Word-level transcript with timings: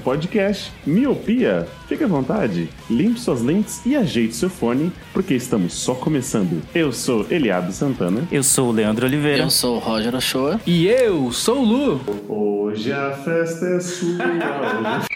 Podcast 0.00 0.72
Miopia. 0.86 1.66
Fique 1.88 2.04
à 2.04 2.06
vontade, 2.06 2.68
limpe 2.88 3.20
suas 3.20 3.42
lentes 3.42 3.84
e 3.84 3.96
ajeite 3.96 4.34
seu 4.34 4.50
fone, 4.50 4.92
porque 5.12 5.34
estamos 5.34 5.74
só 5.74 5.94
começando. 5.94 6.62
Eu 6.74 6.92
sou 6.92 7.26
Eliabe 7.30 7.72
Santana. 7.72 8.26
Eu 8.30 8.42
sou 8.42 8.68
o 8.68 8.72
Leandro 8.72 9.06
Oliveira. 9.06 9.42
Eu 9.42 9.50
sou 9.50 9.76
o 9.76 9.78
Roger 9.78 10.14
Ochoa. 10.14 10.60
E 10.66 10.86
eu 10.86 11.30
sou 11.32 11.60
o 11.60 11.64
Lu. 11.64 12.00
Hoje 12.28 12.92
a 12.92 13.12
festa 13.12 13.66
é 13.66 13.80
sua. 13.80 15.02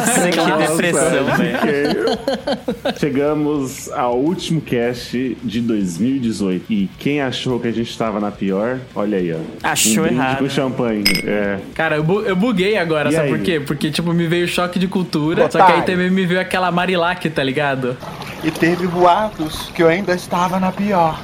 Nossa, 0.00 0.30
que 0.30 0.36
Nossa, 0.36 0.76
depressão, 0.76 1.24
velho. 1.36 2.98
Chegamos 2.98 3.90
ao 3.92 4.16
último 4.18 4.60
cast 4.60 5.36
de 5.42 5.60
2018. 5.60 6.72
E 6.72 6.90
quem 6.98 7.20
achou 7.20 7.58
que 7.58 7.68
a 7.68 7.72
gente 7.72 7.90
estava 7.90 8.20
na 8.20 8.30
pior, 8.30 8.78
olha 8.94 9.18
aí, 9.18 9.32
ó. 9.32 9.38
Achou 9.62 10.04
um 10.04 10.06
errado. 10.06 10.38
com 10.38 10.48
champanhe. 10.48 11.04
É. 11.24 11.58
Cara, 11.74 11.96
eu, 11.96 12.02
bu- 12.04 12.22
eu 12.22 12.36
buguei 12.36 12.76
agora, 12.76 13.08
E 13.08 13.12
sabe 13.12 13.26
aí? 13.28 13.34
por 13.34 13.40
quê? 13.42 13.60
Porque, 13.60 13.90
tipo, 13.90 14.12
me 14.12 14.26
veio 14.26 14.46
choque 14.48 14.78
de 14.78 14.88
cultura, 14.88 15.42
só 15.50 15.58
que 15.58 15.64
Otário. 15.64 15.76
aí 15.76 15.82
também 15.82 16.10
me 16.10 16.24
veio 16.26 16.40
aquela 16.40 16.70
Marilac, 16.70 17.28
tá 17.30 17.42
ligado? 17.42 17.96
E 18.44 18.50
teve 18.50 18.86
boatos 18.86 19.70
que 19.74 19.82
eu 19.82 19.88
ainda 19.88 20.14
estava 20.14 20.60
na 20.60 20.70
pior. 20.72 21.20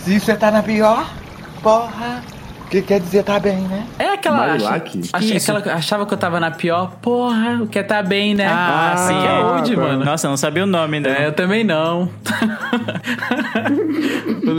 Se 0.00 0.18
você 0.18 0.34
tá 0.34 0.50
na 0.50 0.62
pior, 0.62 1.08
porra, 1.62 2.22
que 2.70 2.82
quer 2.82 3.00
dizer 3.00 3.22
tá 3.24 3.38
bem, 3.40 3.56
né? 3.62 3.86
É 3.98 4.08
aquela. 4.12 4.36
Marilac? 4.38 4.98
ach- 4.98 5.10
achei 5.14 5.36
Isso. 5.36 5.50
aquela- 5.54 5.74
achava 5.76 6.04
que 6.06 6.12
eu 6.14 6.18
tava 6.18 6.38
na 6.38 6.50
pior. 6.50 6.92
Porra, 7.00 7.60
o 7.62 7.66
que 7.66 7.82
tá 7.82 8.02
bem, 8.02 8.34
né? 8.34 8.46
Ah, 8.48 8.92
Isso 8.94 9.06
sim, 9.08 9.26
é 9.26 9.26
é. 9.26 9.38
old, 9.44 9.74
tá. 9.74 9.80
mano. 9.80 10.04
Nossa, 10.04 10.26
eu 10.26 10.30
não 10.30 10.36
sabia 10.36 10.64
o 10.64 10.66
nome, 10.66 11.00
né? 11.00 11.16
É, 11.22 11.26
eu 11.26 11.32
também 11.32 11.64
não. 11.64 12.10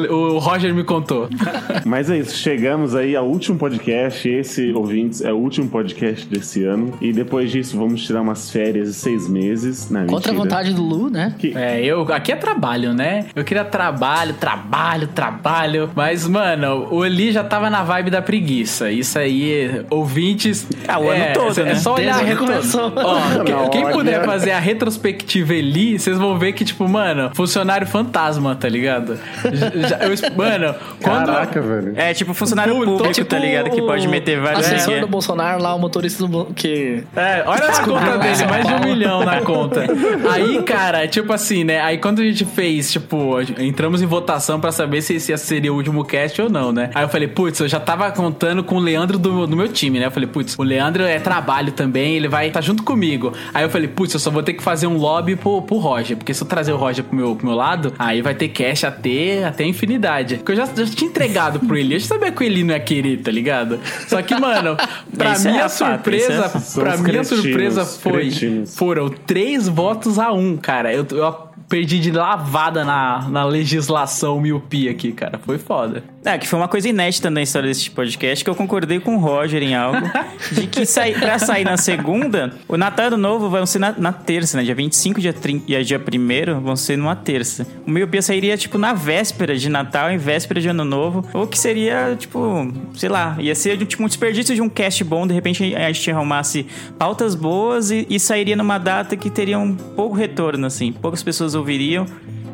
o, 0.07 0.37
Roger 0.39 0.73
me 0.73 0.83
contou. 0.83 1.29
Mas 1.85 2.09
é 2.09 2.17
isso, 2.17 2.35
chegamos 2.37 2.95
aí 2.95 3.15
ao 3.15 3.25
último 3.27 3.57
podcast. 3.57 4.27
Esse, 4.29 4.71
ouvintes, 4.73 5.21
é 5.21 5.31
o 5.31 5.37
último 5.37 5.67
podcast 5.69 6.25
desse 6.27 6.63
ano. 6.63 6.93
E 7.01 7.11
depois 7.11 7.51
disso, 7.51 7.77
vamos 7.77 8.05
tirar 8.05 8.21
umas 8.21 8.49
férias 8.51 8.87
de 8.89 8.93
seis 8.93 9.27
meses. 9.27 9.89
Não, 9.89 10.05
Contra 10.07 10.31
a 10.31 10.35
vontade 10.35 10.73
do 10.73 10.81
Lu, 10.81 11.09
né? 11.09 11.33
Que- 11.37 11.55
É, 11.55 11.83
eu. 11.83 12.01
Aqui 12.13 12.31
é 12.31 12.35
trabalho, 12.35 12.93
né? 12.93 13.25
Eu 13.35 13.43
queria 13.43 13.63
trabalho, 13.65 14.33
trabalho, 14.33 15.07
trabalho. 15.07 15.89
Mas, 15.95 16.27
mano, 16.27 16.87
o 16.91 17.05
Eli 17.05 17.31
já 17.31 17.43
tava 17.43 17.69
na 17.69 17.83
vibe 17.83 18.09
da 18.09 18.21
preguiça. 18.21 18.91
Isso 18.91 19.17
aí, 19.19 19.83
ouvintes. 19.89 20.67
Ah, 20.87 20.99
o 20.99 21.09
ano 21.09 21.23
é, 21.23 21.31
todo, 21.33 21.59
é 21.59 21.63
né? 21.63 21.75
só 21.75 21.95
olhar 21.95 22.15
a 22.15 22.17
Desde 22.23 22.35
que 22.35 22.41
retro... 22.41 22.45
começou. 22.45 22.93
Ó, 22.95 23.43
quem- 23.71 23.83
quem 23.83 23.91
puder 23.91 24.25
fazer 24.25 24.51
a 24.51 24.59
retrospectiva 24.59 25.53
Eli, 25.53 25.97
vocês 25.99 26.17
vão 26.17 26.37
ver 26.37 26.53
que, 26.53 26.63
tipo, 26.65 26.87
mano, 26.87 27.31
funcionário 27.33 27.87
fantasma, 27.87 28.55
tá 28.55 28.67
ligado? 28.69 29.17
Já- 29.89 29.97
eu- 29.99 30.35
mano, 30.37 30.75
quando. 31.01 31.25
Caraca, 31.25 31.61
velho. 31.61 31.93
É 31.95 32.13
tipo 32.13 32.33
funcionário 32.33 32.73
Pô, 32.73 32.79
tô 32.81 32.91
público, 32.91 33.13
tipo 33.13 33.29
tá 33.29 33.39
ligado? 33.39 33.69
Que 33.69 33.81
pode 33.81 34.07
meter 34.07 34.39
vários. 34.39 34.65
Assessor 34.65 34.93
É. 34.95 34.99
do 35.01 35.07
Bolsonaro 35.07 35.61
lá, 35.61 35.73
o 35.75 35.79
motorista 35.79 36.27
do... 36.27 36.45
Que... 36.55 37.03
É, 37.15 37.43
olha 37.45 37.65
a 37.65 37.81
conta 37.83 38.17
dele, 38.17 38.45
mais 38.45 38.65
de 38.67 38.73
um 38.73 38.79
milhão 38.79 39.23
na 39.25 39.41
conta. 39.41 39.85
Aí, 40.31 40.61
cara, 40.63 41.07
tipo 41.07 41.31
assim, 41.33 41.63
né? 41.63 41.79
Aí 41.81 41.97
quando 41.97 42.21
a 42.21 42.23
gente 42.25 42.45
fez, 42.45 42.91
tipo, 42.91 43.37
entramos 43.57 44.01
em 44.01 44.05
votação 44.05 44.59
pra 44.59 44.71
saber 44.71 45.01
se 45.01 45.15
esse 45.15 45.35
seria 45.37 45.71
o 45.71 45.75
último 45.75 46.03
cast 46.03 46.41
ou 46.41 46.49
não, 46.49 46.71
né? 46.71 46.89
Aí 46.93 47.03
eu 47.03 47.09
falei, 47.09 47.27
putz, 47.27 47.59
eu 47.59 47.67
já 47.67 47.79
tava 47.79 48.11
contando 48.11 48.63
com 48.63 48.75
o 48.75 48.79
Leandro 48.79 49.17
do, 49.17 49.47
do 49.47 49.55
meu 49.55 49.67
time, 49.67 49.99
né? 49.99 50.05
Eu 50.07 50.11
falei, 50.11 50.27
putz, 50.27 50.55
o 50.57 50.63
Leandro 50.63 51.03
é 51.03 51.19
trabalho 51.19 51.71
também, 51.71 52.15
ele 52.15 52.27
vai 52.27 52.47
estar 52.47 52.61
junto 52.61 52.83
comigo. 52.83 53.33
Aí 53.53 53.63
eu 53.63 53.69
falei, 53.69 53.87
putz, 53.87 54.13
eu 54.13 54.19
só 54.19 54.29
vou 54.29 54.43
ter 54.43 54.53
que 54.53 54.63
fazer 54.63 54.87
um 54.87 54.97
lobby 54.97 55.35
pro, 55.35 55.61
pro 55.61 55.77
Roger, 55.77 56.17
porque 56.17 56.33
se 56.33 56.41
eu 56.43 56.47
trazer 56.47 56.71
o 56.73 56.77
Roger 56.77 57.03
pro 57.03 57.15
meu, 57.15 57.35
pro 57.35 57.47
meu 57.47 57.55
lado, 57.55 57.93
aí 57.97 58.21
vai 58.21 58.33
ter 58.33 58.49
cast 58.49 58.85
até, 58.85 59.43
até 59.45 59.63
infinidade. 59.79 60.35
Porque 60.37 60.51
eu 60.51 60.55
já, 60.57 60.65
já 60.65 60.85
tinha 60.85 61.09
entregado 61.09 61.59
pro 61.61 61.77
ele, 61.77 61.95
eu 61.95 61.99
já 61.99 62.07
sabia 62.07 62.31
que 62.31 62.43
o 62.43 62.45
Eli 62.45 62.63
não 62.63 62.73
ia 62.73 62.79
querer, 62.79 63.17
tá 63.21 63.31
ligado? 63.31 63.79
Só 64.07 64.21
que, 64.21 64.35
mano, 64.39 64.75
pra 65.17 65.33
Isso 65.33 65.47
é 65.47 65.51
minha 65.51 65.69
fato, 65.69 65.93
surpresa, 65.93 66.33
é- 66.33 66.79
pra 66.81 66.91
minha 66.97 67.03
cretinos, 67.03 67.27
surpresa 67.27 67.85
foi 67.85 68.11
cretinos. 68.29 68.75
foram 68.77 69.09
três 69.09 69.67
votos 69.67 70.19
a 70.19 70.31
um, 70.31 70.57
cara. 70.57 70.93
Eu, 70.93 71.05
eu 71.11 71.49
perdi 71.67 71.99
de 71.99 72.11
lavada 72.11 72.83
na, 72.83 73.27
na 73.29 73.43
legislação 73.45 74.39
miopia 74.41 74.89
aqui, 74.91 75.11
cara. 75.11 75.39
Foi 75.45 75.57
foda. 75.59 76.03
Ah, 76.25 76.37
que 76.37 76.47
foi 76.47 76.59
uma 76.59 76.67
coisa 76.67 76.89
inédita 76.89 77.29
na 77.29 77.41
história 77.41 77.69
desse 77.69 77.89
podcast, 77.91 78.43
que 78.43 78.49
eu 78.49 78.55
concordei 78.55 78.99
com 78.99 79.15
o 79.15 79.19
Roger 79.19 79.61
em 79.63 79.73
algo, 79.75 80.01
de 80.51 80.67
que 80.67 80.85
sai, 80.85 81.13
pra 81.13 81.39
sair 81.39 81.63
na 81.63 81.77
segunda, 81.77 82.53
o 82.67 82.75
Natal 82.75 83.05
e 83.05 83.07
Ano 83.07 83.17
Novo 83.17 83.49
vão 83.49 83.65
ser 83.65 83.79
na, 83.79 83.93
na 83.97 84.11
terça, 84.11 84.57
né? 84.57 84.63
Dia 84.63 84.75
25 84.75 85.21
dia 85.21 85.31
30, 85.31 85.71
e 85.71 85.83
dia 85.83 85.97
1 85.99 86.59
vão 86.59 86.75
ser 86.75 86.97
numa 86.97 87.15
terça. 87.15 87.65
O 87.87 87.91
Miopia 87.91 88.21
sairia, 88.21 88.57
tipo, 88.57 88.77
na 88.77 88.91
véspera 88.93 89.55
de 89.59 89.69
Natal 89.69 90.11
e 90.11 90.17
véspera 90.17 90.59
de 90.59 90.67
Ano 90.67 90.85
Novo, 90.85 91.25
ou 91.33 91.45
que 91.45 91.57
seria, 91.57 92.15
tipo, 92.17 92.71
sei 92.93 93.09
lá, 93.09 93.37
ia 93.39 93.53
ser 93.53 93.77
tipo, 93.85 94.03
um 94.03 94.07
desperdício 94.07 94.55
de 94.55 94.61
um 94.61 94.69
cast 94.69 95.03
bom, 95.03 95.27
de 95.27 95.33
repente 95.33 95.75
a 95.75 95.91
gente 95.91 96.11
arrumasse 96.11 96.65
pautas 96.97 97.35
boas 97.35 97.91
e, 97.91 98.05
e 98.09 98.19
sairia 98.19 98.55
numa 98.55 98.77
data 98.77 99.15
que 99.15 99.29
teria 99.29 99.59
um 99.59 99.75
pouco 99.75 100.15
retorno, 100.15 100.65
assim, 100.65 100.91
poucas 100.91 101.21
pessoas 101.23 101.55
ouviriam. 101.55 102.05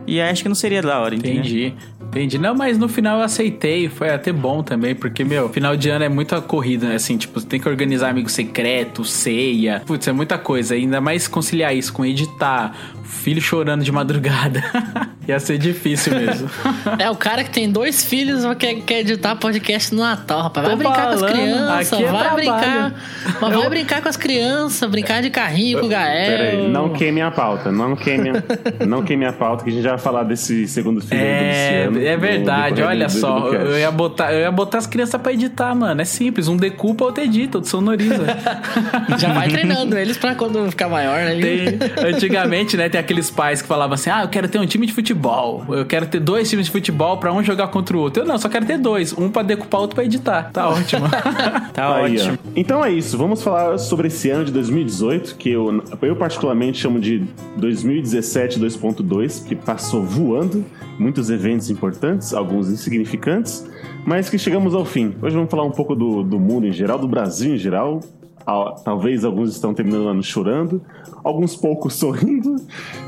E 0.07 0.21
acho 0.21 0.43
que 0.43 0.49
não 0.49 0.55
seria 0.55 0.81
da 0.83 0.99
hora, 0.99 1.15
entendeu? 1.15 1.39
Entendi. 1.39 1.73
Entendi. 2.15 2.37
Não, 2.37 2.55
mas 2.55 2.77
no 2.77 2.87
final 2.87 3.19
eu 3.19 3.25
aceitei. 3.25 3.89
Foi 3.89 4.09
até 4.09 4.31
bom 4.31 4.63
também, 4.63 4.95
porque, 4.95 5.23
meu, 5.23 5.49
final 5.49 5.75
de 5.75 5.89
ano 5.89 6.05
é 6.05 6.09
muita 6.09 6.39
corrida, 6.39 6.87
né? 6.87 6.95
Assim, 6.95 7.17
tipo, 7.17 7.41
tem 7.41 7.59
que 7.59 7.67
organizar 7.67 8.09
amigo 8.09 8.29
secreto, 8.29 9.03
ceia. 9.03 9.81
Putz, 9.85 10.07
é 10.07 10.13
muita 10.13 10.37
coisa. 10.37 10.75
Ainda 10.75 11.01
mais 11.01 11.27
conciliar 11.27 11.75
isso 11.75 11.91
com 11.91 12.05
editar, 12.05 12.73
filho 13.03 13.41
chorando 13.41 13.83
de 13.83 13.91
madrugada. 13.91 14.63
Ia 15.27 15.39
ser 15.39 15.57
difícil 15.57 16.13
mesmo. 16.19 16.49
É 16.99 17.09
o 17.09 17.15
cara 17.15 17.43
que 17.43 17.49
tem 17.49 17.69
dois 17.69 18.03
filhos 18.05 18.43
e 18.43 18.55
quer, 18.55 18.75
quer 18.81 18.99
editar 18.99 19.35
podcast 19.35 19.93
no 19.93 20.01
Natal, 20.01 20.41
rapaz. 20.43 20.67
Vai 20.67 20.75
Tô 20.75 20.83
brincar 20.83 21.03
com 21.07 21.13
as 21.13 21.19
falando, 21.19 21.33
crianças, 21.33 21.93
aqui 21.93 22.03
é 22.03 22.07
vai 22.11 22.19
trabalho. 22.19 22.35
brincar. 22.35 22.93
Mas 23.41 23.53
vai 23.55 23.69
brincar 23.69 24.01
com 24.01 24.09
as 24.09 24.17
crianças, 24.17 24.89
brincar 24.89 25.21
de 25.21 25.29
carrinho 25.29 25.79
com 25.79 25.85
o 25.87 25.89
Gael. 25.89 26.37
Pera 26.37 26.43
aí, 26.51 26.67
não 26.69 26.89
queime 26.93 27.21
a 27.21 27.31
pauta, 27.31 27.71
não 27.71 27.95
queime, 27.95 28.29
a- 28.29 28.85
não 28.85 29.03
queime 29.03 29.25
a 29.25 29.33
pauta, 29.33 29.63
que 29.63 29.69
a 29.69 29.73
gente 29.73 29.83
já 29.83 29.89
vai 29.91 29.99
falar 29.99 30.23
desse 30.23 30.67
segundo 30.67 31.01
filho 31.01 31.19
do 31.19 31.25
É, 31.25 31.85
Luciano. 31.89 32.07
é 32.07 32.17
verdade, 32.17 32.81
olha 32.83 33.07
do- 33.07 33.11
só. 33.11 33.39
do 33.39 33.51
cast. 33.51 33.65
Eu 33.65 33.79
ia, 33.79 33.91
botar, 33.91 34.31
eu 34.33 34.41
ia 34.41 34.51
botar 34.51 34.77
as 34.77 34.87
crianças 34.87 35.19
pra 35.21 35.33
editar, 35.33 35.73
mano. 35.75 35.99
É 36.01 36.05
simples. 36.05 36.47
Um 36.47 36.57
decupa, 36.57 37.05
outro 37.05 37.23
edita, 37.23 37.57
outro 37.57 37.69
sonoriza. 37.71 38.25
Já 39.17 39.33
vai 39.33 39.47
treinando 39.49 39.97
eles 39.97 40.17
pra 40.17 40.35
quando 40.35 40.69
ficar 40.69 40.87
maior, 40.89 41.17
né? 41.19 41.35
Tem- 41.35 41.79
antigamente, 42.13 42.77
né, 42.77 42.89
tem 42.89 42.99
aqueles 42.99 43.29
pais 43.31 43.61
que 43.61 43.67
falavam 43.67 43.95
assim: 43.95 44.09
ah, 44.09 44.21
eu 44.23 44.27
quero 44.27 44.47
ter 44.47 44.59
um 44.59 44.65
time 44.65 44.85
de 44.85 44.93
futebol. 44.93 45.14
Eu 45.69 45.85
quero 45.85 46.05
ter 46.07 46.19
dois 46.19 46.49
times 46.49 46.65
de 46.67 46.71
futebol 46.71 47.17
pra 47.17 47.33
um 47.33 47.43
jogar 47.43 47.67
contra 47.69 47.95
o 47.95 47.99
outro. 47.99 48.23
Eu 48.23 48.27
não, 48.27 48.37
só 48.37 48.49
quero 48.49 48.65
ter 48.65 48.77
dois. 48.77 49.17
Um 49.17 49.29
pra 49.29 49.41
decupar, 49.41 49.81
outro 49.81 49.95
pra 49.95 50.03
editar. 50.05 50.51
Tá 50.51 50.69
ótimo. 50.69 51.05
Tá 51.73 51.95
Aí, 51.95 52.17
ó. 52.17 52.21
ótimo. 52.21 52.37
Então 52.55 52.83
é 52.83 52.91
isso, 52.91 53.17
vamos 53.17 53.43
falar 53.43 53.77
sobre 53.77 54.07
esse 54.07 54.29
ano 54.29 54.45
de 54.45 54.51
2018, 54.51 55.35
que 55.35 55.49
eu, 55.49 55.83
eu 56.01 56.15
particularmente 56.15 56.77
chamo 56.79 56.99
de 56.99 57.25
2017 57.57 58.59
2.2, 58.59 59.45
que 59.45 59.55
passou 59.55 60.03
voando, 60.03 60.63
muitos 60.97 61.29
eventos 61.29 61.69
importantes, 61.69 62.33
alguns 62.33 62.69
insignificantes, 62.69 63.67
mas 64.05 64.29
que 64.29 64.37
chegamos 64.37 64.73
ao 64.73 64.85
fim. 64.85 65.13
Hoje 65.21 65.35
vamos 65.35 65.49
falar 65.51 65.63
um 65.63 65.71
pouco 65.71 65.95
do, 65.95 66.23
do 66.23 66.39
mundo 66.39 66.65
em 66.65 66.71
geral, 66.71 66.97
do 66.97 67.07
Brasil 67.07 67.53
em 67.55 67.57
geral, 67.57 67.99
Talvez 68.83 69.25
alguns 69.25 69.49
estão 69.51 69.73
terminando 69.73 70.05
o 70.05 70.07
ano 70.09 70.23
chorando, 70.23 70.81
alguns 71.23 71.55
poucos 71.55 71.95
sorrindo. 71.99 72.55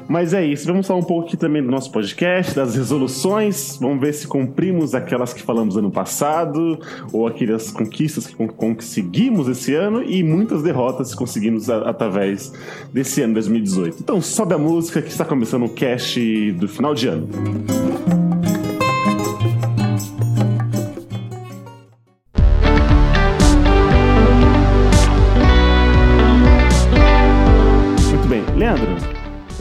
Mas 0.07 0.33
é 0.33 0.45
isso. 0.45 0.65
Vamos 0.65 0.87
falar 0.87 0.99
um 0.99 1.03
pouco 1.03 1.27
aqui 1.27 1.37
também 1.37 1.61
do 1.61 1.69
nosso 1.69 1.91
podcast, 1.91 2.55
das 2.55 2.75
resoluções. 2.75 3.77
Vamos 3.79 3.99
ver 3.99 4.13
se 4.13 4.27
cumprimos 4.27 4.95
aquelas 4.95 5.33
que 5.33 5.41
falamos 5.41 5.77
ano 5.77 5.91
passado, 5.91 6.79
ou 7.11 7.27
aquelas 7.27 7.69
conquistas 7.71 8.25
que 8.25 8.35
con- 8.35 8.47
conseguimos 8.47 9.47
esse 9.47 9.73
ano, 9.75 10.01
e 10.03 10.23
muitas 10.23 10.63
derrotas 10.63 11.11
que 11.11 11.17
conseguimos 11.17 11.69
através 11.69 12.51
desse 12.93 13.21
ano 13.21 13.33
2018. 13.35 13.97
Então 14.01 14.21
sobe 14.21 14.53
a 14.53 14.57
música 14.57 15.01
que 15.01 15.09
está 15.09 15.23
começando 15.25 15.65
o 15.65 15.69
cast 15.69 16.51
do 16.53 16.67
final 16.67 16.95
de 16.95 17.07
ano. 17.07 17.27
Muito 17.27 18.26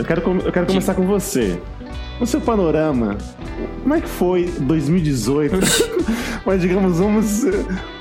quero, 0.06 0.23
eu 0.44 0.53
quero 0.53 0.67
começar 0.67 0.94
com 0.94 1.06
você. 1.06 1.58
No 2.19 2.26
seu 2.26 2.41
panorama, 2.41 3.19
como 3.82 3.94
é 3.94 4.00
que 4.00 4.08
foi 4.08 4.50
2018? 4.61 5.56
Mas, 6.47 6.62
digamos, 6.62 6.99
vamos 6.99 7.44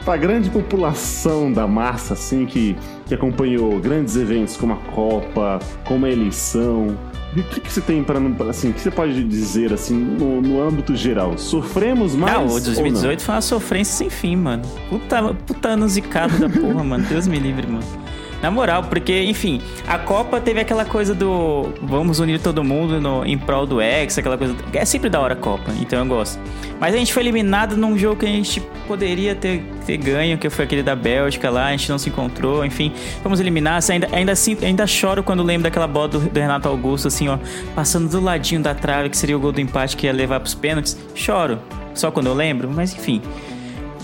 para 0.05 0.13
a 0.13 0.17
grande 0.17 0.49
população 0.49 1.51
da 1.51 1.67
massa, 1.67 2.13
assim, 2.13 2.45
que, 2.45 2.75
que 3.07 3.13
acompanhou 3.13 3.79
grandes 3.79 4.15
eventos 4.15 4.55
como 4.55 4.73
a 4.73 4.77
Copa, 4.93 5.59
como 5.85 6.05
a 6.05 6.09
eleição. 6.09 6.95
O 7.35 7.43
que, 7.43 7.59
que 7.59 7.71
você 7.71 7.81
tem 7.81 8.03
para, 8.03 8.19
assim, 8.49 8.69
o 8.69 8.73
que 8.73 8.79
você 8.79 8.91
pode 8.91 9.21
dizer, 9.23 9.73
assim, 9.73 9.95
no, 9.95 10.41
no 10.41 10.61
âmbito 10.61 10.95
geral? 10.95 11.37
Sofremos 11.37 12.15
mais 12.15 12.37
ou 12.37 12.43
o 12.43 12.47
não? 12.47 12.61
2018 12.61 13.21
foi 13.21 13.35
uma 13.35 13.41
sofrência 13.41 13.95
sem 13.95 14.09
fim, 14.09 14.35
mano. 14.37 14.63
Puta, 14.89 15.33
puta 15.45 15.69
ano 15.69 15.89
zicado 15.89 16.37
da 16.37 16.47
porra, 16.47 16.83
mano. 16.83 17.03
Deus 17.09 17.27
me 17.27 17.39
livre, 17.39 17.67
mano. 17.67 18.04
Na 18.41 18.51
moral, 18.51 18.83
porque, 18.83 19.23
enfim, 19.23 19.61
a 19.87 19.97
Copa 19.97 20.39
teve 20.39 20.59
aquela 20.59 20.85
coisa 20.85 21.15
do 21.15 21.73
vamos 21.81 22.19
unir 22.19 22.39
todo 22.39 22.63
mundo 22.63 23.01
no, 23.01 23.25
em 23.25 23.37
prol 23.37 23.65
do 23.65 23.81
ex, 23.81 24.17
aquela 24.17 24.37
coisa. 24.37 24.55
É 24.73 24.85
sempre 24.85 25.09
da 25.09 25.19
hora 25.19 25.33
a 25.33 25.37
Copa, 25.37 25.71
então 25.79 25.99
eu 25.99 26.05
gosto. 26.05 26.39
Mas 26.79 26.93
a 26.93 26.97
gente 26.97 27.13
foi 27.13 27.23
eliminado 27.23 27.77
num 27.77 27.97
jogo 27.97 28.17
que 28.17 28.25
a 28.25 28.29
gente 28.29 28.61
poderia 28.87 29.33
ter, 29.33 29.63
ter 29.85 29.97
ganho, 29.97 30.37
que 30.37 30.49
foi 30.49 30.65
aquele 30.65 30.83
da 30.83 30.95
Bélgica 30.95 31.49
lá, 31.49 31.67
a 31.67 31.71
gente 31.71 31.89
não 31.89 31.97
se 31.97 32.09
encontrou, 32.09 32.65
enfim, 32.65 32.91
fomos 33.23 33.39
eliminados. 33.39 33.89
Ainda, 33.89 34.07
ainda 34.11 34.31
assim, 34.31 34.57
ainda 34.61 34.85
choro 34.85 35.23
quando 35.23 35.41
lembro 35.41 35.63
daquela 35.63 35.87
bola 35.87 36.09
do, 36.09 36.19
do 36.19 36.39
Renato 36.39 36.67
Augusto, 36.67 37.07
assim, 37.07 37.27
ó, 37.27 37.37
passando 37.73 38.09
do 38.09 38.19
ladinho 38.19 38.61
da 38.61 38.75
trave, 38.75 39.09
que 39.09 39.17
seria 39.17 39.35
o 39.35 39.39
gol 39.39 39.51
do 39.51 39.61
empate 39.61 39.95
que 39.95 40.05
ia 40.05 40.13
levar 40.13 40.39
pros 40.39 40.53
pênaltis. 40.53 40.97
Choro, 41.15 41.59
só 41.93 42.11
quando 42.11 42.27
eu 42.27 42.33
lembro, 42.33 42.69
mas 42.69 42.93
enfim. 42.93 43.21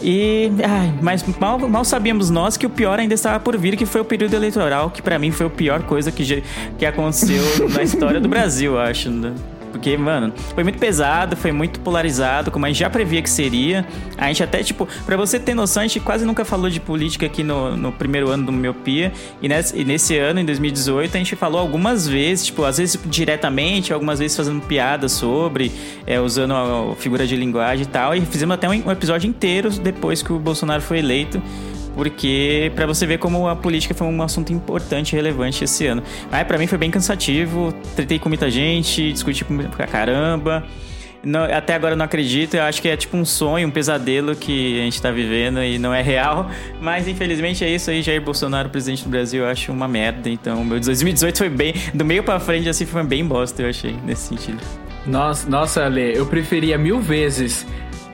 E, 0.01 0.51
ai, 0.63 0.93
mas 1.01 1.23
mal, 1.39 1.59
mal 1.59 1.85
sabíamos 1.85 2.29
nós 2.29 2.57
que 2.57 2.65
o 2.65 2.69
pior 2.69 2.99
ainda 2.99 3.13
estava 3.13 3.39
por 3.39 3.57
vir, 3.57 3.75
que 3.77 3.85
foi 3.85 4.01
o 4.01 4.05
período 4.05 4.33
eleitoral, 4.33 4.89
que 4.89 5.01
pra 5.01 5.19
mim 5.19 5.31
foi 5.31 5.45
a 5.45 5.49
pior 5.49 5.83
coisa 5.83 6.11
que, 6.11 6.43
que 6.77 6.85
aconteceu 6.85 7.69
na 7.69 7.83
história 7.83 8.19
do 8.19 8.27
Brasil, 8.27 8.79
acho. 8.79 9.09
Porque, 9.71 9.97
mano, 9.97 10.33
foi 10.53 10.63
muito 10.63 10.77
pesado, 10.77 11.35
foi 11.35 11.51
muito 11.51 11.79
polarizado, 11.79 12.51
como 12.51 12.65
a 12.65 12.69
gente 12.69 12.79
já 12.79 12.89
previa 12.89 13.21
que 13.21 13.29
seria. 13.29 13.85
A 14.17 14.27
gente 14.27 14.43
até, 14.43 14.63
tipo, 14.63 14.87
pra 15.05 15.17
você 15.17 15.39
ter 15.39 15.53
noção, 15.53 15.83
a 15.83 15.87
gente 15.87 15.99
quase 15.99 16.25
nunca 16.25 16.43
falou 16.45 16.69
de 16.69 16.79
política 16.79 17.25
aqui 17.25 17.43
no, 17.43 17.75
no 17.75 17.91
primeiro 17.91 18.29
ano 18.29 18.45
do 18.45 18.51
Miopia. 18.51 19.11
E 19.41 19.47
nesse, 19.47 19.77
e 19.77 19.85
nesse 19.85 20.17
ano, 20.17 20.39
em 20.39 20.45
2018, 20.45 21.15
a 21.15 21.17
gente 21.17 21.35
falou 21.35 21.59
algumas 21.59 22.07
vezes, 22.07 22.47
tipo, 22.47 22.63
às 22.63 22.77
vezes 22.77 22.99
diretamente, 23.05 23.93
algumas 23.93 24.19
vezes 24.19 24.35
fazendo 24.35 24.61
piada 24.61 25.07
sobre, 25.07 25.71
é, 26.05 26.19
usando 26.19 26.53
a 26.53 26.95
figura 26.95 27.25
de 27.25 27.35
linguagem 27.35 27.83
e 27.83 27.87
tal. 27.87 28.15
E 28.15 28.21
fizemos 28.21 28.53
até 28.53 28.67
um, 28.69 28.87
um 28.87 28.91
episódio 28.91 29.27
inteiro 29.27 29.69
depois 29.69 30.21
que 30.21 30.33
o 30.33 30.39
Bolsonaro 30.39 30.81
foi 30.81 30.99
eleito. 30.99 31.41
Porque 31.95 32.71
pra 32.75 32.85
você 32.85 33.05
ver 33.05 33.17
como 33.17 33.47
a 33.47 33.55
política 33.55 33.93
foi 33.93 34.07
um 34.07 34.21
assunto 34.21 34.51
importante 34.53 35.13
e 35.13 35.15
relevante 35.15 35.63
esse 35.63 35.85
ano. 35.87 36.01
Mas 36.31 36.43
pra 36.47 36.57
mim 36.57 36.67
foi 36.67 36.77
bem 36.77 36.89
cansativo, 36.91 37.73
tretei 37.95 38.17
com 38.19 38.29
muita 38.29 38.49
gente, 38.49 39.11
discuti 39.11 39.43
com- 39.43 39.57
pra 39.57 39.85
caramba. 39.87 40.63
Não- 41.23 41.43
até 41.43 41.75
agora 41.75 41.95
não 41.95 42.03
acredito, 42.03 42.55
eu 42.55 42.63
acho 42.63 42.81
que 42.81 42.87
é 42.89 42.97
tipo 42.97 43.15
um 43.15 43.23
sonho, 43.23 43.67
um 43.67 43.71
pesadelo 43.71 44.35
que 44.35 44.79
a 44.79 44.83
gente 44.85 44.99
tá 44.99 45.11
vivendo 45.11 45.61
e 45.63 45.77
não 45.77 45.93
é 45.93 46.01
real. 46.01 46.49
Mas 46.81 47.07
infelizmente 47.07 47.63
é 47.63 47.69
isso 47.69 47.91
aí, 47.91 48.01
Jair 48.01 48.21
Bolsonaro, 48.21 48.69
presidente 48.69 49.03
do 49.03 49.09
Brasil, 49.11 49.43
eu 49.43 49.49
acho 49.49 49.71
uma 49.71 49.87
merda. 49.87 50.27
Então, 50.29 50.63
meu 50.65 50.79
2018 50.79 51.37
foi 51.37 51.49
bem, 51.49 51.75
do 51.93 52.03
meio 52.03 52.23
pra 52.23 52.39
frente 52.39 52.67
assim, 52.69 52.87
foi 52.87 53.03
bem 53.03 53.23
bosta, 53.23 53.61
eu 53.61 53.69
achei, 53.69 53.95
nesse 54.03 54.29
sentido. 54.29 54.59
Nossa, 55.05 55.47
nossa, 55.47 55.85
Ale, 55.85 56.15
eu 56.15 56.25
preferia 56.25 56.75
mil 56.77 56.99
vezes 56.99 57.67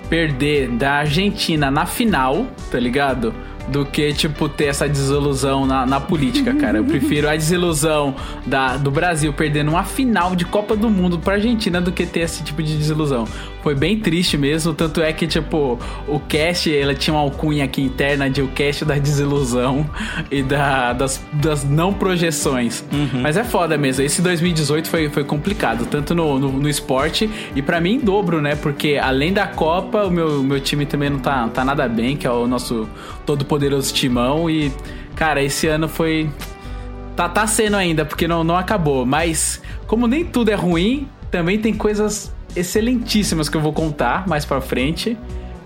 perder 0.10 0.70
da 0.70 0.94
Argentina 1.00 1.70
na 1.72 1.86
final, 1.86 2.46
tá 2.72 2.80
ligado? 2.80 3.34
Do 3.70 3.86
que, 3.86 4.14
tipo, 4.14 4.48
ter 4.48 4.66
essa 4.66 4.88
desilusão 4.88 5.66
na, 5.66 5.86
na 5.86 6.00
política, 6.00 6.54
cara. 6.54 6.78
Eu 6.78 6.86
prefiro 6.86 7.28
a 7.28 7.36
desilusão 7.36 8.16
da, 8.46 8.78
do 8.78 8.90
Brasil 8.90 9.34
perdendo 9.34 9.72
uma 9.72 9.84
final 9.84 10.36
de 10.36 10.46
Copa 10.46 10.76
do 10.76 10.90
Mundo 10.90 11.20
pra 11.20 11.34
Argentina 11.34 11.82
do 11.82 11.92
que 11.92 12.06
ter 12.06 12.22
esse 12.22 12.44
tipo 12.44 12.64
de 12.64 12.78
desilusão. 12.78 13.28
Foi 13.62 13.76
bem 13.76 14.00
triste 14.00 14.38
mesmo, 14.38 14.74
tanto 14.74 15.02
é 15.02 15.12
que, 15.12 15.28
tipo, 15.28 15.78
o 16.08 16.20
cast, 16.22 16.74
ela 16.74 16.96
tinha 16.96 17.14
uma 17.14 17.20
alcunha 17.22 17.66
aqui 17.66 17.82
interna 17.82 18.30
de 18.30 18.42
o 18.42 18.48
cast 18.48 18.86
da 18.86 18.98
desilusão 18.98 19.86
e 20.32 20.42
da, 20.42 20.94
das, 20.94 21.22
das 21.34 21.66
não 21.66 21.94
projeções. 21.94 22.86
Mas 23.22 23.36
é 23.36 23.44
foda 23.44 23.78
mesmo, 23.78 24.06
esse 24.06 24.22
2018 24.22 24.88
foi, 24.88 25.10
foi 25.10 25.26
complicado, 25.26 25.86
tanto 25.86 26.16
no, 26.16 26.40
no, 26.40 26.52
no 26.54 26.70
esporte 26.70 27.30
e 27.54 27.62
pra 27.62 27.82
mim 27.82 27.96
em 27.96 28.00
dobro, 28.00 28.42
né? 28.42 28.56
Porque 28.56 28.98
além 29.02 29.34
da 29.34 29.46
Copa, 29.48 30.06
o 30.06 30.12
meu, 30.12 30.42
meu 30.44 30.62
time 30.62 30.86
também 30.86 31.10
não 31.10 31.20
tá, 31.20 31.48
tá 31.50 31.66
nada 31.66 31.90
bem, 31.90 32.16
que 32.16 32.26
é 32.26 32.32
o 32.32 32.48
nosso 32.48 32.88
todo 33.26 33.44
poderoso 33.44 33.57
timão. 33.92 34.50
E, 34.50 34.72
cara, 35.16 35.42
esse 35.42 35.68
ano 35.68 35.88
foi. 35.88 36.30
Tá, 37.16 37.28
tá 37.28 37.48
sendo 37.48 37.76
ainda, 37.76 38.06
porque 38.06 38.28
não, 38.28 38.44
não 38.44 38.56
acabou. 38.56 39.06
Mas, 39.06 39.62
como 39.88 40.08
nem 40.08 40.24
tudo 40.24 40.52
é 40.52 40.56
ruim, 40.56 41.10
também 41.32 41.60
tem 41.60 41.74
coisas 41.74 42.32
excelentíssimas 42.56 43.50
que 43.50 43.58
eu 43.58 43.62
vou 43.62 43.74
contar 43.74 44.28
mais 44.28 44.46
pra 44.46 44.62
frente 44.62 45.18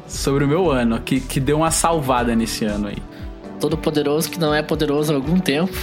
sobre 0.08 0.44
o 0.44 0.48
meu 0.48 0.70
ano, 0.70 1.00
que, 1.00 1.20
que 1.20 1.40
deu 1.40 1.58
uma 1.58 1.72
salvada 1.72 2.36
nesse 2.36 2.66
ano 2.66 2.88
aí. 2.88 2.98
Todo 3.60 3.78
poderoso 3.78 4.30
que 4.30 4.40
não 4.40 4.54
é 4.54 4.62
poderoso 4.62 5.14
há 5.14 5.16
algum 5.16 5.40
tempo. 5.40 5.74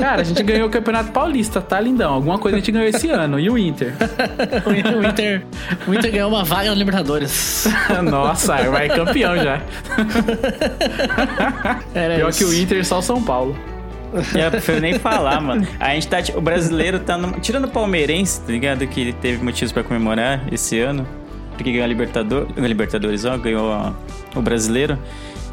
Cara, 0.00 0.22
a 0.22 0.24
gente 0.24 0.42
ganhou 0.42 0.66
o 0.66 0.70
Campeonato 0.70 1.12
Paulista, 1.12 1.60
tá 1.60 1.78
lindão? 1.78 2.14
Alguma 2.14 2.38
coisa 2.38 2.56
a 2.56 2.60
gente 2.60 2.72
ganhou 2.72 2.88
esse 2.88 3.08
ano. 3.10 3.38
E 3.38 3.48
o 3.50 3.56
Inter? 3.58 3.94
O 4.66 4.72
Inter, 5.06 5.42
o 5.86 5.94
Inter, 5.94 6.12
ganhou 6.12 6.28
uma 6.30 6.42
vaga 6.44 6.70
na 6.70 6.74
Libertadores. 6.74 7.68
Nossa, 8.02 8.56
vai 8.70 8.88
campeão 8.88 9.36
já. 9.36 9.60
Era 11.94 12.16
Pior 12.16 12.28
isso. 12.30 12.38
que 12.38 12.44
o 12.44 12.54
Inter, 12.54 12.84
só 12.84 12.98
o 12.98 13.02
São 13.02 13.22
Paulo. 13.22 13.56
É, 14.34 14.46
eu 14.46 14.50
prefiro 14.50 14.80
nem 14.80 14.98
falar, 14.98 15.40
mano. 15.40 15.66
A 15.78 15.90
gente 15.94 16.08
tá. 16.08 16.20
tipo, 16.20 16.38
O 16.38 16.40
brasileiro 16.40 16.98
tá. 16.98 17.16
numa- 17.16 17.38
Tirando 17.38 17.66
o 17.66 17.68
palmeirense, 17.68 18.40
tá 18.40 18.50
ligado? 18.52 18.86
Que 18.86 19.00
ele 19.00 19.12
teve 19.12 19.42
motivos 19.44 19.70
pra 19.72 19.84
comemorar 19.84 20.42
esse 20.52 20.80
ano. 20.80 21.06
Porque 21.56 21.70
ganhou 21.70 21.84
a 21.84 21.88
Libertador, 21.88 22.46
Libertadores, 22.56 23.24
ó, 23.24 23.36
ganhou 23.38 23.72
a- 23.72 23.92
o 24.34 24.40
brasileiro. 24.42 24.98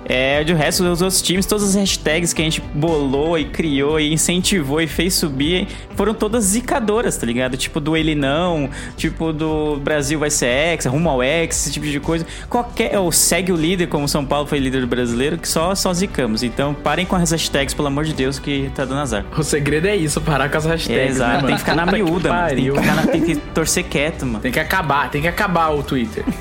É, 0.09 0.41
de 0.43 0.53
resto 0.53 0.83
dos 0.83 1.01
outros 1.01 1.21
times, 1.21 1.45
todas 1.45 1.65
as 1.65 1.75
hashtags 1.75 2.31
que 2.31 2.41
a 2.41 2.45
gente 2.45 2.61
bolou 2.73 3.37
e 3.37 3.43
criou 3.43 3.99
e 3.99 4.13
incentivou 4.13 4.79
e 4.79 4.87
fez 4.87 5.15
subir 5.15 5.67
foram 5.95 6.13
todas 6.13 6.45
zicadoras, 6.45 7.17
tá 7.17 7.25
ligado? 7.25 7.57
Tipo 7.57 7.79
do 7.81 7.97
ele 7.97 8.15
não, 8.15 8.69
tipo 8.95 9.33
do 9.33 9.75
Brasil 9.83 10.17
vai 10.17 10.29
ser 10.29 10.47
ex, 10.47 10.85
rumo 10.85 11.09
ao 11.09 11.21
ex, 11.21 11.57
esse 11.61 11.71
tipo 11.73 11.85
de 11.85 11.99
coisa. 11.99 12.25
Qualquer. 12.49 12.97
Ou 12.97 13.11
segue 13.11 13.51
o 13.51 13.55
líder, 13.55 13.87
como 13.87 14.07
São 14.07 14.25
Paulo 14.25 14.47
foi 14.47 14.59
líder 14.59 14.81
do 14.81 14.87
brasileiro, 14.87 15.37
que 15.37 15.47
só, 15.47 15.75
só 15.75 15.91
zicamos. 15.93 16.41
Então 16.41 16.73
parem 16.73 17.05
com 17.05 17.15
as 17.15 17.31
hashtags, 17.31 17.73
pelo 17.73 17.87
amor 17.89 18.05
de 18.05 18.13
Deus, 18.13 18.39
que 18.39 18.71
tá 18.75 18.85
dando 18.85 19.01
azar. 19.01 19.25
O 19.37 19.43
segredo 19.43 19.87
é 19.87 19.95
isso, 19.95 20.21
parar 20.21 20.49
com 20.49 20.57
as 20.57 20.65
hashtags. 20.65 20.89
É, 20.89 21.05
né, 21.05 21.09
exato, 21.09 21.33
mano? 21.35 21.47
tem 21.47 21.55
que 21.55 21.59
ficar 21.61 21.75
na 21.75 21.85
miúda, 21.85 22.29
mano. 22.31 22.47
Tem 22.47 22.71
que, 22.71 22.79
na- 22.81 23.07
tem 23.07 23.21
que 23.21 23.35
torcer 23.35 23.83
quieto, 23.83 24.25
mano. 24.25 24.39
Tem 24.39 24.51
que 24.53 24.59
acabar, 24.59 25.09
tem 25.11 25.21
que 25.21 25.27
acabar 25.27 25.69
o 25.71 25.83
Twitter. 25.83 26.23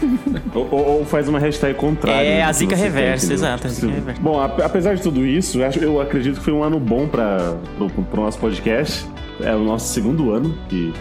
Ou, 0.54 0.66
ou- 0.70 0.86
ou 0.98 1.04
faz 1.04 1.28
uma 1.28 1.38
hashtag 1.38 1.74
contrária. 1.74 2.26
É, 2.26 2.36
né, 2.38 2.42
a 2.42 2.50
zica 2.52 2.74
reversa, 2.74 3.30
exato, 3.30 3.55
a 3.64 3.68
zica 3.68 3.86
Sim. 3.86 3.92
reversa. 3.92 4.20
Bom, 4.20 4.40
ap- 4.40 4.60
apesar 4.60 4.94
de 4.96 5.02
tudo 5.02 5.24
isso, 5.24 5.58
eu 5.80 6.00
acredito 6.00 6.38
que 6.38 6.44
foi 6.44 6.52
um 6.52 6.62
ano 6.62 6.78
bom 6.80 7.06
para 7.08 7.56
o 7.78 8.16
nosso 8.20 8.38
podcast. 8.38 9.06
É 9.40 9.54
o 9.54 9.60
nosso 9.64 9.92
segundo 9.92 10.30
ano 10.32 10.56
que 10.68 10.92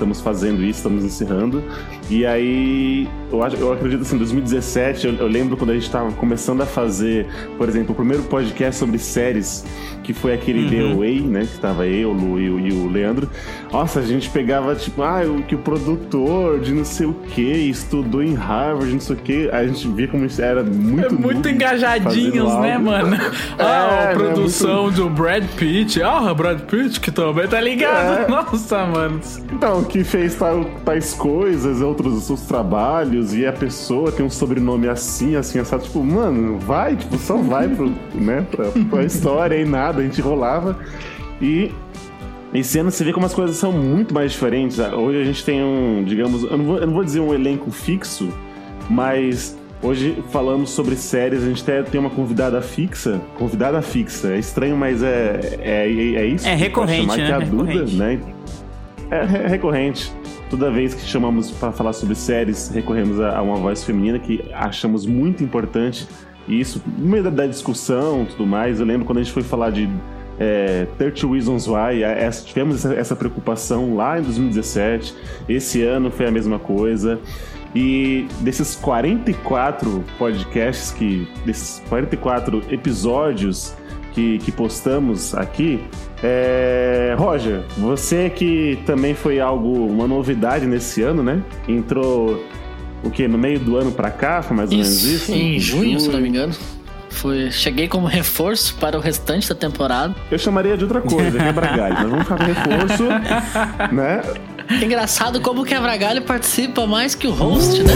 estamos 0.00 0.20
fazendo 0.20 0.62
isso, 0.62 0.78
estamos 0.78 1.04
encerrando. 1.04 1.62
E 2.08 2.24
aí, 2.24 3.06
eu, 3.30 3.42
acho, 3.42 3.56
eu 3.56 3.72
acredito 3.72 4.00
assim, 4.00 4.16
2017, 4.16 5.06
eu, 5.06 5.14
eu 5.14 5.26
lembro 5.26 5.56
quando 5.56 5.70
a 5.70 5.74
gente 5.74 5.84
estava 5.84 6.10
começando 6.12 6.62
a 6.62 6.66
fazer, 6.66 7.26
por 7.58 7.68
exemplo, 7.68 7.92
o 7.92 7.94
primeiro 7.94 8.22
podcast 8.24 8.80
sobre 8.80 8.98
séries, 8.98 9.64
que 10.02 10.14
foi 10.14 10.32
aquele 10.32 10.68
The 10.68 10.92
Away, 10.92 11.20
né? 11.20 11.46
Que 11.46 11.58
tava 11.60 11.86
eu, 11.86 12.10
o 12.10 12.12
Lu 12.12 12.40
e 12.40 12.50
o, 12.50 12.58
e 12.58 12.72
o 12.72 12.88
Leandro. 12.88 13.28
Nossa, 13.70 14.00
a 14.00 14.02
gente 14.02 14.28
pegava, 14.30 14.74
tipo, 14.74 15.02
ah, 15.02 15.22
o 15.22 15.42
que 15.42 15.54
o 15.54 15.58
produtor 15.58 16.58
de 16.60 16.72
não 16.72 16.84
sei 16.84 17.06
o 17.06 17.12
que 17.12 17.42
estudou 17.42 18.22
em 18.22 18.34
Harvard, 18.34 18.92
não 18.92 19.00
sei 19.00 19.16
o 19.16 19.18
que. 19.18 19.48
A 19.50 19.66
gente 19.66 19.86
via 19.88 20.08
como 20.08 20.24
isso 20.24 20.42
era 20.42 20.64
muito. 20.64 21.06
É 21.06 21.10
muito 21.10 21.48
engajadinhos, 21.48 22.52
né, 22.56 22.78
mano? 22.78 23.16
É, 23.58 23.62
ah, 23.62 23.90
né, 23.90 24.12
a 24.12 24.14
produção 24.14 24.90
do 24.90 25.08
Brad 25.10 25.44
Pitt. 25.56 26.02
Ah, 26.02 26.32
Brad 26.32 26.60
Pitt 26.60 27.00
que 27.00 27.10
também 27.10 27.46
tá 27.46 27.60
ligado. 27.60 28.24
É. 28.24 28.28
Nossa, 28.30 28.86
mano. 28.86 29.20
Então, 29.52 29.84
que 29.90 30.04
fez 30.04 30.34
tal, 30.36 30.64
tais 30.84 31.12
coisas, 31.12 31.80
outros, 31.80 32.30
outros 32.30 32.46
trabalhos, 32.46 33.34
e 33.34 33.44
a 33.46 33.52
pessoa 33.52 34.12
tem 34.12 34.24
um 34.24 34.30
sobrenome 34.30 34.88
assim, 34.88 35.36
assim, 35.36 35.58
assado. 35.58 35.82
Tipo, 35.82 36.02
mano, 36.02 36.58
vai, 36.58 36.96
tipo, 36.96 37.18
só 37.18 37.36
vai 37.36 37.68
pro, 37.68 37.92
né, 38.14 38.46
pra, 38.50 38.66
pra 38.88 39.04
história 39.04 39.56
e 39.56 39.64
nada. 39.64 40.00
A 40.00 40.04
gente 40.04 40.20
rolava. 40.20 40.78
E 41.42 41.72
esse 42.54 42.78
ano 42.78 42.90
você 42.90 43.04
vê 43.04 43.12
como 43.12 43.26
as 43.26 43.34
coisas 43.34 43.56
são 43.56 43.72
muito 43.72 44.14
mais 44.14 44.32
diferentes. 44.32 44.78
Hoje 44.78 45.20
a 45.20 45.24
gente 45.24 45.44
tem 45.44 45.62
um, 45.62 46.04
digamos, 46.04 46.44
eu 46.44 46.56
não 46.56 46.64
vou, 46.64 46.78
eu 46.78 46.86
não 46.86 46.94
vou 46.94 47.04
dizer 47.04 47.20
um 47.20 47.34
elenco 47.34 47.70
fixo, 47.70 48.28
mas 48.88 49.56
hoje 49.82 50.22
falamos 50.30 50.70
sobre 50.70 50.94
séries, 50.96 51.42
a 51.42 51.46
gente 51.46 51.62
até 51.62 51.82
tem 51.82 52.00
uma 52.00 52.10
convidada 52.10 52.60
fixa. 52.62 53.20
Convidada 53.38 53.80
fixa, 53.82 54.32
é 54.34 54.38
estranho, 54.38 54.76
mas 54.76 55.02
é, 55.02 55.58
é, 55.60 55.88
é 55.88 56.26
isso. 56.26 56.46
É 56.46 56.54
recorrente, 56.54 57.06
né? 57.16 57.26
Que 57.26 57.32
é 57.32 57.34
a 57.34 57.38
Duda, 57.40 57.64
Recorrente. 57.72 57.96
né? 57.96 58.20
É 59.10 59.24
re- 59.24 59.46
recorrente. 59.48 60.12
Toda 60.48 60.70
vez 60.70 60.94
que 60.94 61.02
chamamos 61.02 61.50
para 61.50 61.72
falar 61.72 61.92
sobre 61.92 62.14
séries, 62.14 62.70
recorremos 62.74 63.20
a, 63.20 63.40
uma 63.42 63.56
voz 63.56 63.82
feminina 63.84 64.18
que 64.18 64.44
achamos 64.52 65.06
muito 65.06 65.42
importante. 65.44 66.06
E 66.48 66.60
isso, 66.60 66.82
no 66.98 67.06
meio 67.08 67.30
da, 67.30 67.46
discussão 67.46 68.22
e 68.22 68.26
tudo 68.26 68.46
mais, 68.46 68.80
eu 68.80 68.86
lembro 68.86 69.04
quando 69.06 69.18
a 69.18 69.22
gente 69.22 69.32
foi 69.32 69.42
falar 69.42 69.70
de 69.70 69.88
é, 70.38 70.86
30 70.98 71.26
Reasons 71.28 71.68
Why, 71.68 72.02
essa- 72.02 72.44
tivemos 72.44 72.76
essa, 72.84 72.94
essa 72.94 73.16
preocupação 73.16 73.94
lá 73.94 74.18
em 74.18 74.22
2017. 74.22 75.14
Esse 75.48 75.82
ano 75.82 76.10
foi 76.10 76.26
a 76.26 76.30
mesma 76.30 76.58
coisa. 76.58 77.20
E 77.74 78.26
desses 78.40 78.74
44 78.74 80.02
podcasts 80.18 80.90
que. 80.90 81.28
desses 81.44 81.80
44 81.88 82.62
episódios 82.70 83.74
que, 84.12 84.38
que 84.38 84.52
postamos 84.52 85.34
aqui. 85.34 85.80
É, 86.22 87.14
Roger, 87.18 87.62
você 87.78 88.28
que 88.28 88.78
também 88.84 89.14
foi 89.14 89.40
algo, 89.40 89.86
uma 89.86 90.06
novidade 90.06 90.66
nesse 90.66 91.02
ano, 91.02 91.22
né? 91.22 91.42
Entrou 91.66 92.44
o 93.02 93.10
que? 93.10 93.26
No 93.26 93.38
meio 93.38 93.58
do 93.58 93.76
ano 93.76 93.92
pra 93.92 94.10
cá? 94.10 94.42
Foi 94.42 94.56
mais 94.56 94.70
ou 94.70 94.76
menos 94.76 95.04
isso? 95.04 95.32
Em 95.32 95.58
junho, 95.58 95.98
se 95.98 96.08
não 96.08 96.20
me 96.20 96.28
engano. 96.28 96.54
Foi, 97.08 97.50
cheguei 97.50 97.88
como 97.88 98.06
reforço 98.06 98.74
para 98.76 98.96
o 98.96 99.00
restante 99.00 99.48
da 99.48 99.54
temporada. 99.54 100.14
Eu 100.30 100.38
chamaria 100.38 100.76
de 100.76 100.84
outra 100.84 101.00
coisa, 101.00 101.38
quebra-galho. 101.38 101.94
Mas 101.94 102.08
vamos 102.08 102.22
ficar 102.22 102.38
com 102.38 102.44
reforço, 102.44 103.04
né? 103.92 104.22
Engraçado 104.82 105.40
como 105.40 105.62
o 105.62 105.64
Quebra-Galho 105.64 106.22
participa 106.22 106.86
mais 106.86 107.14
que 107.16 107.26
o 107.26 107.32
host, 107.32 107.82
né? 107.82 107.92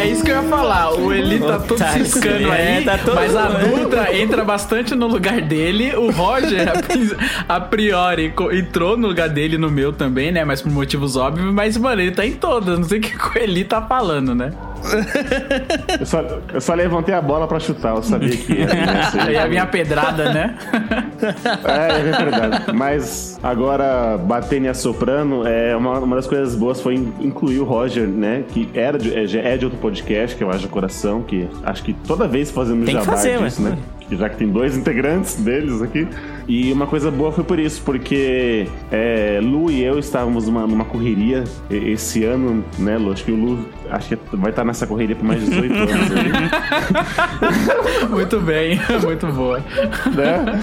É 0.00 0.06
isso 0.06 0.22
que 0.24 0.30
eu 0.30 0.36
ia 0.42 0.48
falar. 0.48 0.94
O 0.94 1.12
Eli 1.12 1.38
tá 1.40 1.58
todo 1.58 1.78
Tá, 1.78 1.88
ciscando 1.92 2.48
é, 2.52 2.76
aí, 2.78 2.84
tá 2.84 2.98
todo- 2.98 3.14
mas 3.14 3.34
a 3.34 3.48
Duda 3.48 4.14
entra 4.14 4.44
bastante 4.44 4.94
no 4.94 5.06
lugar 5.06 5.40
dele. 5.40 5.94
O 5.96 6.10
Roger, 6.10 6.68
a 6.68 6.82
pri- 6.82 7.16
a 7.48 7.60
priori, 7.60 8.32
entrou 8.52 8.96
no 8.96 9.08
lugar 9.08 9.28
dele 9.28 9.58
no 9.58 9.70
meu 9.70 9.92
também, 9.92 10.30
né? 10.32 10.44
Mas 10.44 10.62
por 10.62 10.70
motivos 10.72 11.16
óbvios. 11.16 11.52
Mas, 11.52 11.76
mano, 11.76 12.00
ele 12.00 12.12
tá 12.12 12.24
em 12.26 12.32
todas. 12.32 12.78
Não 12.78 12.84
sei 12.88 12.98
o 12.98 13.02
que 13.02 13.16
o 13.16 13.42
Eli 13.42 13.64
tá 13.64 13.82
falando, 13.82 14.34
né? 14.34 14.52
Eu 16.00 16.06
só, 16.06 16.20
eu 16.52 16.60
só 16.60 16.74
levantei 16.74 17.14
a 17.14 17.20
bola 17.20 17.46
pra 17.46 17.58
chutar, 17.58 17.94
eu 17.96 18.02
sabia 18.02 18.36
que 18.36 18.52
ia. 18.52 18.66
a 19.44 19.48
minha 19.48 19.66
pedrada, 19.66 20.32
né? 20.32 20.54
É, 21.64 21.98
é 22.00 22.02
verdade. 22.02 22.72
Mas 22.72 23.38
agora, 23.42 24.16
batendo 24.18 24.66
e 24.66 24.68
assoprando, 24.68 25.46
é, 25.46 25.74
uma, 25.76 25.98
uma 25.98 26.16
das 26.16 26.26
coisas 26.26 26.54
boas 26.54 26.80
foi 26.80 26.94
in- 26.94 27.12
incluir 27.20 27.58
o 27.60 27.64
Roger, 27.64 28.06
né? 28.06 28.44
Que 28.48 28.68
era 28.74 28.98
de, 28.98 29.14
é, 29.14 29.52
é 29.54 29.56
de 29.56 29.64
outro 29.64 29.78
podcast, 29.80 30.36
que 30.36 30.42
é 30.42 30.46
o 30.46 30.50
Haja 30.50 30.68
Coração, 30.68 31.22
que 31.22 31.48
acho 31.64 31.82
que 31.82 31.92
toda 31.92 32.26
vez 32.28 32.50
fazemos 32.50 32.84
Tem 32.86 32.94
jabá 32.94 33.06
fazer, 33.12 33.38
disso, 33.38 33.62
ué. 33.62 33.70
né? 33.70 33.78
Já 34.10 34.28
que 34.28 34.36
tem 34.36 34.48
dois 34.48 34.76
integrantes 34.76 35.36
deles 35.36 35.82
aqui. 35.82 36.08
E 36.46 36.72
uma 36.72 36.86
coisa 36.86 37.10
boa 37.10 37.30
foi 37.30 37.44
por 37.44 37.58
isso, 37.58 37.82
porque 37.84 38.66
é, 38.90 39.38
Lu 39.42 39.70
e 39.70 39.82
eu 39.84 39.98
estávamos 39.98 40.46
numa, 40.46 40.66
numa 40.66 40.84
correria 40.84 41.44
esse 41.70 42.24
ano, 42.24 42.64
né, 42.78 42.96
Lu? 42.96 43.12
Acho 43.12 43.24
que 43.24 43.32
o 43.32 43.36
Lu 43.36 43.66
acho 43.90 44.08
que 44.08 44.18
vai 44.36 44.50
estar 44.50 44.64
nessa 44.64 44.86
correria 44.86 45.14
por 45.16 45.24
mais 45.24 45.40
de 45.40 45.50
18 45.50 45.74
anos. 45.74 45.90
Muito 48.10 48.40
bem, 48.40 48.80
muito 49.04 49.26
boa. 49.28 49.58
né? 50.14 50.60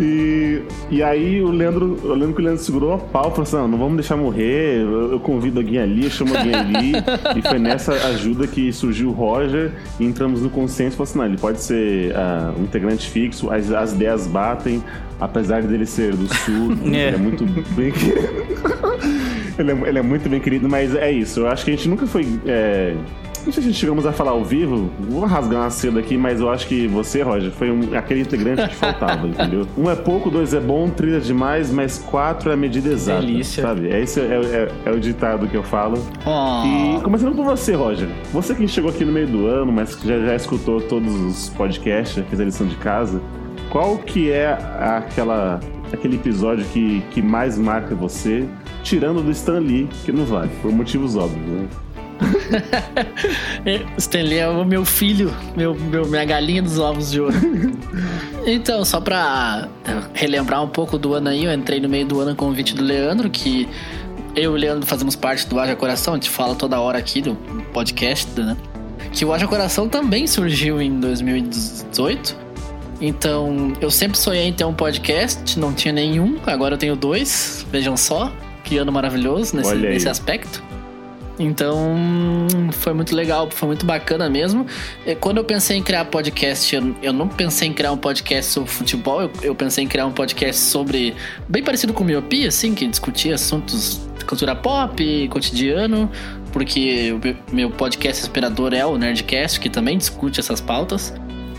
E, 0.00 0.62
e 0.90 1.02
aí 1.02 1.42
o 1.42 1.50
Leandro, 1.50 1.98
eu 2.02 2.14
lembro 2.14 2.34
que 2.34 2.40
o 2.40 2.44
Leandro 2.44 2.62
segurou 2.62 2.94
a 2.94 2.98
pau 2.98 3.30
falou 3.30 3.42
assim: 3.42 3.56
não, 3.56 3.68
não 3.68 3.78
vamos 3.78 3.96
deixar 3.96 4.16
morrer, 4.16 4.80
eu, 4.80 5.12
eu 5.12 5.20
convido 5.20 5.60
alguém 5.60 5.78
ali, 5.78 6.04
eu 6.04 6.10
chamo 6.10 6.34
alguém 6.36 6.54
ali. 6.54 6.92
e 7.36 7.42
foi 7.42 7.58
nessa 7.58 7.92
ajuda 7.92 8.46
que 8.46 8.72
surgiu 8.72 9.10
o 9.10 9.12
Roger 9.12 9.72
e 9.98 10.04
entramos 10.04 10.40
no 10.40 10.48
consenso 10.48 10.94
e 10.94 10.96
falou 10.96 11.04
assim: 11.04 11.18
não, 11.18 11.26
ele 11.26 11.38
pode 11.38 11.60
ser 11.60 12.16
ah, 12.16 12.52
um 12.58 12.64
integrante 12.64 13.08
fixo, 13.08 13.50
as, 13.50 13.70
as 13.70 13.92
ideias 13.92 14.26
batem, 14.26 14.82
apesar 15.20 15.62
dele 15.62 15.84
ser 15.86 16.14
do 16.14 16.26
sul, 16.34 16.72
É. 16.92 17.08
ele 17.08 17.16
é 17.16 17.18
muito 17.18 17.44
bem 17.74 17.92
ele, 19.58 19.70
é, 19.70 19.88
ele 19.88 19.98
é 19.98 20.02
muito 20.02 20.28
bem 20.28 20.40
querido, 20.40 20.68
mas 20.68 20.94
é 20.94 21.10
isso. 21.10 21.40
Eu 21.40 21.48
acho 21.48 21.64
que 21.64 21.70
a 21.70 21.74
gente 21.76 21.88
nunca 21.88 22.06
foi. 22.06 22.26
é, 22.46 22.94
Não 23.44 23.52
sei 23.52 23.62
se 23.62 23.72
chegamos 23.74 24.04
a 24.06 24.12
falar 24.12 24.32
ao 24.32 24.44
vivo, 24.44 24.90
vou 25.00 25.24
rasgar 25.24 25.62
uma 25.62 25.70
seda 25.70 25.98
aqui, 26.00 26.16
mas 26.16 26.40
eu 26.40 26.50
acho 26.50 26.66
que 26.66 26.86
você, 26.86 27.22
Roger, 27.22 27.50
foi 27.50 27.70
um- 27.70 27.96
aquele 27.96 28.20
integrante 28.20 28.68
que 28.68 28.74
faltava, 28.74 29.26
entendeu? 29.28 29.66
Um 29.76 29.90
é 29.90 29.96
pouco, 29.96 30.30
dois 30.30 30.52
é 30.54 30.60
bom, 30.60 30.88
três 30.90 31.14
é 31.14 31.18
demais, 31.20 31.70
mas 31.72 31.98
quatro 31.98 32.50
é 32.50 32.54
a 32.54 32.56
medida 32.56 32.90
exata. 32.90 33.20
Delícia. 33.20 33.62
Sabe? 33.62 33.88
É 33.88 34.00
Esse 34.00 34.20
é, 34.20 34.24
é- 34.24 34.72
é 34.84 34.90
o 34.92 35.00
ditado 35.00 35.46
que 35.48 35.56
eu 35.56 35.62
falo. 35.62 35.98
Oh. 36.26 36.98
E 36.98 37.00
começando 37.02 37.34
por 37.34 37.44
você, 37.44 37.74
Roger. 37.74 38.08
Você 38.32 38.54
que 38.54 38.68
chegou 38.68 38.90
aqui 38.90 39.04
no 39.04 39.12
meio 39.12 39.26
do 39.26 39.46
ano, 39.46 39.72
mas 39.72 39.94
que 39.94 40.06
já, 40.06 40.18
já 40.18 40.34
escutou 40.36 40.80
todos 40.80 41.12
os 41.14 41.48
podcasts, 41.50 42.16
já 42.16 42.22
fez 42.24 42.40
a 42.40 42.44
lição 42.44 42.66
de 42.66 42.76
casa, 42.76 43.20
qual 43.70 43.96
que 43.98 44.30
é 44.30 44.52
aquela, 44.96 45.60
aquele 45.92 46.16
episódio 46.16 46.64
que, 46.72 47.02
que 47.10 47.22
mais 47.22 47.56
marca 47.58 47.94
você, 47.94 48.44
tirando 48.82 49.22
do 49.22 49.30
Stan 49.30 49.58
Lee, 49.60 49.88
que 50.04 50.12
não 50.12 50.24
vale, 50.24 50.50
por 50.60 50.70
motivos 50.72 51.16
óbvios, 51.16 51.46
né? 51.46 51.66
Stanley 53.96 54.38
é 54.38 54.48
o 54.48 54.64
meu 54.64 54.84
filho, 54.84 55.34
meu, 55.56 55.74
meu, 55.74 56.06
minha 56.06 56.24
galinha 56.24 56.62
dos 56.62 56.78
ovos 56.78 57.10
de 57.10 57.20
ouro. 57.20 57.36
então, 58.46 58.84
só 58.84 59.00
pra 59.00 59.68
relembrar 60.12 60.62
um 60.62 60.68
pouco 60.68 60.98
do 60.98 61.14
ano 61.14 61.28
aí, 61.28 61.44
eu 61.44 61.52
entrei 61.52 61.80
no 61.80 61.88
meio 61.88 62.06
do 62.06 62.20
ano 62.20 62.34
com 62.34 62.46
o 62.46 62.48
convite 62.48 62.74
do 62.74 62.82
Leandro, 62.82 63.30
que 63.30 63.68
eu 64.34 64.42
e 64.42 64.48
o 64.48 64.52
Leandro 64.56 64.86
fazemos 64.86 65.16
parte 65.16 65.46
do 65.46 65.58
Haja 65.58 65.74
Coração, 65.74 66.14
a 66.14 66.16
gente 66.16 66.30
fala 66.30 66.54
toda 66.54 66.80
hora 66.80 66.98
aqui 66.98 67.20
do 67.20 67.34
podcast, 67.72 68.40
né? 68.40 68.56
Que 69.12 69.24
o 69.24 69.32
Haja 69.32 69.46
Coração 69.46 69.88
também 69.88 70.26
surgiu 70.26 70.80
em 70.80 71.00
2018. 71.00 72.36
Então, 73.00 73.72
eu 73.80 73.90
sempre 73.90 74.18
sonhei 74.18 74.46
em 74.46 74.52
ter 74.52 74.64
um 74.64 74.74
podcast, 74.74 75.58
não 75.58 75.72
tinha 75.72 75.92
nenhum, 75.92 76.36
agora 76.46 76.74
eu 76.74 76.78
tenho 76.78 76.94
dois, 76.94 77.66
vejam 77.70 77.96
só, 77.96 78.30
que 78.62 78.76
ano 78.76 78.92
maravilhoso 78.92 79.56
nesse, 79.56 79.74
nesse 79.74 80.08
aspecto. 80.08 80.62
Então, 81.42 81.96
foi 82.70 82.92
muito 82.92 83.16
legal, 83.16 83.48
foi 83.50 83.68
muito 83.68 83.86
bacana 83.86 84.28
mesmo. 84.28 84.66
E 85.06 85.14
Quando 85.14 85.38
eu 85.38 85.44
pensei 85.44 85.78
em 85.78 85.82
criar 85.82 86.04
podcast, 86.04 86.78
eu, 87.02 87.12
não 87.14 87.26
pensei 87.26 87.66
em 87.66 87.72
criar 87.72 87.92
um 87.92 87.96
podcast 87.96 88.52
sobre 88.52 88.70
futebol, 88.70 89.22
eu, 89.22 89.30
eu 89.42 89.54
pensei 89.54 89.82
em 89.84 89.88
criar 89.88 90.04
um 90.04 90.12
podcast 90.12 90.60
sobre. 90.60 91.14
bem 91.48 91.62
parecido 91.62 91.94
com 91.94 92.04
miopia, 92.04 92.48
assim, 92.48 92.74
que 92.74 92.86
discutia 92.86 93.36
assuntos 93.36 94.06
de 94.18 94.24
cultura 94.26 94.54
pop, 94.54 95.28
cotidiano, 95.28 96.10
porque 96.52 97.10
o 97.12 97.54
meu- 97.54 97.70
podcast 97.70 98.22
inspirador 98.22 98.74
é 98.74 98.84
o 98.84 98.98
Nerdcast, 98.98 99.58
que 99.60 99.70
também 99.70 99.96
discute 99.96 100.40
essas 100.40 100.60
pautas. 100.60 101.14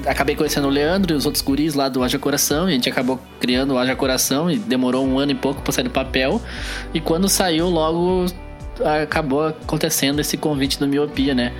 Acabei 0.06 0.36
conhecendo 0.36 0.68
o 0.68 0.72
Leandro 0.72 1.14
e 1.14 1.18
os 1.18 1.26
outros 1.26 1.44
guris 1.44 1.74
lá 1.74 1.90
do 1.90 2.04
Haja 2.04 2.20
Coração, 2.20 2.70
e 2.70 2.72
a 2.72 2.76
gente 2.76 2.88
acabou 2.88 3.20
criando 3.40 3.74
o 3.74 3.80
Haja 3.80 3.96
Coração, 3.96 4.50
e 4.50 4.58
demorou 4.58 5.04
um 5.08 5.18
ano 5.18 5.32
e 5.32 5.36
pouco 5.36 5.60
pra 5.64 5.72
sair 5.72 5.86
do 5.86 5.90
papel. 5.90 6.40
E 6.94 7.00
quando 7.02 7.28
saiu, 7.28 7.68
logo 7.68 8.28
acabou 8.86 9.48
acontecendo 9.48 10.20
esse 10.20 10.38
convite 10.38 10.80
do 10.80 10.88
Miopia, 10.88 11.34
né? 11.34 11.52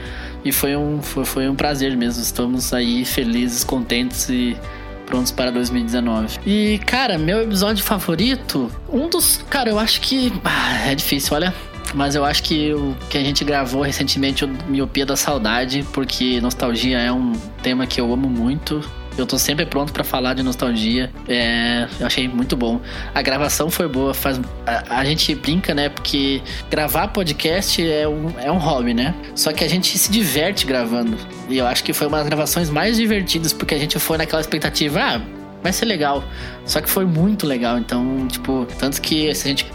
E 0.44 0.52
foi 0.52 0.76
um, 0.76 1.02
foi, 1.02 1.26
foi 1.26 1.50
um 1.50 1.56
prazer 1.56 1.96
mesmo. 1.96 2.22
Estamos 2.22 2.74
aí 2.74 3.06
felizes, 3.06 3.64
contentes 3.64 4.30
e 4.30 4.58
prontos 5.06 5.32
para 5.32 5.52
2019. 5.52 6.40
E, 6.46 6.80
cara, 6.86 7.18
meu 7.18 7.44
episódio 7.44 7.84
favorito, 7.84 8.72
um 8.90 9.10
dos. 9.10 9.44
Cara, 9.50 9.70
eu 9.70 9.78
acho 9.78 10.02
que. 10.02 10.32
ah, 10.44 10.88
é 10.88 10.96
difícil, 10.96 11.36
olha. 11.36 11.54
Mas 11.94 12.16
eu 12.16 12.24
acho 12.24 12.44
que 12.44 12.74
o 12.74 12.96
que 13.10 13.18
a 13.18 13.22
gente 13.22 13.44
gravou 13.44 13.82
recentemente, 13.82 14.46
o 14.46 14.48
Miopia 14.70 15.06
da 15.06 15.18
Saudade, 15.18 15.86
porque 15.92 16.40
nostalgia 16.40 16.98
é 16.98 17.12
um 17.12 17.34
tema 17.62 17.86
que 17.86 18.00
eu 18.00 18.14
amo 18.14 18.30
muito. 18.30 18.82
Eu 19.18 19.26
tô 19.26 19.38
sempre 19.38 19.66
pronto 19.66 19.92
pra 19.92 20.04
falar 20.04 20.34
de 20.34 20.42
nostalgia. 20.42 21.12
É, 21.28 21.88
eu 22.00 22.08
achei 22.08 22.28
muito 22.28 22.56
bom. 22.56 22.80
A 23.14 23.22
gravação 23.22 23.70
foi 23.70 23.88
boa. 23.88 24.14
Faz, 24.14 24.40
a, 24.66 25.00
a 25.00 25.06
gente 25.06 25.36
brinca, 25.36 25.74
né? 25.74 25.90
Porque 25.90 26.42
gravar 26.70 27.10
podcast 27.10 27.86
é 27.86 28.08
um, 28.08 28.30
é 28.40 28.52
um 28.52 28.58
hobby, 28.58 28.94
né? 28.94 29.14
Só 29.36 29.52
que 29.52 29.64
a 29.64 29.70
gente 29.70 29.98
se 29.98 30.12
diverte 30.12 30.66
gravando. 30.66 31.18
E 31.50 31.58
eu 31.58 31.68
acho 31.68 31.84
que 31.84 31.94
foi 31.94 32.08
uma 32.08 32.18
das 32.20 32.28
gravações 32.28 32.70
mais 32.70 32.96
divertidas, 32.96 33.52
porque 33.52 33.76
a 33.76 33.80
gente 33.80 34.00
foi 34.00 34.18
naquela 34.18 34.42
expectativa, 34.42 35.00
ah, 35.00 35.22
vai 35.62 35.74
ser 35.74 35.86
legal. 35.86 36.24
Só 36.66 36.80
que 36.80 36.90
foi 36.90 37.06
muito 37.06 37.46
legal. 37.46 37.78
Então, 37.78 38.28
tipo, 38.28 38.66
tanto 38.80 39.02
que 39.02 39.34
se 39.36 39.46
a 39.46 39.50
gente 39.50 39.66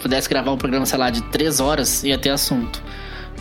pudesse 0.00 0.28
gravar 0.28 0.52
um 0.52 0.56
programa, 0.58 0.86
sei 0.86 0.98
lá, 0.98 1.10
de 1.10 1.22
três 1.24 1.60
horas, 1.60 2.02
ia 2.02 2.16
ter 2.16 2.30
assunto. 2.30 2.82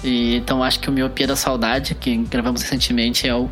E, 0.03 0.35
então 0.35 0.63
acho 0.63 0.79
que 0.79 0.89
o 0.89 0.91
Miopia 0.91 1.27
da 1.27 1.35
Saudade, 1.35 1.95
que 1.95 2.15
gravamos 2.17 2.61
recentemente, 2.61 3.27
é 3.27 3.33
o, 3.33 3.49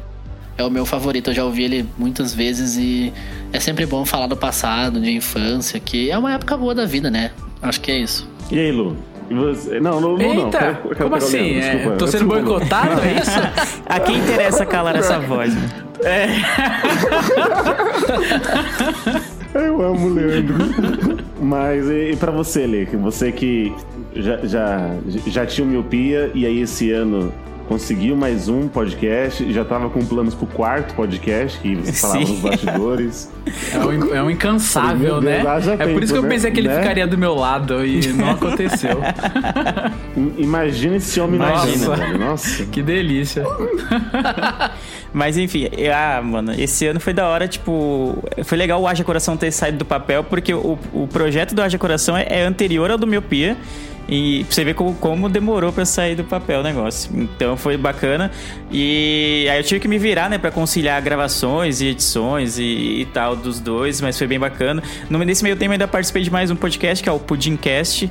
é 0.58 0.64
o 0.64 0.70
meu 0.70 0.86
favorito. 0.86 1.30
Eu 1.30 1.34
já 1.34 1.44
ouvi 1.44 1.64
ele 1.64 1.86
muitas 1.98 2.34
vezes 2.34 2.78
e 2.78 3.12
É 3.52 3.60
sempre 3.60 3.86
bom 3.86 4.04
falar 4.06 4.28
do 4.28 4.36
passado, 4.36 5.00
de 5.00 5.12
infância, 5.12 5.80
que 5.80 6.10
é 6.10 6.18
uma 6.18 6.34
época 6.34 6.58
boa 6.58 6.74
da 6.74 6.86
vida, 6.86 7.12
né? 7.12 7.32
Acho 7.62 7.80
que 7.82 7.92
é 7.92 8.00
isso. 8.00 8.28
E 8.52 8.58
aí, 8.60 8.72
Lu? 8.72 8.98
E 9.30 9.34
você- 9.36 9.80
Não, 9.80 10.00
Lu, 10.00 10.16
Lu 10.16 10.34
não. 10.34 10.46
Eita, 10.46 10.58
Quero- 10.58 10.90
quero 10.90 11.04
como 11.04 11.16
assim? 11.16 11.58
É, 11.60 11.96
tô 11.98 12.08
sendo 12.08 12.26
boicotado, 12.26 13.00
é 13.02 13.14
isso? 13.22 13.40
A 13.86 14.00
quem 14.00 14.18
interessa 14.18 14.66
calar 14.66 14.96
essa 14.96 15.20
voz, 15.20 15.54
né? 15.54 15.70
Eu 19.54 19.82
amo 19.84 20.08
o 20.08 20.14
Leandro. 20.14 20.56
Mas 21.40 21.88
e, 21.88 22.12
e 22.12 22.16
pra 22.16 22.32
você, 22.32 22.66
Lê? 22.66 22.86
Você 22.86 23.32
que 23.32 23.72
já, 24.16 24.38
já, 24.44 24.90
já 25.28 25.46
tinha 25.46 25.66
miopia 25.68 26.32
e 26.34 26.46
aí 26.46 26.62
esse 26.62 26.92
ano 26.92 27.32
conseguiu 27.74 28.16
mais 28.16 28.48
um 28.50 28.68
podcast, 28.68 29.52
já 29.52 29.66
tava 29.66 29.90
com 29.90 30.06
planos 30.06 30.36
pro 30.36 30.46
quarto 30.46 30.94
podcast, 30.94 31.60
que 31.60 31.74
você 31.74 31.92
falava 31.94 32.24
Sim. 32.24 32.32
nos 32.34 32.40
bastidores. 32.42 33.32
É 33.74 33.80
um, 33.80 34.16
é 34.16 34.22
um 34.24 34.30
incansável, 34.30 35.20
Meu 35.20 35.22
Deus, 35.22 35.66
né? 35.66 35.74
É 35.74 35.78
por 35.78 35.86
tempo, 35.88 36.04
isso 36.04 36.14
que 36.14 36.20
eu 36.20 36.24
né? 36.24 36.30
pensei 36.30 36.52
que 36.52 36.60
ele 36.60 36.68
Né? 36.68 36.80
ficaria 36.80 37.08
do 37.08 37.18
meu 37.18 37.34
lado 37.34 37.84
e 37.84 38.06
não 38.14 38.30
aconteceu. 38.38 39.02
Imagina 40.38 40.98
esse 40.98 41.20
homem 41.20 41.40
Nossa. 41.40 41.66
Nossa. 41.66 41.96
velho. 41.96 42.20
Nossa. 42.20 42.66
que 42.66 42.84
delícia. 42.84 43.44
Mas 45.12 45.36
enfim, 45.38 45.68
eu- 45.76 45.94
ah, 45.94 46.22
mano, 46.24 46.54
esse 46.56 46.86
ano 46.86 47.00
foi 47.00 47.14
da 47.14 47.28
hora, 47.28 47.48
tipo. 47.48 48.24
Foi 48.44 48.56
legal 48.58 48.80
o 48.82 48.88
Haja 48.88 49.04
Coração 49.04 49.36
ter 49.36 49.52
saído 49.52 49.80
do 49.80 49.86
papel, 49.86 50.24
porque 50.24 50.54
o, 50.54 50.78
o 50.94 51.08
projeto 51.08 51.56
do 51.56 51.62
Haja 51.62 51.78
Coração 51.80 52.16
é, 52.16 52.26
é 52.30 52.44
anterior 52.44 52.90
ao 52.92 52.98
do 53.00 53.08
Miopia. 53.08 53.58
E 54.08 54.44
pra 54.44 54.54
você 54.54 54.64
ver 54.64 54.76
como, 54.76 54.94
como 54.96 55.30
demorou 55.30 55.72
pra 55.72 55.86
sair 55.86 56.16
do 56.16 56.24
papel 56.24 56.60
o 56.60 56.64
negócio. 56.64 57.10
Então 57.14 57.56
foi 57.56 57.78
bacana. 57.78 58.32
E 58.72 59.48
aí 59.50 59.60
eu 59.60 59.64
tive 59.64 59.80
que 59.80 59.88
me 59.88 59.98
virar, 59.98 60.30
né, 60.30 60.38
pra 60.38 60.52
conciliar 60.52 61.02
gravações 61.02 61.82
e 61.82 61.88
edições 61.88 62.58
e, 62.58 63.02
e 63.02 63.08
tal 63.14 63.36
dos 63.36 63.60
dois, 63.60 64.02
mas 64.02 64.18
foi 64.18 64.28
bem 64.28 64.40
bacana. 64.40 64.84
No, 65.10 65.20
nesse 65.20 65.44
meio 65.44 65.56
tempo 65.56 65.72
ainda 65.72 65.88
participei 65.88 66.22
de 66.22 66.32
mais 66.32 66.52
um 66.52 66.56
podcast, 66.56 67.04
que 67.04 67.10
é 67.10 67.12
o 67.12 67.20
Pudimcast. 67.20 68.10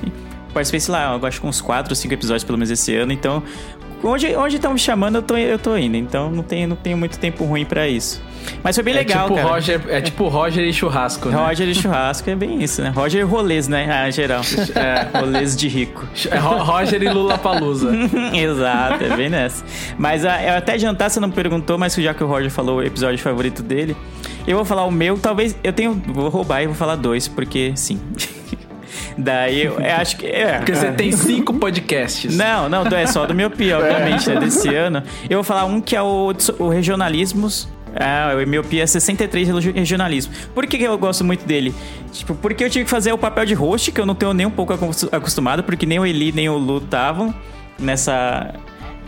Participei, 0.52 0.80
sei 0.80 0.92
lá, 0.92 1.18
eu 1.18 1.26
acho 1.26 1.40
que 1.40 1.46
uns 1.46 1.60
4 1.60 1.92
ou 1.92 1.96
5 1.96 2.12
episódios 2.12 2.44
pelo 2.44 2.58
menos 2.58 2.70
esse 2.70 2.94
ano, 2.94 3.10
então 3.12 3.42
Onde 4.02 4.34
onde 4.36 4.56
estão 4.56 4.72
me 4.72 4.78
chamando, 4.78 5.16
eu 5.16 5.22
tô, 5.22 5.36
eu 5.36 5.58
tô 5.58 5.76
indo. 5.76 5.96
Então 5.96 6.30
não 6.30 6.42
tenho, 6.42 6.68
não 6.68 6.76
tenho 6.76 6.96
muito 6.96 7.18
tempo 7.18 7.44
ruim 7.44 7.64
pra 7.64 7.86
isso. 7.88 8.20
Mas 8.62 8.74
foi 8.74 8.82
bem 8.82 8.94
legal, 8.94 9.20
é 9.20 9.28
tipo 9.28 9.34
cara. 9.36 9.48
Roger, 9.48 9.80
é 9.88 10.00
tipo 10.00 10.28
Roger 10.28 10.64
e 10.64 10.72
churrasco, 10.72 11.28
né? 11.28 11.36
Roger 11.36 11.68
e 11.68 11.74
churrasco 11.74 12.28
é 12.28 12.34
bem 12.34 12.60
isso, 12.62 12.82
né? 12.82 12.90
Roger 12.90 13.20
e 13.20 13.24
rolês, 13.24 13.68
né? 13.68 13.88
Ah, 13.90 14.10
geral. 14.10 14.42
É, 14.74 15.18
rolês 15.18 15.54
de 15.56 15.68
rico. 15.68 16.04
É 16.30 16.38
Ro- 16.38 16.62
Roger 16.64 17.00
e 17.02 17.08
Lula 17.08 17.38
Palusa. 17.38 17.90
Exato, 18.34 19.04
é 19.04 19.16
bem 19.16 19.28
nessa. 19.28 19.64
Mas 19.96 20.24
ah, 20.24 20.42
eu 20.42 20.54
até 20.56 20.76
jantar, 20.78 21.08
você 21.10 21.20
não 21.20 21.30
perguntou, 21.30 21.78
mas 21.78 21.94
já 21.94 22.12
que 22.14 22.24
o 22.24 22.26
Roger 22.26 22.50
falou 22.50 22.78
o 22.78 22.82
episódio 22.82 23.18
favorito 23.18 23.62
dele, 23.62 23.96
eu 24.46 24.56
vou 24.56 24.64
falar 24.64 24.84
o 24.84 24.90
meu. 24.90 25.16
Talvez 25.18 25.56
eu 25.62 25.72
tenho. 25.72 26.00
Vou 26.08 26.28
roubar 26.28 26.62
e 26.62 26.66
vou 26.66 26.74
falar 26.74 26.96
dois, 26.96 27.28
porque 27.28 27.72
sim. 27.76 28.00
Daí 29.16 29.64
eu, 29.64 29.78
eu 29.78 29.94
acho 29.96 30.16
que. 30.16 30.26
É, 30.26 30.58
Porque 30.58 30.74
você 30.74 30.90
tem 30.92 31.12
cinco 31.12 31.54
podcasts. 31.54 32.36
Não, 32.36 32.68
não, 32.68 32.82
é 32.86 33.06
só 33.06 33.26
do 33.26 33.34
Miopia, 33.34 33.78
obviamente, 33.80 34.30
é 34.30 34.38
desse 34.38 34.74
ano. 34.74 35.02
Eu 35.28 35.38
vou 35.38 35.44
falar 35.44 35.64
um 35.64 35.80
que 35.80 35.94
é 35.96 36.02
o, 36.02 36.32
o 36.58 36.68
Regionalismos. 36.68 37.68
Ah, 37.94 38.32
o 38.42 38.46
Miopia 38.48 38.86
63 38.86 39.48
Regi- 39.48 39.72
Regionalismo. 39.72 40.32
Por 40.54 40.66
que 40.66 40.78
que 40.78 40.84
eu 40.84 40.96
gosto 40.96 41.22
muito 41.22 41.44
dele? 41.44 41.74
Tipo, 42.10 42.34
porque 42.34 42.64
eu 42.64 42.70
tive 42.70 42.84
que 42.86 42.90
fazer 42.90 43.12
o 43.12 43.18
papel 43.18 43.44
de 43.44 43.52
host, 43.52 43.92
que 43.92 44.00
eu 44.00 44.06
não 44.06 44.14
tenho 44.14 44.32
nem 44.32 44.46
um 44.46 44.50
pouco 44.50 44.72
acos- 44.72 45.06
acostumado, 45.12 45.62
porque 45.62 45.84
nem 45.84 45.98
o 45.98 46.06
Eli 46.06 46.32
nem 46.32 46.48
o 46.48 46.56
Lu 46.56 46.78
estavam 46.78 47.34
nessa. 47.78 48.54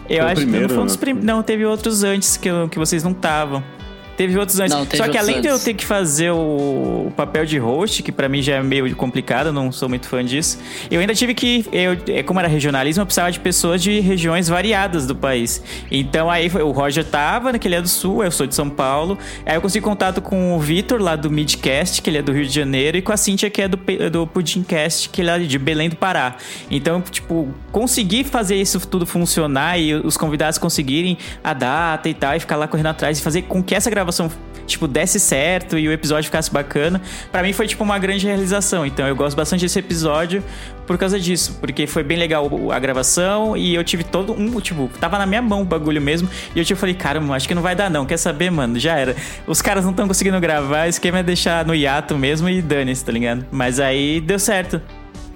Eu 0.08 0.22
Foi 0.24 0.32
acho 0.32 0.42
primeiro, 0.42 0.66
que 0.68 0.74
não 0.74 0.74
foi 0.74 0.82
um 0.82 0.86
dos 0.86 0.96
né? 0.96 1.00
prim... 1.00 1.14
Não, 1.14 1.42
teve 1.42 1.64
outros 1.64 2.04
antes 2.04 2.36
que, 2.36 2.46
eu- 2.48 2.68
que 2.68 2.78
vocês 2.78 3.02
não 3.02 3.12
estavam. 3.12 3.62
Teve 4.16 4.38
outros 4.38 4.60
antes. 4.60 4.74
Não, 4.74 4.86
teve 4.86 5.02
Só 5.02 5.10
que 5.10 5.18
além 5.18 5.40
de 5.40 5.48
eu 5.48 5.54
antes. 5.54 5.64
ter 5.64 5.74
que 5.74 5.84
fazer 5.84 6.30
o, 6.30 7.12
papel 7.16 7.44
de 7.44 7.58
host, 7.58 8.02
que 8.02 8.12
pra 8.12 8.28
mim 8.28 8.42
já 8.42 8.56
é 8.56 8.62
meio 8.62 8.94
complicado, 8.96 9.46
eu 9.46 9.52
não 9.52 9.72
sou 9.72 9.88
muito 9.88 10.08
fã 10.08 10.24
disso, 10.24 10.58
eu 10.90 11.00
ainda 11.00 11.14
tive 11.14 11.34
que. 11.34 11.64
Eu, 11.72 11.96
é, 12.08 12.22
como 12.22 12.38
era 12.40 12.48
regionalismo, 12.48 13.02
eu 13.02 13.06
precisava 13.06 13.30
de 13.30 13.40
pessoas 13.40 13.82
de 13.82 14.00
regiões 14.00 14.48
variadas 14.48 15.06
do 15.06 15.14
país. 15.14 15.62
Então 15.90 16.30
aí 16.30 16.48
o 16.48 16.70
Roger 16.70 17.04
tava, 17.04 17.52
né, 17.52 17.58
que 17.58 17.68
ele 17.68 17.74
é 17.74 17.82
do 17.82 17.88
Sul, 17.88 18.24
eu 18.24 18.30
sou 18.30 18.46
de 18.46 18.54
São 18.54 18.68
Paulo. 18.68 19.18
Aí 19.44 19.56
eu 19.56 19.60
consegui 19.60 19.84
contato 19.84 20.20
com 20.20 20.56
o 20.56 20.60
Vitor, 20.60 21.00
lá 21.00 21.16
do 21.16 21.30
Midcast, 21.30 22.02
que 22.02 22.10
ele 22.10 22.18
é 22.18 22.22
do 22.22 22.32
Rio 22.32 22.46
de 22.46 22.54
Janeiro, 22.54 22.96
e 22.96 23.02
com 23.02 23.12
a 23.12 23.16
Cintia, 23.16 23.50
que 23.50 23.62
é 23.62 23.68
do, 23.68 23.78
do 24.10 24.26
Pudimcast, 24.26 25.08
que 25.08 25.20
ele 25.20 25.30
é 25.30 25.38
de 25.38 25.58
Belém 25.58 25.88
do 25.88 25.96
Pará. 25.96 26.36
Então, 26.70 27.00
tipo, 27.00 27.48
consegui 27.72 28.24
fazer 28.24 28.56
isso 28.56 28.80
tudo 28.86 29.06
funcionar 29.06 29.78
e 29.78 29.94
os 29.94 30.16
convidados 30.16 30.58
conseguirem 30.58 31.18
a 31.42 31.52
data 31.52 32.08
e 32.08 32.14
tal, 32.14 32.34
e 32.36 32.40
ficar 32.40 32.56
lá 32.56 32.68
correndo 32.68 32.86
atrás 32.86 33.18
e 33.18 33.22
fazer 33.22 33.42
com 33.42 33.62
que 33.62 33.74
essa 33.74 33.90
gravação, 33.90 34.03
tipo, 34.66 34.88
desse 34.88 35.20
certo 35.20 35.78
e 35.78 35.88
o 35.88 35.92
episódio 35.92 36.24
ficasse 36.24 36.50
bacana. 36.50 37.00
Pra 37.30 37.42
mim 37.42 37.52
foi, 37.52 37.66
tipo, 37.66 37.84
uma 37.84 37.98
grande 37.98 38.26
realização. 38.26 38.84
Então, 38.84 39.06
eu 39.06 39.14
gosto 39.14 39.36
bastante 39.36 39.62
desse 39.62 39.78
episódio 39.78 40.42
por 40.86 40.98
causa 40.98 41.18
disso, 41.18 41.56
porque 41.60 41.86
foi 41.86 42.02
bem 42.02 42.18
legal 42.18 42.50
a 42.70 42.78
gravação 42.78 43.56
e 43.56 43.74
eu 43.74 43.82
tive 43.82 44.04
todo 44.04 44.34
um, 44.34 44.60
tipo, 44.60 44.90
tava 45.00 45.16
na 45.16 45.24
minha 45.24 45.40
mão 45.40 45.62
o 45.62 45.64
bagulho 45.64 46.00
mesmo. 46.00 46.28
E 46.54 46.58
eu 46.58 46.64
tipo, 46.64 46.78
falei, 46.78 46.94
cara, 46.94 47.20
acho 47.34 47.48
que 47.48 47.54
não 47.54 47.62
vai 47.62 47.74
dar 47.74 47.90
não. 47.90 48.04
Quer 48.04 48.18
saber, 48.18 48.50
mano? 48.50 48.78
Já 48.78 48.96
era. 48.96 49.16
Os 49.46 49.62
caras 49.62 49.84
não 49.84 49.92
estão 49.92 50.06
conseguindo 50.06 50.38
gravar, 50.40 50.86
o 50.86 50.90
esquema 50.90 51.18
é 51.18 51.22
deixar 51.22 51.64
no 51.64 51.74
hiato 51.74 52.16
mesmo 52.18 52.48
e 52.48 52.60
dane-se, 52.60 53.04
tá 53.04 53.12
ligado? 53.12 53.46
Mas 53.50 53.80
aí 53.80 54.20
deu 54.20 54.38
certo. 54.38 54.80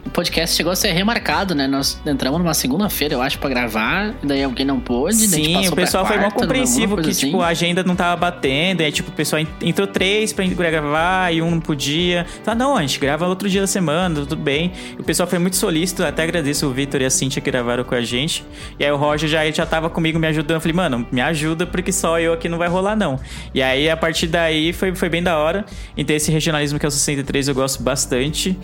O 0.06 0.10
podcast 0.10 0.56
chegou 0.56 0.72
a 0.72 0.76
ser 0.76 0.90
remarcado, 0.92 1.54
né? 1.54 1.66
Nós 1.66 2.00
entramos 2.06 2.38
numa 2.40 2.54
segunda-feira, 2.54 3.14
eu 3.14 3.20
acho, 3.22 3.38
pra 3.38 3.48
gravar. 3.50 4.14
Daí 4.22 4.42
alguém 4.42 4.64
não 4.64 4.80
pôde. 4.80 5.14
Sim, 5.16 5.68
o 5.68 5.76
pessoal 5.76 6.04
pra 6.04 6.14
foi 6.14 6.22
mal 6.22 6.30
quarta, 6.30 6.46
compreensivo 6.46 6.96
que, 6.96 7.02
coisa 7.04 7.20
tipo, 7.20 7.36
assim. 7.36 7.44
a 7.44 7.48
agenda 7.48 7.84
não 7.84 7.94
tava 7.94 8.16
batendo. 8.16 8.80
Aí, 8.80 8.90
tipo, 8.90 9.10
o 9.10 9.12
pessoal 9.12 9.42
en- 9.42 9.46
entrou 9.60 9.86
três 9.86 10.32
pra 10.32 10.44
gravar 10.46 11.32
e 11.34 11.42
um 11.42 11.50
não 11.50 11.60
podia. 11.60 12.26
Tá, 12.42 12.54
não, 12.54 12.76
a 12.76 12.80
gente 12.80 12.98
grava 12.98 13.26
outro 13.26 13.48
dia 13.50 13.60
da 13.60 13.66
semana, 13.66 14.14
tudo 14.14 14.34
bem. 14.36 14.72
E 14.96 15.00
o 15.00 15.04
pessoal 15.04 15.28
foi 15.28 15.38
muito 15.38 15.56
solícito, 15.56 16.02
até 16.02 16.22
agradeço 16.22 16.66
o 16.66 16.72
Vitor 16.72 17.02
e 17.02 17.04
a 17.04 17.10
Cintia 17.10 17.42
que 17.42 17.50
gravaram 17.50 17.84
com 17.84 17.94
a 17.94 18.00
gente. 18.00 18.44
E 18.78 18.84
aí 18.84 18.90
o 18.90 18.96
Roger 18.96 19.28
já, 19.28 19.48
já 19.50 19.66
tava 19.66 19.90
comigo 19.90 20.18
me 20.18 20.26
ajudando. 20.26 20.56
Eu 20.56 20.60
falei, 20.60 20.74
mano, 20.74 21.06
me 21.12 21.20
ajuda 21.20 21.66
porque 21.66 21.92
só 21.92 22.18
eu 22.18 22.32
aqui 22.32 22.48
não 22.48 22.56
vai 22.58 22.68
rolar, 22.68 22.96
não. 22.96 23.20
E 23.54 23.62
aí, 23.62 23.90
a 23.90 23.96
partir 23.96 24.26
daí, 24.26 24.72
foi, 24.72 24.94
foi 24.94 25.08
bem 25.10 25.22
da 25.22 25.36
hora. 25.36 25.66
Então, 25.96 26.16
esse 26.16 26.32
regionalismo 26.32 26.78
que 26.78 26.86
é 26.86 26.88
o 26.88 26.90
63 26.90 27.48
eu 27.48 27.54
gosto 27.54 27.82
bastante. 27.82 28.56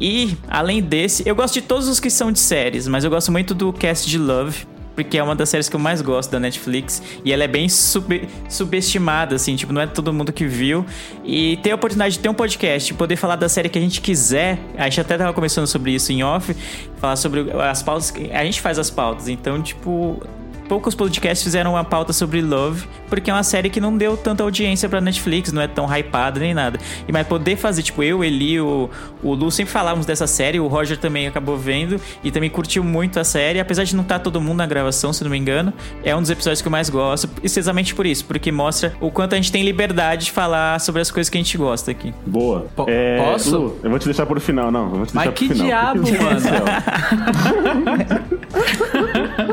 E, 0.00 0.36
além 0.48 0.80
desse, 0.80 1.22
eu 1.28 1.34
gosto 1.34 1.54
de 1.54 1.62
todos 1.62 1.86
os 1.88 2.00
que 2.00 2.08
são 2.08 2.32
de 2.32 2.38
séries, 2.38 2.88
mas 2.88 3.04
eu 3.04 3.10
gosto 3.10 3.30
muito 3.30 3.54
do 3.54 3.72
Cast 3.72 4.08
de 4.08 4.16
Love, 4.18 4.66
porque 4.94 5.16
é 5.18 5.22
uma 5.22 5.34
das 5.34 5.48
séries 5.48 5.68
que 5.68 5.76
eu 5.76 5.80
mais 5.80 6.02
gosto 6.02 6.30
da 6.30 6.40
Netflix. 6.40 7.02
E 7.24 7.32
ela 7.32 7.44
é 7.44 7.48
bem 7.48 7.68
sub- 7.68 8.28
subestimada, 8.48 9.36
assim, 9.36 9.56
tipo, 9.56 9.72
não 9.72 9.80
é 9.80 9.86
todo 9.86 10.12
mundo 10.12 10.32
que 10.32 10.46
viu. 10.46 10.84
E 11.24 11.56
ter 11.58 11.70
a 11.70 11.74
oportunidade 11.74 12.14
de 12.14 12.20
ter 12.20 12.28
um 12.28 12.34
podcast, 12.34 12.92
poder 12.94 13.16
falar 13.16 13.36
da 13.36 13.48
série 13.48 13.68
que 13.68 13.78
a 13.78 13.82
gente 13.82 14.00
quiser. 14.00 14.58
A 14.76 14.84
gente 14.84 15.00
até 15.00 15.16
tava 15.16 15.32
conversando 15.32 15.66
sobre 15.66 15.92
isso 15.92 16.12
em 16.12 16.22
off, 16.22 16.54
falar 16.98 17.16
sobre 17.16 17.46
as 17.62 17.82
pautas. 17.82 18.12
A 18.32 18.44
gente 18.44 18.60
faz 18.60 18.78
as 18.78 18.90
pautas, 18.90 19.28
então, 19.28 19.62
tipo. 19.62 20.22
Poucos 20.70 20.94
podcasts 20.94 21.42
fizeram 21.42 21.72
uma 21.72 21.82
pauta 21.82 22.12
sobre 22.12 22.40
Love, 22.40 22.86
porque 23.08 23.28
é 23.28 23.34
uma 23.34 23.42
série 23.42 23.68
que 23.68 23.80
não 23.80 23.96
deu 23.96 24.16
tanta 24.16 24.44
audiência 24.44 24.88
pra 24.88 25.00
Netflix, 25.00 25.50
não 25.52 25.60
é 25.60 25.66
tão 25.66 25.84
hypada 25.92 26.38
nem 26.38 26.54
nada. 26.54 26.78
E 27.08 27.12
mas 27.12 27.26
poder 27.26 27.56
fazer, 27.56 27.82
tipo, 27.82 28.04
eu, 28.04 28.22
Eli, 28.22 28.60
o, 28.60 28.88
o 29.20 29.34
Lu 29.34 29.50
sempre 29.50 29.72
falávamos 29.72 30.06
dessa 30.06 30.28
série, 30.28 30.60
o 30.60 30.68
Roger 30.68 30.96
também 30.96 31.26
acabou 31.26 31.56
vendo 31.56 32.00
e 32.22 32.30
também 32.30 32.48
curtiu 32.48 32.84
muito 32.84 33.18
a 33.18 33.24
série, 33.24 33.58
apesar 33.58 33.82
de 33.82 33.96
não 33.96 34.04
estar 34.04 34.20
todo 34.20 34.40
mundo 34.40 34.58
na 34.58 34.66
gravação, 34.66 35.12
se 35.12 35.24
não 35.24 35.30
me 35.32 35.36
engano. 35.36 35.72
É 36.04 36.14
um 36.14 36.20
dos 36.20 36.30
episódios 36.30 36.62
que 36.62 36.68
eu 36.68 36.72
mais 36.72 36.88
gosto, 36.88 37.26
precisamente 37.26 37.92
por 37.92 38.06
isso, 38.06 38.24
porque 38.24 38.52
mostra 38.52 38.94
o 39.00 39.10
quanto 39.10 39.32
a 39.32 39.36
gente 39.36 39.50
tem 39.50 39.64
liberdade 39.64 40.26
de 40.26 40.30
falar 40.30 40.78
sobre 40.78 41.02
as 41.02 41.10
coisas 41.10 41.28
que 41.28 41.36
a 41.36 41.40
gente 41.42 41.58
gosta 41.58 41.90
aqui. 41.90 42.14
Boa. 42.24 42.66
Po- 42.76 42.86
É, 42.88 43.16
posso? 43.18 43.58
Lu, 43.58 43.76
eu 43.82 43.90
vou 43.90 43.98
te 43.98 44.04
deixar 44.04 44.24
pro 44.24 44.40
final, 44.40 44.70
não. 44.70 44.84
Eu 44.84 44.90
vou 44.98 45.06
te 45.06 45.16
Mas 45.16 45.24
deixar 45.24 45.36
que 45.36 45.46
pro 45.48 45.56
final. 45.56 45.66
diabo, 45.66 46.02
mano? 46.22 46.40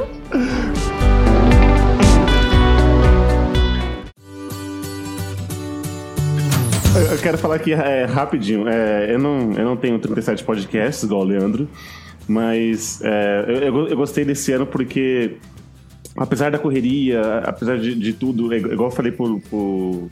Eu- 7.11 7.17
quero 7.19 7.37
falar 7.37 7.55
aqui 7.55 7.73
é, 7.73 8.05
rapidinho. 8.05 8.67
É, 8.67 9.13
eu, 9.13 9.19
não, 9.19 9.51
eu 9.53 9.65
não 9.65 9.77
tenho 9.77 9.99
37 9.99 10.43
podcasts, 10.43 11.03
igual 11.03 11.21
o 11.21 11.23
Leandro, 11.23 11.67
mas 12.27 12.99
é, 13.03 13.45
eu, 13.47 13.87
eu- 13.87 13.95
gostei 13.97 14.25
desse 14.25 14.51
ano 14.51 14.65
porque, 14.65 15.37
apesar 16.15 16.51
da 16.51 16.57
correria, 16.59 17.21
apesar 17.45 17.77
de, 17.77 17.93
de 17.95 18.13
tudo, 18.13 18.53
é 18.53 18.57
igual 18.57 18.89
eu 18.89 18.95
falei 18.95 19.11
pro, 19.11 19.39
pro- 19.49 20.09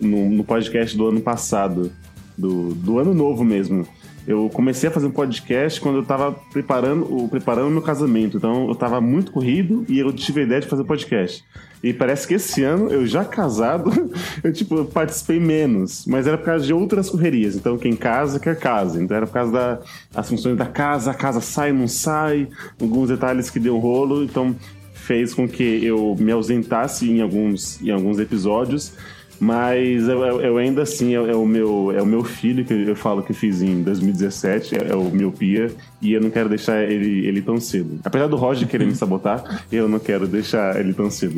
no, 0.00 0.30
no 0.30 0.44
podcast 0.44 0.96
do 0.96 1.08
ano 1.08 1.20
passado, 1.20 1.90
do, 2.36 2.74
do 2.74 2.98
ano 2.98 3.14
novo 3.14 3.44
mesmo. 3.44 3.86
Eu 4.26 4.50
comecei 4.52 4.88
a 4.88 4.92
fazer 4.92 5.06
um 5.06 5.10
podcast 5.10 5.80
quando 5.80 5.96
eu 5.96 6.04
tava 6.04 6.32
preparando 6.52 7.02
o 7.02 7.28
preparando 7.28 7.68
o 7.68 7.70
meu 7.70 7.82
casamento. 7.82 8.36
Então 8.36 8.68
eu 8.68 8.74
tava 8.74 9.00
muito 9.00 9.32
corrido 9.32 9.84
e 9.88 9.98
eu 9.98 10.12
tive 10.12 10.42
a 10.42 10.44
ideia 10.44 10.60
de 10.60 10.66
fazer 10.66 10.84
podcast. 10.84 11.44
E 11.82 11.94
parece 11.94 12.28
que 12.28 12.34
esse 12.34 12.62
ano, 12.62 12.90
eu 12.90 13.06
já 13.06 13.24
casado, 13.24 13.90
eu 14.44 14.52
tipo, 14.52 14.84
participei 14.84 15.40
menos. 15.40 16.04
Mas 16.06 16.26
era 16.26 16.36
por 16.36 16.44
causa 16.44 16.66
de 16.66 16.72
outras 16.74 17.08
correrias. 17.08 17.56
Então 17.56 17.78
quem 17.78 17.96
casa, 17.96 18.38
quer 18.38 18.58
casa. 18.58 19.02
Então 19.02 19.16
era 19.16 19.26
por 19.26 19.32
causa 19.32 19.52
das 19.52 19.80
as 20.14 20.28
funções 20.28 20.56
da 20.56 20.66
casa, 20.66 21.10
a 21.10 21.14
casa 21.14 21.40
sai, 21.40 21.72
não 21.72 21.88
sai, 21.88 22.48
alguns 22.80 23.08
detalhes 23.08 23.48
que 23.48 23.58
deu 23.58 23.78
rolo. 23.78 24.22
Então 24.22 24.54
fez 24.92 25.32
com 25.32 25.48
que 25.48 25.84
eu 25.84 26.14
me 26.18 26.30
ausentasse 26.30 27.10
em 27.10 27.22
alguns, 27.22 27.80
em 27.80 27.90
alguns 27.90 28.18
episódios. 28.18 28.92
Mas 29.40 30.06
eu, 30.06 30.22
eu- 30.22 30.40
eu 30.42 30.56
ainda 30.58 30.82
assim, 30.82 31.14
é, 31.16 31.30
é 31.30 31.34
o 31.34 31.46
meu, 31.46 31.90
é 31.96 32.02
o 32.02 32.06
meu 32.06 32.22
filho 32.22 32.62
que 32.62 32.74
eu 32.74 32.94
falo 32.94 33.22
que 33.22 33.32
fiz 33.32 33.62
em 33.62 33.82
2017, 33.82 34.76
é, 34.76 34.88
é 34.90 34.94
o 34.94 35.04
Miopia, 35.04 35.70
e 36.02 36.12
eu 36.12 36.20
não 36.20 36.28
quero 36.28 36.48
deixar 36.50 36.82
ele, 36.84 37.26
ele 37.26 37.40
tão 37.40 37.58
cedo. 37.58 37.98
Apesar 38.04 38.26
do 38.26 38.36
Roger 38.36 38.68
querer 38.68 38.84
me 38.86 38.94
sabotar, 38.94 39.64
eu 39.72 39.88
não 39.88 39.98
quero 39.98 40.26
deixar 40.26 40.78
ele 40.78 40.92
tão 40.92 41.10
cedo. 41.10 41.36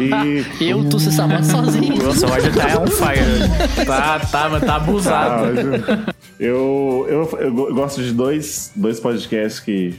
E 0.00 0.44
Eu, 0.68 0.88
tu 0.88 0.98
se 0.98 1.12
sabota 1.12 1.44
sozinho. 1.44 1.96
Nossa, 2.02 2.26
o 2.26 2.30
Roger 2.30 2.52
tá 2.52 2.80
on 2.80 2.86
fire. 2.88 3.86
Tá, 3.86 4.18
tá, 4.18 4.48
mas 4.48 4.64
tá 4.64 4.76
abusado. 4.76 5.44
Ah, 5.46 6.12
eu, 6.40 7.06
eu, 7.08 7.38
eu 7.40 7.52
go- 7.54 7.72
gosto 7.72 8.02
de 8.02 8.12
dois, 8.12 8.72
dois 8.74 8.98
podcasts 8.98 9.60
que 9.60 9.94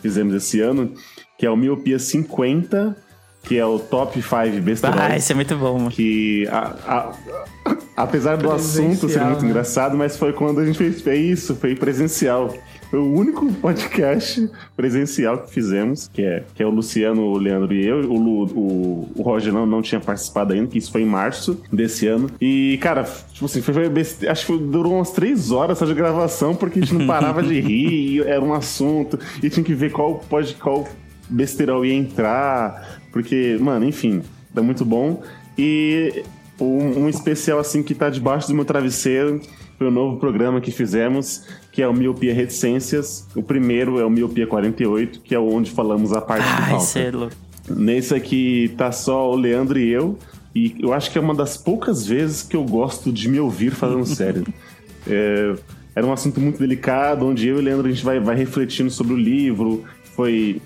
fizemos 0.00 0.34
esse 0.34 0.60
ano, 0.60 0.92
que 1.38 1.44
é 1.44 1.50
o 1.50 1.56
Miopia 1.56 1.98
50, 1.98 2.96
que 3.44 3.56
é 3.58 3.64
o 3.64 3.78
Top 3.78 4.20
5 4.20 4.60
Besterol. 4.62 4.96
Ah, 4.98 5.16
esse 5.16 5.30
é 5.32 5.34
muito 5.34 5.56
bom, 5.56 5.78
mano. 5.78 5.90
que 5.90 6.46
a- 6.50 6.74
a- 6.86 7.12
apesar 7.96 8.36
do 8.36 8.50
assunto 8.50 9.08
ser 9.08 9.20
muito 9.20 9.42
né? 9.42 9.50
engraçado, 9.50 9.96
mas 9.96 10.16
foi 10.16 10.32
quando 10.32 10.60
a 10.60 10.66
gente 10.66 10.76
fez, 10.78 11.00
fez 11.02 11.38
isso, 11.40 11.54
foi 11.56 11.74
presencial. 11.74 12.52
Foi 12.90 12.98
o 13.00 13.12
único 13.12 13.50
podcast 13.54 14.48
presencial 14.76 15.38
que 15.38 15.52
fizemos, 15.52 16.08
que 16.12 16.22
é, 16.22 16.44
que 16.54 16.62
é 16.62 16.66
o 16.66 16.70
Luciano, 16.70 17.22
o 17.22 17.36
Leandro 17.38 17.74
e 17.74 17.84
eu. 17.84 17.98
O, 18.10 18.18
Lu- 18.18 18.52
o, 18.54 19.08
o 19.16 19.22
Roger 19.22 19.52
não, 19.52 19.66
não 19.66 19.82
tinha 19.82 20.00
participado 20.00 20.52
ainda, 20.52 20.68
que 20.68 20.78
isso 20.78 20.92
foi 20.92 21.02
em 21.02 21.06
março 21.06 21.60
desse 21.72 22.06
ano. 22.06 22.30
E, 22.40 22.78
cara, 22.80 23.02
tipo 23.32 23.46
assim, 23.46 23.60
foi, 23.62 23.74
foi 23.74 24.28
acho 24.28 24.46
que 24.46 24.56
durou 24.58 24.94
umas 24.94 25.10
três 25.10 25.50
horas 25.50 25.76
só 25.78 25.84
de 25.86 25.94
gravação, 25.94 26.54
porque 26.54 26.78
a 26.78 26.82
gente 26.82 26.94
não 26.94 27.04
parava 27.08 27.42
de 27.42 27.58
rir, 27.60 27.88
e 28.16 28.20
era 28.20 28.40
um 28.42 28.54
assunto, 28.54 29.18
e 29.42 29.50
tinha 29.50 29.64
que 29.64 29.74
ver 29.74 29.90
qual, 29.90 30.22
pode, 30.30 30.54
qual 30.54 30.86
besterol 31.28 31.84
ia 31.84 31.94
entrar, 31.94 33.00
porque, 33.14 33.56
mano, 33.60 33.84
enfim, 33.86 34.22
é 34.56 34.60
muito 34.60 34.84
bom. 34.84 35.22
E 35.56 36.24
um, 36.60 37.04
um 37.04 37.08
especial 37.08 37.60
assim 37.60 37.80
que 37.80 37.94
tá 37.94 38.10
debaixo 38.10 38.48
do 38.48 38.54
meu 38.54 38.64
travesseiro 38.64 39.40
foi 39.78 39.86
o 39.86 39.90
novo 39.90 40.18
programa 40.18 40.60
que 40.60 40.72
fizemos, 40.72 41.46
que 41.70 41.80
é 41.80 41.86
o 41.86 41.94
Miopia 41.94 42.34
Reticências. 42.34 43.24
O 43.32 43.40
primeiro 43.40 44.00
é 44.00 44.04
o 44.04 44.10
Miopia 44.10 44.48
48, 44.48 45.20
que 45.20 45.32
é 45.32 45.38
onde 45.38 45.70
falamos 45.70 46.12
a 46.12 46.20
parte 46.20 46.42
que 46.42 46.50
Ah, 46.50 46.66
falta. 46.66 46.84
Nesse 47.70 48.12
aqui 48.16 48.74
tá 48.76 48.90
só 48.90 49.30
o 49.30 49.36
Leandro 49.36 49.78
e 49.78 49.88
eu. 49.90 50.18
E 50.52 50.74
eu 50.80 50.92
acho 50.92 51.08
que 51.12 51.16
é 51.16 51.20
uma 51.20 51.34
das 51.36 51.56
poucas 51.56 52.04
vezes 52.04 52.42
que 52.42 52.56
eu 52.56 52.64
gosto 52.64 53.12
de 53.12 53.28
me 53.28 53.38
ouvir 53.38 53.70
falando 53.70 54.06
sério. 54.06 54.44
É, 55.06 55.54
era 55.94 56.04
um 56.04 56.12
assunto 56.12 56.40
muito 56.40 56.58
delicado, 56.58 57.26
onde 57.26 57.46
eu 57.46 57.58
e 57.58 57.60
o 57.60 57.62
Leandro 57.62 57.86
a 57.86 57.90
gente 57.90 58.04
vai, 58.04 58.18
vai 58.18 58.34
refletindo 58.34 58.90
sobre 58.90 59.12
o 59.12 59.16
livro. 59.16 59.84
Foi. 60.16 60.60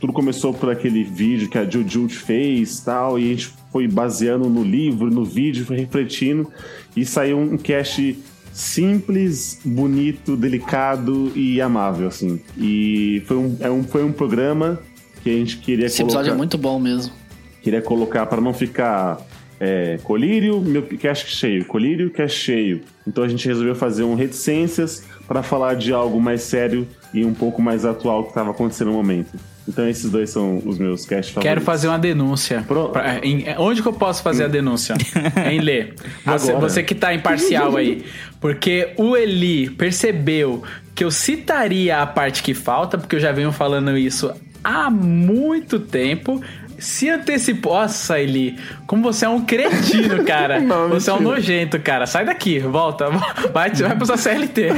Tudo 0.00 0.12
começou 0.12 0.52
por 0.52 0.70
aquele 0.70 1.02
vídeo 1.02 1.48
que 1.48 1.56
a 1.56 1.68
Juju 1.68 2.08
fez 2.08 2.80
tal, 2.80 3.18
e 3.18 3.24
a 3.24 3.28
gente 3.28 3.50
foi 3.72 3.88
baseando 3.88 4.48
no 4.48 4.62
livro, 4.62 5.10
no 5.10 5.24
vídeo, 5.24 5.64
foi 5.64 5.78
refletindo, 5.78 6.50
e 6.94 7.04
saiu 7.04 7.38
um 7.38 7.56
cast 7.56 8.18
simples, 8.52 9.60
bonito, 9.64 10.36
delicado 10.36 11.30
e 11.34 11.60
amável, 11.60 12.08
assim. 12.08 12.40
E 12.58 13.22
foi 13.26 13.36
um, 13.36 13.56
é 13.60 13.70
um, 13.70 13.84
foi 13.84 14.02
um 14.04 14.12
programa 14.12 14.80
que 15.22 15.30
a 15.30 15.32
gente 15.32 15.58
queria 15.58 15.86
Esse 15.86 16.02
episódio 16.02 16.28
é 16.28 16.30
colocar- 16.30 16.38
muito 16.38 16.58
bom 16.58 16.78
mesmo. 16.78 17.12
Queria 17.62 17.82
colocar 17.82 18.26
para 18.26 18.40
não 18.40 18.54
ficar 18.54 19.18
é, 19.58 19.98
colírio, 20.02 20.60
meu 20.60 20.82
cache 21.00 21.26
cheio, 21.28 21.64
colírio, 21.64 22.10
cache 22.10 22.36
cheio. 22.38 22.80
Então 23.06 23.24
a 23.24 23.28
gente 23.28 23.46
resolveu 23.46 23.74
fazer 23.74 24.04
um 24.04 24.14
reticências 24.14 25.02
para 25.26 25.42
falar 25.42 25.74
de 25.74 25.92
algo 25.92 26.20
mais 26.20 26.42
sério 26.42 26.86
e 27.14 27.24
um 27.24 27.32
pouco 27.34 27.60
mais 27.62 27.84
atual 27.84 28.22
que 28.24 28.28
estava 28.30 28.50
acontecendo 28.50 28.88
no 28.88 28.94
momento. 28.94 29.30
Então 29.68 29.88
esses 29.88 30.08
dois 30.10 30.30
são 30.30 30.62
os 30.64 30.78
meus 30.78 31.04
caches 31.04 31.30
favoritos. 31.32 31.42
Quero 31.42 31.60
fazer 31.60 31.88
uma 31.88 31.98
denúncia. 31.98 32.64
Pro- 32.68 32.90
Pra- 32.90 33.18
em- 33.24 33.44
onde 33.58 33.82
que 33.82 33.88
eu 33.88 33.92
posso 33.92 34.22
fazer 34.22 34.44
a 34.44 34.48
denúncia? 34.48 34.94
em 35.50 35.60
Lê. 35.60 35.88
Você, 36.24 36.50
Agora. 36.52 36.68
você 36.68 36.82
que 36.82 36.94
tá 36.94 37.12
imparcial 37.14 37.76
aí. 37.76 38.04
Porque 38.40 38.92
o 38.96 39.16
Eli 39.16 39.70
percebeu 39.70 40.62
que 40.94 41.02
eu 41.02 41.10
citaria 41.10 42.00
a 42.00 42.06
parte 42.06 42.42
que 42.42 42.54
falta, 42.54 42.96
porque 42.96 43.16
eu 43.16 43.20
já 43.20 43.32
venho 43.32 43.50
falando 43.50 43.96
isso 43.98 44.32
há 44.62 44.88
muito 44.90 45.80
tempo. 45.80 46.40
Se 46.78 47.08
antecipou. 47.08 47.76
Nossa, 47.76 48.18
Eli, 48.18 48.58
como 48.86 49.02
você 49.02 49.26
é 49.26 49.28
um 49.28 49.44
cretino, 49.44 50.24
cara. 50.24 50.58
Não, 50.60 50.88
você 50.88 51.10
é 51.10 51.12
um 51.12 51.18
mentira. 51.18 51.36
nojento, 51.36 51.80
cara. 51.80 52.06
Sai 52.06 52.24
daqui, 52.24 52.58
volta. 52.58 53.08
Vai, 53.52 53.70
vai 53.70 53.96
pro 53.96 54.06
sua 54.06 54.16
CLT. 54.16 54.68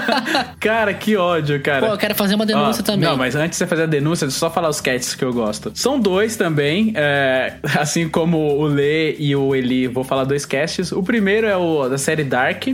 cara, 0.58 0.94
que 0.94 1.16
ódio, 1.16 1.60
cara. 1.60 1.86
Pô, 1.86 1.92
eu 1.92 1.98
quero 1.98 2.14
fazer 2.14 2.34
uma 2.34 2.46
denúncia 2.46 2.82
Ó, 2.82 2.84
também. 2.84 3.08
Não, 3.08 3.16
mas 3.16 3.34
antes 3.34 3.50
de 3.50 3.56
você 3.56 3.66
fazer 3.66 3.82
a 3.82 3.86
denúncia, 3.86 4.26
deixa 4.26 4.36
eu 4.36 4.40
só 4.40 4.50
falar 4.50 4.68
os 4.68 4.80
cats 4.80 5.14
que 5.14 5.24
eu 5.24 5.32
gosto. 5.32 5.70
São 5.74 5.98
dois 6.00 6.36
também, 6.36 6.92
é, 6.96 7.54
assim 7.78 8.08
como 8.08 8.38
o 8.38 8.64
Lê 8.66 9.14
e 9.16 9.36
o 9.36 9.54
Eli, 9.54 9.86
vou 9.86 10.02
falar 10.02 10.24
dois 10.24 10.46
casts. 10.46 10.92
O 10.92 11.02
primeiro 11.02 11.46
é 11.46 11.56
o 11.56 11.88
da 11.88 11.98
série 11.98 12.24
Dark. 12.24 12.68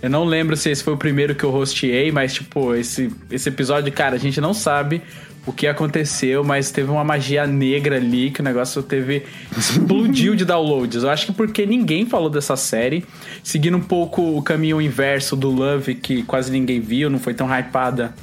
Eu 0.00 0.10
não 0.10 0.24
lembro 0.24 0.56
se 0.56 0.70
esse 0.70 0.82
foi 0.82 0.94
o 0.94 0.96
primeiro 0.96 1.34
que 1.34 1.44
eu 1.44 1.54
hosteei, 1.54 2.10
mas, 2.10 2.34
tipo, 2.34 2.74
esse, 2.74 3.10
esse 3.30 3.48
episódio, 3.48 3.92
cara, 3.92 4.16
a 4.16 4.18
gente 4.18 4.40
não 4.40 4.54
sabe 4.54 5.02
o 5.46 5.52
que 5.52 5.66
aconteceu, 5.66 6.44
mas 6.44 6.70
teve 6.70 6.90
uma 6.90 7.02
magia 7.02 7.46
negra 7.46 7.96
ali 7.96 8.30
que 8.30 8.40
o 8.40 8.44
negócio 8.44 8.82
teve. 8.82 9.24
explodiu 9.56 10.34
de 10.34 10.44
downloads. 10.44 11.02
Eu 11.02 11.10
acho 11.10 11.26
que 11.26 11.32
porque 11.32 11.66
ninguém 11.66 12.06
falou 12.06 12.30
dessa 12.30 12.56
série, 12.56 13.04
seguindo 13.42 13.76
um 13.76 13.82
pouco 13.82 14.36
o 14.36 14.42
caminho 14.42 14.80
inverso 14.80 15.34
do 15.34 15.50
Love, 15.50 15.94
que 15.96 16.22
quase 16.22 16.50
ninguém 16.52 16.80
viu, 16.80 17.10
não 17.10 17.18
foi 17.18 17.34
tão 17.34 17.48
hypada 17.48 18.14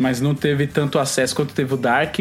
mas 0.00 0.18
não 0.18 0.34
teve 0.34 0.66
tanto 0.66 0.98
acesso 0.98 1.36
quanto 1.36 1.52
teve 1.52 1.74
o 1.74 1.76
Dark. 1.76 2.20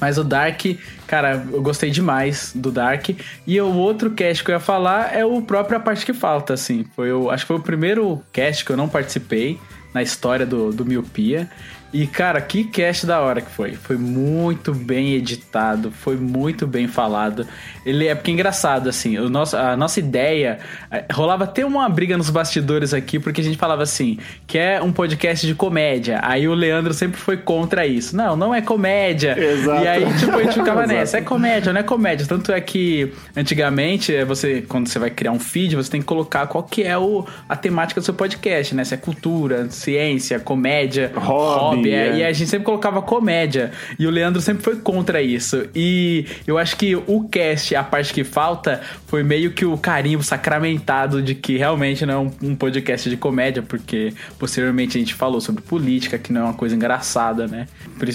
Mas 0.00 0.16
o 0.16 0.24
Dark, 0.24 0.62
cara, 1.06 1.44
eu 1.52 1.60
gostei 1.60 1.90
demais 1.90 2.52
do 2.54 2.70
Dark. 2.70 3.10
E 3.44 3.60
o 3.60 3.74
outro 3.74 4.12
cast 4.12 4.44
que 4.44 4.50
eu 4.50 4.54
ia 4.54 4.60
falar 4.60 5.14
é 5.14 5.24
o 5.24 5.42
próprio 5.42 5.76
A 5.76 5.80
Parte 5.80 6.06
Que 6.06 6.14
Falta, 6.14 6.54
assim. 6.54 6.84
Foi 6.94 7.12
o, 7.12 7.30
acho 7.30 7.44
que 7.44 7.48
foi 7.48 7.56
o 7.56 7.62
primeiro 7.62 8.22
cast 8.32 8.64
que 8.64 8.70
eu 8.70 8.76
não 8.76 8.88
participei 8.88 9.58
na 9.92 10.02
história 10.02 10.46
do, 10.46 10.72
do 10.72 10.84
Miopia. 10.84 11.50
E, 11.94 12.08
cara, 12.08 12.40
que 12.40 12.64
cast 12.64 13.06
da 13.06 13.20
hora 13.20 13.40
que 13.40 13.48
foi. 13.52 13.74
Foi 13.74 13.96
muito 13.96 14.74
bem 14.74 15.14
editado, 15.14 15.92
foi 15.92 16.16
muito 16.16 16.66
bem 16.66 16.88
falado. 16.88 17.46
Ele 17.86 18.08
é 18.08 18.16
porque 18.16 18.32
é 18.32 18.34
engraçado, 18.34 18.88
assim, 18.88 19.16
o 19.16 19.30
nosso, 19.30 19.56
a 19.56 19.76
nossa 19.76 20.00
ideia. 20.00 20.58
eh, 20.90 21.04
Rolava 21.12 21.44
até 21.44 21.64
uma 21.64 21.88
briga 21.88 22.16
nos 22.18 22.30
bastidores 22.30 22.92
aqui, 22.92 23.20
porque 23.20 23.40
a 23.40 23.44
gente 23.44 23.56
falava 23.56 23.84
assim: 23.84 24.18
que 24.44 24.58
é 24.58 24.82
um 24.82 24.90
podcast 24.90 25.46
de 25.46 25.54
comédia. 25.54 26.18
Aí 26.24 26.48
o 26.48 26.54
Leandro 26.54 26.92
sempre 26.92 27.20
foi 27.20 27.36
contra 27.36 27.86
isso. 27.86 28.16
Não, 28.16 28.34
não 28.34 28.52
é 28.52 28.60
comédia. 28.60 29.38
Exato. 29.38 29.84
E 29.84 29.86
aí, 29.86 30.04
tipo, 30.18 30.36
a 30.36 30.42
gente 30.42 30.54
ficava 30.54 30.86
nessa. 30.88 31.18
É 31.18 31.20
comédia, 31.20 31.72
não 31.72 31.80
é 31.80 31.84
comédia. 31.84 32.26
Tanto 32.26 32.50
é 32.50 32.60
que 32.60 33.12
antigamente, 33.36 34.12
eh, 34.12 34.24
você, 34.24 34.62
quando 34.62 34.88
você 34.88 34.98
vai 34.98 35.10
criar 35.10 35.30
um 35.30 35.38
feed, 35.38 35.76
você 35.76 35.92
tem 35.92 36.00
que 36.00 36.06
colocar 36.08 36.48
qual 36.48 36.64
que 36.64 36.82
é 36.82 36.98
o, 36.98 37.24
a 37.48 37.54
temática 37.54 38.00
do 38.00 38.04
seu 38.04 38.14
podcast, 38.14 38.74
né? 38.74 38.82
Se 38.82 38.94
é 38.94 38.96
cultura, 38.96 39.70
ciência, 39.70 40.40
comédia, 40.40 41.12
Hobby, 41.14 41.83
é. 41.90 42.08
é. 42.08 42.16
E 42.18 42.24
a 42.24 42.32
gente 42.32 42.50
sempre 42.50 42.64
colocava 42.64 43.02
comédia. 43.02 43.72
E 43.98 44.06
o 44.06 44.10
Leandro 44.10 44.40
sempre 44.40 44.62
foi 44.62 44.76
contra 44.76 45.22
isso. 45.22 45.66
E 45.74 46.26
eu 46.46 46.58
acho 46.58 46.76
que 46.76 46.94
o 46.96 47.28
cast, 47.28 47.74
a 47.74 47.82
parte 47.82 48.12
que 48.12 48.24
falta, 48.24 48.80
foi 49.06 49.22
meio 49.22 49.52
que 49.52 49.64
o 49.64 49.76
carimbo 49.76 50.22
sacramentado 50.22 51.22
de 51.22 51.34
que 51.34 51.56
realmente 51.56 52.04
não 52.06 52.32
é 52.42 52.46
um, 52.46 52.54
podcast 52.54 53.08
de 53.08 53.16
comédia, 53.16 53.62
porque 53.62 54.12
posteriormente 54.38 54.96
a 54.96 55.00
gente 55.00 55.14
falou 55.14 55.40
sobre 55.40 55.62
política, 55.62 56.18
que 56.18 56.32
não 56.32 56.40
é 56.42 56.44
uma 56.44 56.54
coisa 56.54 56.74
engraçada, 56.74 57.46
né? 57.46 57.66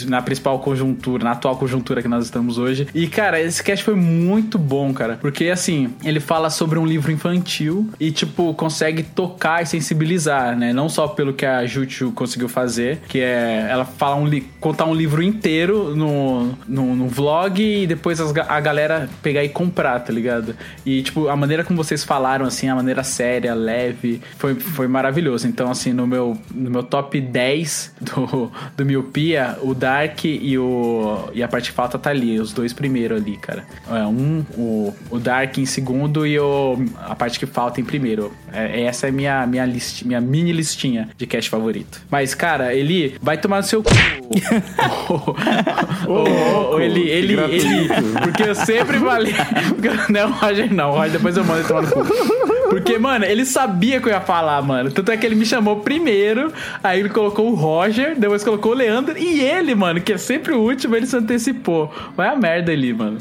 Na 0.07 0.21
principal 0.21 0.59
conjuntura, 0.59 1.23
na 1.23 1.31
atual 1.31 1.55
conjuntura 1.57 2.01
que 2.01 2.07
nós 2.07 2.25
estamos 2.25 2.57
hoje. 2.57 2.87
E, 2.93 3.07
cara, 3.07 3.39
esse 3.41 3.63
cast 3.63 3.83
foi 3.83 3.95
muito 3.95 4.57
bom, 4.57 4.93
cara. 4.93 5.17
Porque, 5.19 5.45
assim, 5.45 5.93
ele 6.03 6.19
fala 6.19 6.49
sobre 6.49 6.79
um 6.79 6.85
livro 6.85 7.11
infantil 7.11 7.89
e, 7.99 8.11
tipo, 8.11 8.53
consegue 8.53 9.03
tocar 9.03 9.63
e 9.63 9.65
sensibilizar, 9.65 10.57
né? 10.57 10.73
Não 10.73 10.89
só 10.89 11.07
pelo 11.07 11.33
que 11.33 11.45
a 11.45 11.65
Jutsu 11.65 12.11
conseguiu 12.11 12.49
fazer, 12.49 12.99
que 13.07 13.19
é 13.19 13.58
ela 13.67 13.85
fala 13.85 14.15
um 14.15 14.29
contar 14.59 14.85
um 14.85 14.93
livro 14.93 15.21
inteiro 15.21 15.95
no, 15.95 16.57
no, 16.67 16.95
no 16.95 17.07
vlog 17.07 17.61
e 17.61 17.87
depois 17.87 18.19
as 18.19 18.35
a 18.37 18.59
galera 18.59 19.09
pegar 19.21 19.43
e 19.43 19.49
comprar, 19.49 19.99
tá 19.99 20.13
ligado? 20.13 20.55
E, 20.85 21.01
tipo, 21.01 21.27
a 21.27 21.35
maneira 21.35 21.63
como 21.63 21.81
vocês 21.83 22.03
falaram, 22.03 22.45
assim, 22.45 22.69
a 22.69 22.75
maneira 22.75 23.03
séria, 23.03 23.53
leve, 23.53 24.21
foi, 24.37 24.55
foi 24.55 24.87
maravilhoso. 24.87 25.47
Então, 25.47 25.69
assim, 25.69 25.91
no 25.93 26.07
meu, 26.07 26.37
no 26.53 26.69
meu 26.69 26.83
top 26.83 27.19
10 27.19 27.95
do, 27.99 28.51
do 28.77 28.85
Miopia, 28.85 29.57
o 29.61 29.73
Dark 29.73 30.25
e, 30.25 30.57
o, 30.57 31.29
e 31.33 31.43
a 31.43 31.47
parte 31.47 31.71
falta 31.71 31.97
tá 31.97 32.09
ali, 32.09 32.39
os 32.39 32.53
dois 32.53 32.73
primeiros 32.73 33.21
ali, 33.21 33.37
cara. 33.37 33.65
É, 33.89 34.05
um, 34.05 34.45
o, 34.57 34.93
o 35.09 35.19
Dark 35.19 35.57
em 35.57 35.65
segundo 35.65 36.25
e 36.25 36.39
o, 36.39 36.77
a 36.97 37.15
parte 37.15 37.39
que 37.39 37.45
falta 37.45 37.81
em 37.81 37.83
primeiro. 37.83 38.33
É, 38.51 38.83
essa 38.83 39.07
é 39.07 39.11
minha, 39.11 39.45
minha, 39.45 39.65
list, 39.65 40.03
minha 40.03 40.21
mini 40.21 40.51
listinha 40.51 41.09
de 41.17 41.25
cast 41.25 41.49
favorito. 41.49 42.01
Mas, 42.09 42.33
cara, 42.33 42.73
ele 42.73 43.15
vai 43.21 43.37
tomar 43.37 43.48
no 43.57 43.63
seu 43.63 43.83
cu. 43.83 43.89
Ô, 46.07 46.11
ô, 46.11 46.75
ô, 46.75 46.79
ele, 46.79 47.01
ele, 47.09 47.33
ele. 47.33 47.89
Porque 48.21 48.43
eu 48.43 48.55
sempre 48.55 48.97
falei. 48.99 49.33
Não, 50.09 50.29
o 50.29 50.33
Roger 50.33 50.73
não. 50.73 50.89
O 50.91 50.95
Roger 50.95 51.11
depois 51.11 51.37
eu 51.37 51.43
mando 51.43 51.59
ele 51.59 51.67
tomar 51.67 51.81
no 51.83 51.91
cu. 51.91 52.05
Porque, 52.69 52.97
mano, 52.99 53.25
ele 53.25 53.45
sabia 53.45 53.99
que 53.99 54.07
eu 54.07 54.13
ia 54.13 54.21
falar, 54.21 54.61
mano. 54.61 54.91
Tanto 54.91 55.11
é 55.11 55.17
que 55.17 55.25
ele 55.25 55.35
me 55.35 55.45
chamou 55.45 55.77
primeiro, 55.77 56.53
aí 56.83 56.99
ele 56.99 57.09
colocou 57.09 57.51
o 57.51 57.55
Roger, 57.55 58.15
depois 58.17 58.43
colocou 58.43 58.73
o 58.73 58.75
Leandro, 58.75 59.17
e 59.17 59.41
ele, 59.41 59.73
mano, 59.73 59.99
que 59.99 60.13
é 60.13 60.17
sempre 60.17 60.53
o 60.53 60.59
último, 60.59 60.95
ele 60.95 61.07
se 61.07 61.17
antecipou. 61.17 61.91
Vai 62.15 62.27
a 62.29 62.35
merda 62.35 62.71
ali, 62.71 62.93
mano. 62.93 63.17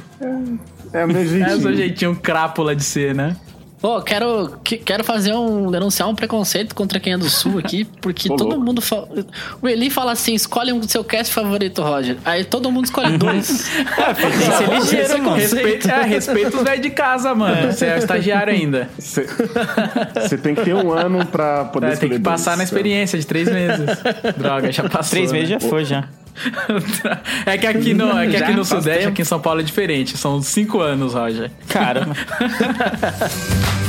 É 0.92 1.04
o 1.04 1.08
meu 1.08 1.16
É 1.20 1.24
o 1.24 1.28
seu 1.28 1.38
jeitinho. 1.38 1.76
jeitinho 1.76 2.16
crápula 2.16 2.76
de 2.76 2.84
ser, 2.84 3.14
né? 3.14 3.34
Pô, 3.80 4.02
quero, 4.02 4.58
que- 4.64 4.76
quero 4.78 5.04
fazer 5.04 5.32
um. 5.34 5.70
denunciar 5.70 6.08
um 6.08 6.14
preconceito 6.14 6.74
contra 6.74 6.98
quem 6.98 7.12
é 7.12 7.18
do 7.18 7.30
sul 7.30 7.58
aqui, 7.60 7.84
porque 8.00 8.28
todo 8.28 8.44
louco. 8.48 8.60
mundo 8.64 8.80
fala. 8.82 9.08
O 9.62 9.68
Eli 9.68 9.88
fala 9.88 10.12
assim: 10.12 10.34
escolhe 10.34 10.72
um 10.72 10.82
seu 10.82 11.04
cast 11.04 11.32
favorito, 11.32 11.80
Roger. 11.80 12.16
Aí 12.24 12.44
todo 12.44 12.72
mundo 12.72 12.86
escolhe 12.86 13.16
dois. 13.16 13.46
Tem 13.68 14.30
que 14.32 14.38
ser 14.38 14.70
ligeiro, 14.96 15.22
mano. 15.22 15.36
Respeita, 15.36 15.92
é, 15.92 16.02
respeita 16.04 16.56
os 16.56 16.62
velhos 16.64 16.82
de 16.82 16.90
casa, 16.90 17.34
mano. 17.36 17.72
Você 17.72 17.86
é 17.86 17.94
o 17.94 17.98
estagiário 17.98 18.52
ainda. 18.52 18.88
Você 18.98 20.36
tem 20.38 20.54
que 20.56 20.62
ter 20.64 20.74
um 20.74 20.90
ano 20.92 21.24
pra 21.26 21.64
poder 21.66 21.86
É, 21.86 21.88
tem 21.90 21.94
escolher 21.94 22.14
que 22.16 22.20
passar 22.20 22.50
dois. 22.52 22.58
na 22.58 22.64
experiência 22.64 23.18
de 23.18 23.26
três 23.26 23.48
meses. 23.48 23.86
Droga, 24.36 24.72
já 24.72 24.88
passou. 24.88 25.10
Três 25.10 25.30
meses 25.32 25.50
né? 25.50 25.58
já 25.60 25.68
foi, 25.68 25.84
já. 25.84 26.04
É 27.46 27.58
que 27.58 27.66
aqui 27.66 27.94
no, 27.94 28.16
é 28.18 28.26
que 28.26 28.38
Já 28.38 28.44
aqui 28.46 28.54
no 28.56 28.64
Sudeste, 28.64 29.00
tempo. 29.00 29.10
aqui 29.10 29.22
em 29.22 29.24
São 29.24 29.40
Paulo 29.40 29.60
é 29.60 29.64
diferente. 29.64 30.16
São 30.16 30.40
cinco 30.42 30.80
anos, 30.80 31.14
Roger. 31.14 31.50
Cara, 31.68 32.06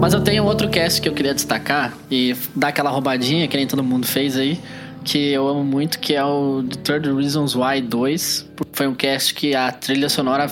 Mas 0.00 0.14
eu 0.14 0.22
tenho 0.22 0.44
outro 0.44 0.68
cast 0.70 1.02
que 1.02 1.08
eu 1.08 1.12
queria 1.12 1.34
destacar 1.34 1.92
e 2.10 2.34
dar 2.54 2.68
aquela 2.68 2.90
roubadinha 2.90 3.46
que 3.46 3.56
nem 3.56 3.66
todo 3.66 3.82
mundo 3.84 4.06
fez 4.06 4.36
aí, 4.36 4.58
que 5.08 5.30
eu 5.30 5.48
amo 5.48 5.64
muito, 5.64 5.98
que 5.98 6.14
é 6.14 6.22
o 6.22 6.62
The 6.62 6.76
Third 6.82 7.12
Reasons 7.12 7.54
Why 7.56 7.80
2. 7.80 8.50
Foi 8.72 8.86
um 8.86 8.94
cast 8.94 9.32
que 9.32 9.54
a 9.54 9.72
trilha 9.72 10.08
sonora. 10.08 10.48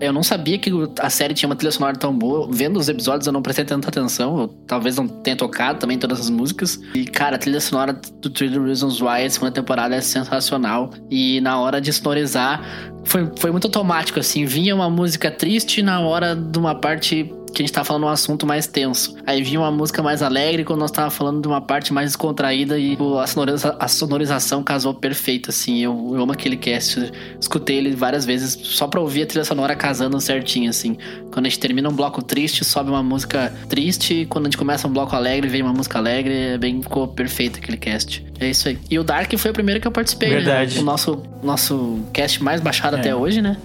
Eu 0.00 0.12
não 0.12 0.22
sabia 0.22 0.56
que 0.58 0.70
a 0.98 1.10
série 1.10 1.34
tinha 1.34 1.48
uma 1.48 1.56
trilha 1.56 1.72
sonora 1.72 1.96
tão 1.96 2.16
boa. 2.16 2.48
Vendo 2.50 2.78
os 2.78 2.88
episódios 2.88 3.26
eu 3.26 3.32
não 3.32 3.42
prestei 3.42 3.64
tanta 3.64 3.88
atenção. 3.88 4.40
Eu 4.42 4.48
talvez 4.66 4.96
não 4.96 5.08
tenha 5.08 5.36
tocado 5.36 5.80
também 5.80 5.98
todas 5.98 6.20
as 6.20 6.30
músicas. 6.30 6.80
E, 6.94 7.04
cara, 7.04 7.34
a 7.34 7.38
trilha 7.38 7.60
sonora 7.60 7.92
do 7.92 8.30
Third 8.30 8.58
Reasons 8.60 9.00
Why, 9.02 9.24
a 9.26 9.30
segunda 9.30 9.52
temporada, 9.52 9.96
é 9.96 10.00
sensacional. 10.00 10.90
E 11.10 11.40
na 11.40 11.58
hora 11.58 11.80
de 11.80 11.92
sonorizar, 11.92 12.62
foi, 13.04 13.28
foi 13.38 13.50
muito 13.50 13.66
automático, 13.66 14.20
assim. 14.20 14.44
Vinha 14.44 14.74
uma 14.74 14.88
música 14.88 15.30
triste 15.30 15.82
na 15.82 16.00
hora 16.00 16.36
de 16.36 16.58
uma 16.58 16.76
parte 16.76 17.30
que 17.52 17.62
a 17.62 17.66
gente 17.66 17.72
tava 17.72 17.84
falando 17.84 18.04
um 18.04 18.08
assunto 18.08 18.46
mais 18.46 18.66
tenso. 18.66 19.16
Aí 19.26 19.42
vinha 19.42 19.60
uma 19.60 19.70
música 19.70 20.02
mais 20.02 20.22
alegre 20.22 20.64
quando 20.64 20.80
nós 20.80 20.90
tava 20.90 21.10
falando 21.10 21.42
de 21.42 21.48
uma 21.48 21.60
parte 21.60 21.92
mais 21.92 22.10
descontraída 22.10 22.78
e 22.78 22.96
a, 23.20 23.26
sonoriza- 23.26 23.76
a 23.78 23.88
sonorização 23.88 24.62
casou 24.62 24.94
perfeito, 24.94 25.50
assim. 25.50 25.80
Eu, 25.82 26.12
eu 26.14 26.22
amo 26.22 26.32
aquele 26.32 26.56
cast. 26.56 27.10
Escutei 27.40 27.76
ele 27.78 27.94
várias 27.94 28.24
vezes 28.24 28.58
só 28.62 28.86
pra 28.86 29.00
ouvir 29.00 29.22
a 29.22 29.26
trilha 29.26 29.44
sonora 29.44 29.74
casando 29.74 30.20
certinho, 30.20 30.70
assim. 30.70 30.96
Quando 31.32 31.46
a 31.46 31.48
gente 31.48 31.58
termina 31.58 31.88
um 31.88 31.92
bloco 31.94 32.22
triste, 32.22 32.64
sobe 32.64 32.90
uma 32.90 33.02
música 33.02 33.52
triste. 33.68 34.26
Quando 34.28 34.46
a 34.46 34.48
gente 34.48 34.58
começa 34.58 34.86
um 34.88 34.92
bloco 34.92 35.14
alegre, 35.16 35.48
vem 35.48 35.62
uma 35.62 35.72
música 35.72 35.98
alegre. 35.98 36.34
É 36.34 36.58
bem, 36.58 36.80
ficou 36.82 37.08
perfeito 37.08 37.58
aquele 37.58 37.76
cast. 37.76 38.24
É 38.38 38.48
isso 38.50 38.68
aí. 38.68 38.78
E 38.90 38.98
o 38.98 39.04
Dark 39.04 39.30
foi 39.36 39.50
o 39.50 39.54
primeiro 39.54 39.80
que 39.80 39.86
eu 39.86 39.92
participei, 39.92 40.30
Verdade. 40.30 40.76
né? 40.76 40.80
O 40.80 40.84
nosso, 40.84 41.22
nosso 41.42 42.00
cast 42.12 42.42
mais 42.42 42.60
baixado 42.60 42.96
É. 42.96 43.00
até 43.00 43.14
hoje, 43.14 43.42
né? 43.42 43.56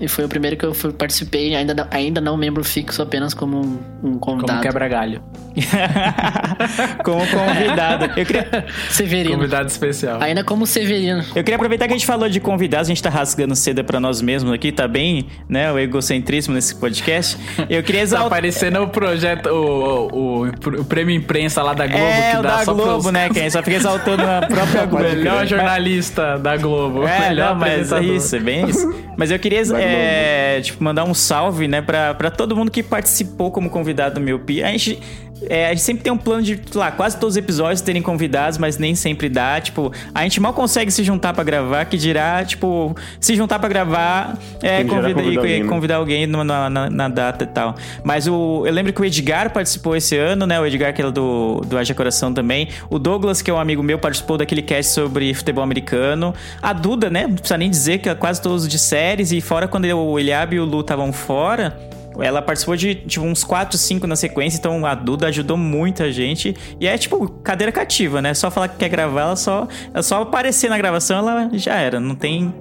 E 0.00 0.06
foi 0.06 0.24
o 0.24 0.28
primeiro 0.28 0.56
que 0.56 0.64
eu 0.64 0.72
fui- 0.72 0.92
participei, 0.92 1.54
ainda, 1.56 1.74
não- 1.74 1.86
ainda 1.90 2.20
não 2.20 2.36
membro 2.36 2.62
fixo, 2.62 3.02
apenas 3.02 3.34
como 3.34 3.56
um, 3.58 3.78
um 4.02 4.18
Como 4.18 4.36
convidado. 4.40 4.60
quebra-galho. 4.62 5.20
como 7.04 7.26
convidado. 7.26 8.04
Eu 8.16 8.24
queria, 8.26 8.64
Severino. 8.90 9.34
Convidado 9.36 9.68
especial. 9.68 10.20
Ainda 10.22 10.44
como 10.44 10.66
Severino. 10.66 11.20
eu 11.34 11.42
queria 11.42 11.56
aproveitar 11.56 11.86
que 11.86 11.94
a 11.94 11.96
gente 11.96 12.06
falou 12.06 12.28
de 12.28 12.40
convidados, 12.40 12.88
a 12.88 12.90
gente 12.90 13.02
tá 13.02 13.10
rasgando 13.10 13.54
seda 13.56 13.82
pra 13.82 13.98
nós 14.00 14.20
mesmos 14.20 14.52
aqui, 14.52 14.70
tá 14.72 14.86
bem, 14.86 15.26
né? 15.48 15.72
O 15.72 15.78
egocentrismo 15.78 16.54
nesse 16.54 16.74
podcast. 16.76 17.36
Eu 17.68 17.82
queria 17.82 17.98
Tá 18.00 18.04
exaltar. 18.04 18.30
parecendo 18.30 18.80
o 18.82 18.88
projeto, 18.88 19.48
o, 19.48 20.06
o, 20.12 20.46
o 20.80 20.84
prêmio 20.84 21.14
imprensa 21.14 21.62
lá 21.62 21.74
da 21.74 21.86
Globo, 21.86 22.04
é, 22.04 22.30
que 22.32 22.36
o 22.38 22.42
dá 22.42 22.56
da 22.58 22.64
só 22.64 22.74
Globo, 22.74 22.90
pros- 23.02 23.12
né? 23.12 23.28
Que 23.28 23.38
a 23.38 23.42
gente 23.42 23.52
só 23.52 23.62
fica 23.62 23.76
exaltando 23.76 24.22
a 24.22 24.46
própria 24.46 24.84
O 24.84 24.88
Globo. 24.88 25.04
melhor 25.04 25.46
jornalista 25.46 26.38
da 26.38 26.56
Globo. 26.56 27.06
É, 27.06 27.30
melhor 27.30 27.50
não, 27.50 27.56
mas 27.60 27.92
é 27.92 28.00
isso, 28.02 28.36
é 28.36 28.38
bem 28.40 28.68
isso. 28.68 28.94
Mas 29.16 29.30
eu 29.32 29.38
queria, 29.38 29.64
Vai, 29.64 29.82
é, 29.88 30.60
tipo, 30.60 30.82
mandar 30.82 31.04
um 31.04 31.14
salve, 31.14 31.68
né, 31.68 31.80
pra, 31.80 32.14
pra 32.14 32.30
todo 32.30 32.56
mundo 32.56 32.70
que 32.70 32.82
participou 32.82 33.50
como 33.50 33.70
convidado 33.70 34.16
do 34.16 34.20
Miopia. 34.20 34.66
A 34.66 34.70
gente, 34.70 35.00
é, 35.48 35.66
a 35.66 35.68
gente 35.70 35.82
sempre 35.82 36.02
tem 36.02 36.12
um 36.12 36.16
plano 36.18 36.42
de, 36.42 36.56
sei 36.70 36.80
lá, 36.80 36.90
quase 36.90 37.16
todos 37.16 37.34
os 37.34 37.36
episódios 37.36 37.80
terem 37.80 38.02
convidados, 38.02 38.58
mas 38.58 38.76
nem 38.78 38.94
sempre 38.94 39.28
dá. 39.28 39.60
Tipo, 39.60 39.92
a 40.14 40.22
gente 40.22 40.40
mal 40.40 40.52
consegue 40.52 40.90
se 40.90 41.02
juntar 41.04 41.32
pra 41.32 41.44
gravar, 41.44 41.84
que 41.84 41.96
dirá, 41.96 42.44
tipo, 42.44 42.94
se 43.20 43.34
juntar 43.36 43.58
pra 43.58 43.68
gravar, 43.68 44.36
é, 44.62 44.82
convida, 44.84 45.14
convidar 45.14 45.22
e- 45.32 45.36
alguém, 45.38 45.62
né? 45.62 45.68
convidar 45.68 45.96
alguém 45.96 46.26
na, 46.26 46.68
na- 46.70 46.90
na 46.90 47.08
data 47.08 47.44
e 47.44 47.46
tal. 47.46 47.76
Mas 48.02 48.26
o, 48.26 48.64
eu 48.66 48.72
lembro 48.72 48.92
que 48.92 49.00
o 49.00 49.04
Edgar 49.04 49.50
participou 49.52 49.94
esse 49.96 50.16
ano, 50.16 50.46
né? 50.46 50.60
O 50.60 50.66
Edgar, 50.66 50.92
que 50.92 51.02
é 51.02 51.10
do, 51.10 51.60
do 51.66 51.78
Haja 51.78 51.94
Coração 51.94 52.32
também. 52.34 52.68
O 52.90 52.98
Douglas, 52.98 53.40
que 53.42 53.50
é 53.50 53.54
um 53.54 53.58
amigo 53.60 53.82
meu, 53.82 53.98
participou 53.98 54.36
daquele 54.36 54.62
cast 54.62 54.92
sobre 54.92 55.32
futebol 55.34 55.62
americano. 55.62 56.34
A 56.60 56.72
Duda, 56.72 57.08
né? 57.10 57.26
Não 57.26 57.34
precisa 57.34 57.56
nem 57.58 57.70
dizer 57.70 57.98
que 57.98 58.08
é 58.08 58.14
quase 58.14 58.40
todos 58.42 58.66
de 58.68 58.78
séries. 58.78 59.32
E 59.32 59.40
fora 59.40 59.68
quando 59.68 59.84
o 59.86 60.18
Eliab 60.18 60.54
e 60.54 60.60
o 60.60 60.64
Lu 60.64 60.80
estavam 60.80 61.12
fora. 61.12 61.78
Ela 62.22 62.42
participou 62.42 62.76
de 62.76 62.94
tipo, 62.94 63.24
uns 63.24 63.44
4, 63.44 63.78
5 63.78 64.06
na 64.06 64.16
sequência, 64.16 64.58
então 64.58 64.84
a 64.84 64.94
Duda 64.94 65.28
ajudou 65.28 65.56
muita 65.56 66.10
gente. 66.12 66.54
E 66.80 66.86
é 66.86 66.96
tipo 66.98 67.28
cadeira 67.42 67.70
cativa, 67.72 68.20
né? 68.20 68.34
Só 68.34 68.50
falar 68.50 68.68
que 68.68 68.76
quer 68.76 68.88
gravar, 68.88 69.22
ela 69.22 69.36
só, 69.36 69.68
ela 69.92 70.02
só 70.02 70.22
aparecer 70.22 70.68
na 70.68 70.76
gravação, 70.78 71.18
ela 71.18 71.50
já 71.52 71.76
era. 71.76 72.00
Não 72.00 72.14
tem, 72.14 72.52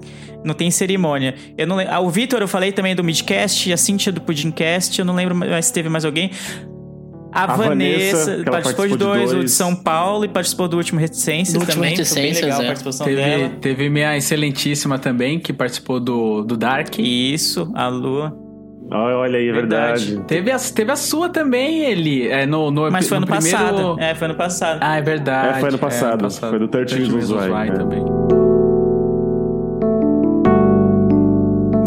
não 0.44 0.54
tem 0.54 0.70
cerimônia. 0.70 1.36
Eu 1.58 1.68
não 1.68 1.76
lem- 1.76 1.88
ah, 1.90 2.00
o 2.00 2.10
Vitor, 2.10 2.42
eu 2.42 2.48
falei 2.48 2.72
também 2.72 2.96
do 2.96 3.04
Midcast, 3.04 3.72
a 3.72 3.78
Cintia 3.78 4.12
do 4.12 4.22
Pudimcast, 4.22 5.00
eu 5.00 5.06
não 5.06 5.16
lembro 5.16 5.36
mais 5.36 5.66
se 5.66 5.74
teve 5.74 5.90
mais 5.90 6.06
alguém. 6.06 6.32
A, 7.32 7.44
A 7.44 7.56
Vanessa, 7.56 7.68
Vanessa, 7.68 8.26
participou, 8.26 8.44
de 8.44 8.52
participou 8.52 8.88
de 8.88 8.98
dois, 8.98 9.24
o 9.24 9.28
de 9.28 9.36
dois. 9.42 9.52
São 9.52 9.76
Paulo 9.76 10.26
e 10.26 10.28
participou 10.28 10.68
do 10.68 10.78
último 10.78 11.00
Reticências 11.00 11.54
Do 11.54 11.60
último 11.60 11.84
também. 11.84 12.04
Foi 12.04 12.22
bem 12.22 12.34
legal 12.34 12.60
a 12.60 12.64
é. 12.64 12.68
participação 12.68 13.06
dela. 13.06 13.50
Teve, 13.50 13.56
teve 13.60 13.90
minha 13.90 14.18
excelentíssima 14.18 14.98
também, 14.98 15.40
que 15.40 15.54
participou 15.54 16.00
do, 16.00 16.44
do 16.44 16.58
Dark. 16.58 16.98
Isso, 16.98 17.72
a 17.76 17.88
Lua. 17.88 18.47
Olha 18.90 19.18
olha 19.18 19.40
aí, 19.40 19.50
é 19.50 19.52
verdade. 19.52 20.20
Teve 20.28 20.50
a, 20.50 20.58
teve 20.58 20.92
a 20.92 20.96
sua 20.96 21.30
também, 21.30 21.84
ele. 21.84 22.28
É, 22.28 22.46
no, 22.46 22.72
no, 22.72 22.90
Mas 22.90 23.08
foi 23.08 23.20
no 23.20 23.26
ano 23.26 23.34
primeiro... 23.34 23.58
passado. 23.58 24.00
É, 24.00 24.16
foi 24.16 24.26
ano 24.26 24.36
passado. 24.36 24.80
Ah, 24.82 24.98
é 24.98 25.02
verdade. 25.02 25.58
É, 25.58 25.60
foi 25.60 25.70
ano 25.70 25.78
passado. 25.78 26.30
Foi 26.32 26.60
do 26.60 26.68
13 26.68 26.96
Reasons 27.00 27.30
Why, 27.30 27.70
né? 27.70 27.76
também. 27.78 28.06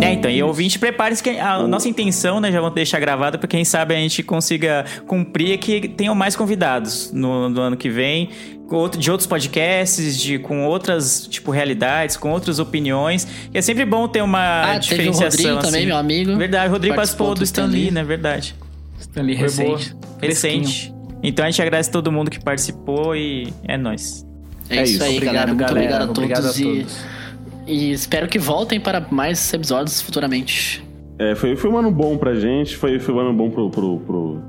É, 0.03 0.15
então, 0.15 0.31
e 0.31 0.43
ouvinte, 0.43 0.79
prepare-se 0.79 1.23
que 1.23 1.31
a 1.39 1.67
nossa 1.67 1.89
intenção, 1.89 2.41
né, 2.41 2.51
já 2.51 2.61
vou 2.61 2.71
deixar 2.71 2.99
gravada, 2.99 3.37
para 3.37 3.47
quem 3.47 3.65
sabe 3.65 3.95
a 3.95 3.99
gente 3.99 4.23
consiga 4.23 4.85
cumprir, 5.07 5.53
é 5.53 5.57
que 5.57 5.89
tenham 5.89 6.15
mais 6.15 6.35
convidados 6.35 7.13
no, 7.13 7.49
no 7.51 7.61
ano 7.61 7.77
que 7.77 7.91
vem, 7.91 8.31
outro- 8.77 9.01
de 9.01 9.11
outros 9.11 9.27
podcasts, 9.27 10.17
de, 10.19 10.39
com 10.39 10.65
outras, 10.67 11.27
tipo, 11.27 11.51
realidades, 11.51 12.17
com 12.17 12.31
outras 12.31 12.59
opiniões. 12.59 13.27
E 13.53 13.59
é 13.59 13.63
sempre 13.63 13.85
bom 13.85 14.07
ter 14.09 14.23
uma 14.23 14.63
Ah, 14.63 14.67
teve 14.67 14.77
o 14.77 14.81
diferenciação, 14.81 15.29
Rodrigo 15.31 15.59
assim. 15.59 15.67
também, 15.67 15.87
meu 15.87 15.97
amigo. 15.97 16.37
Verdade, 16.37 16.69
o 16.69 16.73
Rodrigo 16.73 16.95
participou, 16.97 17.27
Participou 17.29 17.35
do 17.35 17.39
do 17.39 17.45
Stan 17.45 17.63
Stan 17.65 17.73
Lee, 17.73 17.83
Lee. 17.85 17.91
né, 17.91 18.05
verdade. 18.05 18.55
Boa. 19.15 19.27
recente. 19.27 19.97
Recente. 20.21 20.95
Então 21.23 21.45
a 21.45 21.51
gente 21.51 21.61
agradece 21.61 21.91
todo 21.91 22.11
mundo 22.13 22.31
que 22.31 22.39
participou 22.43 23.15
e 23.17 23.53
é 23.67 23.77
nóis. 23.77 24.27
É, 24.69 24.77
É 24.79 24.83
isso, 24.85 24.93
isso. 24.95 25.03
aí, 25.05 25.15
Obrigado, 25.17 25.35
galera. 25.35 25.55
Muito 25.55 25.61
galera. 25.61 25.81
obrigado 25.81 26.03
a 26.03 26.07
todos. 26.07 26.19
Obrigado 26.25 26.47
a 26.47 26.61
e, 26.61 26.79
todos. 26.85 27.05
e 27.67 27.93
espero 27.93 28.29
que 28.29 28.39
voltem 28.39 28.79
para 28.81 29.07
mais 29.11 29.53
episódios 29.53 30.01
futuramente. 30.01 30.83
É, 31.19 31.35
foi, 31.35 31.57
foi 31.57 31.69
um 31.71 31.77
ano 31.77 31.91
bom 31.91 32.17
pra 32.17 32.35
gente, 32.35 32.77
foi, 32.77 32.99
foi 32.99 33.13
um 33.15 33.19
ano 33.19 33.35
bom 33.35 33.51
pro. 33.51 33.69
pro, 33.69 33.99
pro 34.01 34.43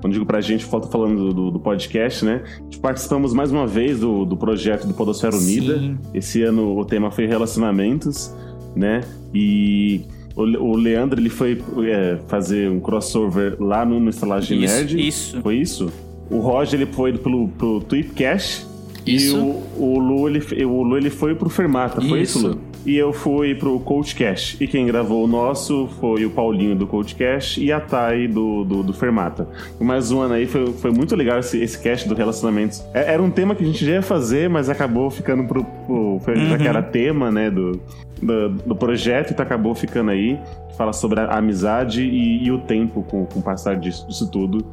quando 0.00 0.12
digo 0.12 0.24
pra 0.26 0.40
gente, 0.40 0.64
falta 0.64 0.88
falando 0.88 1.32
do, 1.32 1.50
do 1.50 1.60
podcast, 1.60 2.24
né? 2.24 2.42
Participamos 2.80 3.32
mais 3.34 3.50
uma 3.52 3.66
vez 3.66 4.00
do, 4.00 4.24
do 4.24 4.36
projeto 4.36 4.86
do 4.86 4.94
Podosfera 4.94 5.36
Unida. 5.36 5.78
Sim. 5.78 5.98
Esse 6.14 6.42
ano 6.42 6.76
o 6.78 6.84
tema 6.84 7.10
foi 7.10 7.26
relacionamentos, 7.26 8.34
né? 8.74 9.02
E 9.34 10.02
o, 10.34 10.42
Le- 10.44 10.56
o 10.58 10.74
Leandro 10.74 11.20
ele 11.20 11.28
foi 11.30 11.62
é, 11.84 12.18
fazer 12.28 12.70
um 12.70 12.80
crossover 12.80 13.56
lá 13.60 13.84
no, 13.84 14.00
no 14.00 14.08
Estalagem 14.10 14.62
Isso, 14.64 14.74
Nerd. 14.74 15.06
isso. 15.08 15.40
Foi 15.42 15.56
isso? 15.56 15.92
O 16.30 16.38
Roger 16.38 16.80
ele 16.80 16.90
foi 16.92 17.12
pelo, 17.18 17.48
pro 17.48 17.80
Tweetcast. 17.80 18.66
Isso. 19.06 19.36
E 19.36 19.38
o, 19.40 19.62
o 19.78 19.98
Lu, 19.98 20.28
ele, 20.28 20.64
o 20.64 20.82
Lu 20.82 20.96
ele 20.96 21.10
foi 21.10 21.34
pro 21.34 21.48
Fermata, 21.48 22.00
foi 22.00 22.20
isso, 22.22 22.38
Isso. 22.38 22.48
Lu? 22.48 22.60
E 22.86 22.96
eu 22.96 23.12
fui 23.12 23.54
pro 23.54 23.78
Coachcast. 23.80 24.56
E 24.62 24.66
quem 24.66 24.86
gravou 24.86 25.24
o 25.24 25.26
nosso 25.26 25.86
foi 26.00 26.24
o 26.24 26.30
Paulinho 26.30 26.74
do 26.74 26.86
Coachcast 26.86 27.62
e 27.62 27.70
a 27.70 27.78
Thay 27.78 28.26
do, 28.26 28.64
do, 28.64 28.82
do 28.82 28.92
Fermata. 28.94 29.46
Mais 29.78 30.10
um 30.10 30.20
ano 30.20 30.34
aí, 30.34 30.46
foi, 30.46 30.66
foi 30.72 30.90
muito 30.90 31.14
legal 31.14 31.38
esse, 31.40 31.62
esse 31.62 31.78
cast 31.78 32.08
do 32.08 32.14
relacionamentos. 32.14 32.82
É- 32.94 33.12
Era 33.12 33.22
um 33.22 33.30
tema 33.30 33.54
que 33.54 33.62
a 33.62 33.66
gente 33.66 33.84
já 33.84 33.92
ia 33.92 34.02
fazer, 34.02 34.48
mas 34.48 34.68
acabou 34.70 35.10
ficando 35.10 35.44
pro. 35.44 35.62
pro 35.64 36.20
foi, 36.24 36.36
já 36.36 36.56
que 36.56 36.66
era 36.66 36.82
tema, 36.82 37.30
né, 37.30 37.50
do, 37.50 37.78
do, 38.22 38.48
do 38.48 38.74
projeto, 38.76 39.32
então 39.32 39.44
acabou 39.44 39.74
ficando 39.74 40.10
aí. 40.10 40.38
Fala 40.78 40.94
sobre 40.94 41.20
a 41.20 41.36
amizade 41.36 42.02
e, 42.02 42.44
e 42.44 42.50
o 42.50 42.58
tempo 42.60 43.02
com, 43.02 43.26
com 43.26 43.40
o 43.40 43.42
passar 43.42 43.76
disso, 43.76 44.06
disso 44.08 44.30
tudo. 44.30 44.64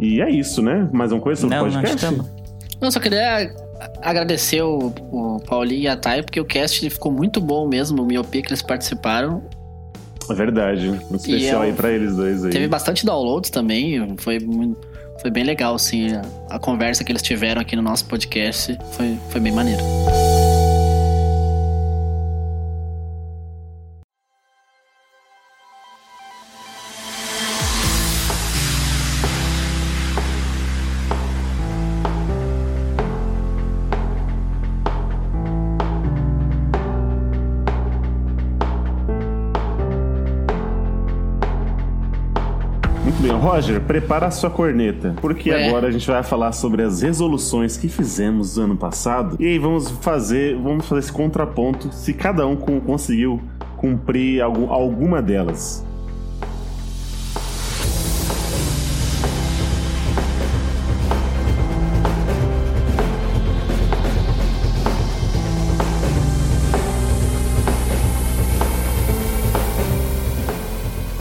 E 0.00 0.20
é 0.22 0.30
isso, 0.30 0.62
né? 0.62 0.88
Mais 0.92 1.12
uma 1.12 1.20
coisa 1.20 1.42
sobre 1.42 1.56
Não, 1.56 1.64
o 1.64 1.66
nós 1.66 1.74
podcast? 1.76 2.04
estamos. 2.06 2.30
Eu 2.80 2.90
só 2.90 2.98
queria 2.98 3.54
agradecer 4.02 4.62
o, 4.62 4.92
o 5.10 5.40
Paulinho 5.40 5.82
e 5.82 5.88
a 5.88 5.96
Thay, 5.96 6.22
porque 6.22 6.40
o 6.40 6.44
cast 6.44 6.88
ficou 6.90 7.12
muito 7.12 7.40
bom 7.40 7.66
mesmo, 7.66 8.02
o 8.02 8.06
Miopia 8.06 8.42
que 8.42 8.48
eles 8.48 8.62
participaram. 8.62 9.42
É 10.30 10.34
verdade. 10.34 10.88
Um 10.88 11.16
especial 11.16 11.62
aí 11.62 11.72
pra 11.72 11.90
eles 11.90 12.16
dois 12.16 12.44
aí. 12.44 12.50
Teve 12.50 12.66
bastante 12.66 13.04
downloads 13.04 13.50
também, 13.50 14.16
foi 14.18 14.38
foi 15.20 15.30
bem 15.30 15.44
legal, 15.44 15.74
assim, 15.74 16.08
a, 16.12 16.22
a 16.56 16.58
conversa 16.58 17.04
que 17.04 17.12
eles 17.12 17.22
tiveram 17.22 17.60
aqui 17.60 17.76
no 17.76 17.82
nosso 17.82 18.04
podcast 18.06 18.76
foi, 18.92 19.16
foi 19.30 19.40
bem 19.40 19.52
maneiro. 19.52 19.82
Roger, 43.54 43.80
prepara 43.82 44.26
a 44.26 44.30
sua 44.32 44.50
corneta, 44.50 45.14
porque 45.20 45.48
Ué. 45.50 45.68
agora 45.68 45.86
a 45.86 45.90
gente 45.92 46.04
vai 46.10 46.24
falar 46.24 46.50
sobre 46.50 46.82
as 46.82 47.02
resoluções 47.02 47.76
que 47.76 47.88
fizemos 47.88 48.58
ano 48.58 48.76
passado. 48.76 49.36
E 49.38 49.46
aí 49.46 49.58
vamos 49.60 49.88
fazer, 49.90 50.56
vamos 50.56 50.86
fazer 50.88 51.00
esse 51.02 51.12
contraponto 51.12 51.92
se 51.92 52.12
cada 52.12 52.44
um 52.48 52.56
conseguiu 52.56 53.40
cumprir 53.76 54.42
algum- 54.42 54.72
alguma 54.72 55.22
delas. 55.22 55.86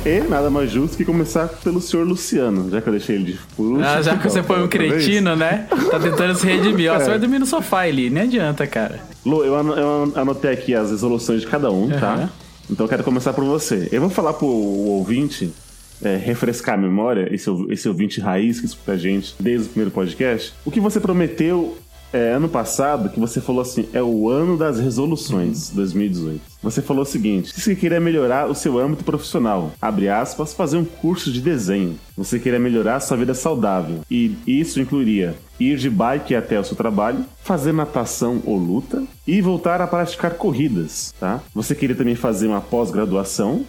E 0.05 0.19
nada 0.29 0.49
mais 0.49 0.69
justo 0.69 0.97
que 0.97 1.05
começar 1.05 1.47
pelo 1.63 1.79
senhor 1.79 2.05
Luciano, 2.05 2.69
já 2.69 2.81
que 2.81 2.87
eu 2.89 2.91
deixei 2.91 3.15
ele 3.15 3.23
de 3.23 3.39
último. 3.57 3.81
Ah, 3.81 4.01
já 4.01 4.17
que 4.17 4.23
você 4.29 4.43
foi 4.43 4.61
um 4.61 4.67
cretino, 4.67 5.33
né? 5.33 5.65
Tá 5.89 5.97
tentando 5.97 6.35
se 6.35 6.45
redimir. 6.45 6.91
Ó, 6.91 6.95
É. 6.95 6.99
você 6.99 7.09
vai 7.11 7.19
dormir 7.19 7.39
no 7.39 7.45
sofá 7.45 7.79
ali, 7.83 8.09
nem 8.09 8.23
adianta, 8.23 8.67
cara. 8.67 8.99
Lu, 9.25 9.45
eu 9.45 9.55
ano- 9.55 9.73
eu 9.73 10.11
anotei 10.15 10.51
aqui 10.51 10.75
as 10.75 10.91
resoluções 10.91 11.39
de 11.41 11.47
cada 11.47 11.71
um, 11.71 11.89
tá? 11.89 12.13
Aham. 12.15 12.29
Então 12.69 12.85
eu 12.85 12.89
quero 12.89 13.03
começar 13.03 13.31
por 13.31 13.45
você. 13.45 13.87
Eu 13.93 14.01
vou 14.01 14.09
falar 14.09 14.33
pro 14.33 14.45
ouvinte 14.45 15.53
é, 16.01 16.17
refrescar 16.17 16.75
a 16.75 16.77
memória, 16.77 17.33
esse, 17.33 17.49
esse 17.69 17.87
ouvinte 17.87 18.19
raiz 18.19 18.59
que 18.59 18.65
escuta 18.65 18.91
a 18.93 18.97
gente 18.97 19.33
desde 19.39 19.67
o 19.67 19.69
primeiro 19.69 19.91
podcast. 19.91 20.53
O 20.65 20.71
que 20.71 20.81
você 20.81 20.99
prometeu 20.99 21.77
é, 22.13 22.31
ano 22.31 22.47
passado, 22.47 23.09
que 23.09 23.19
você 23.19 23.41
falou 23.41 23.61
assim, 23.61 23.89
é 23.91 24.01
o 24.01 24.29
ano 24.29 24.55
das 24.55 24.79
resoluções, 24.79 25.71
2018. 25.71 26.39
Você 26.61 26.81
falou 26.81 27.01
o 27.01 27.05
seguinte, 27.05 27.53
que 27.53 27.59
você 27.59 27.75
queria 27.75 27.99
melhorar 27.99 28.49
o 28.49 28.55
seu 28.55 28.79
âmbito 28.79 29.03
profissional, 29.03 29.73
abre 29.81 30.07
aspas, 30.07 30.53
fazer 30.53 30.77
um 30.77 30.85
curso 30.85 31.31
de 31.31 31.41
desenho. 31.41 31.97
Você 32.15 32.39
queria 32.39 32.59
melhorar 32.59 32.97
a 32.97 32.99
sua 32.99 33.17
vida 33.17 33.33
saudável. 33.33 34.01
E 34.09 34.37
isso 34.47 34.79
incluiria 34.79 35.35
ir 35.59 35.77
de 35.77 35.89
bike 35.89 36.35
até 36.35 36.59
o 36.59 36.63
seu 36.63 36.75
trabalho, 36.75 37.25
fazer 37.43 37.73
natação 37.73 38.41
ou 38.45 38.57
luta 38.57 39.03
e 39.25 39.41
voltar 39.41 39.81
a 39.81 39.87
praticar 39.87 40.35
corridas, 40.35 41.13
tá? 41.19 41.41
Você 41.53 41.73
queria 41.73 41.95
também 41.95 42.15
fazer 42.15 42.47
uma 42.47 42.61
pós-graduação, 42.61 43.65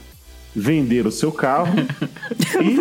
vender 0.54 1.06
o 1.06 1.10
seu 1.10 1.32
carro 1.32 1.74
e 2.60 2.74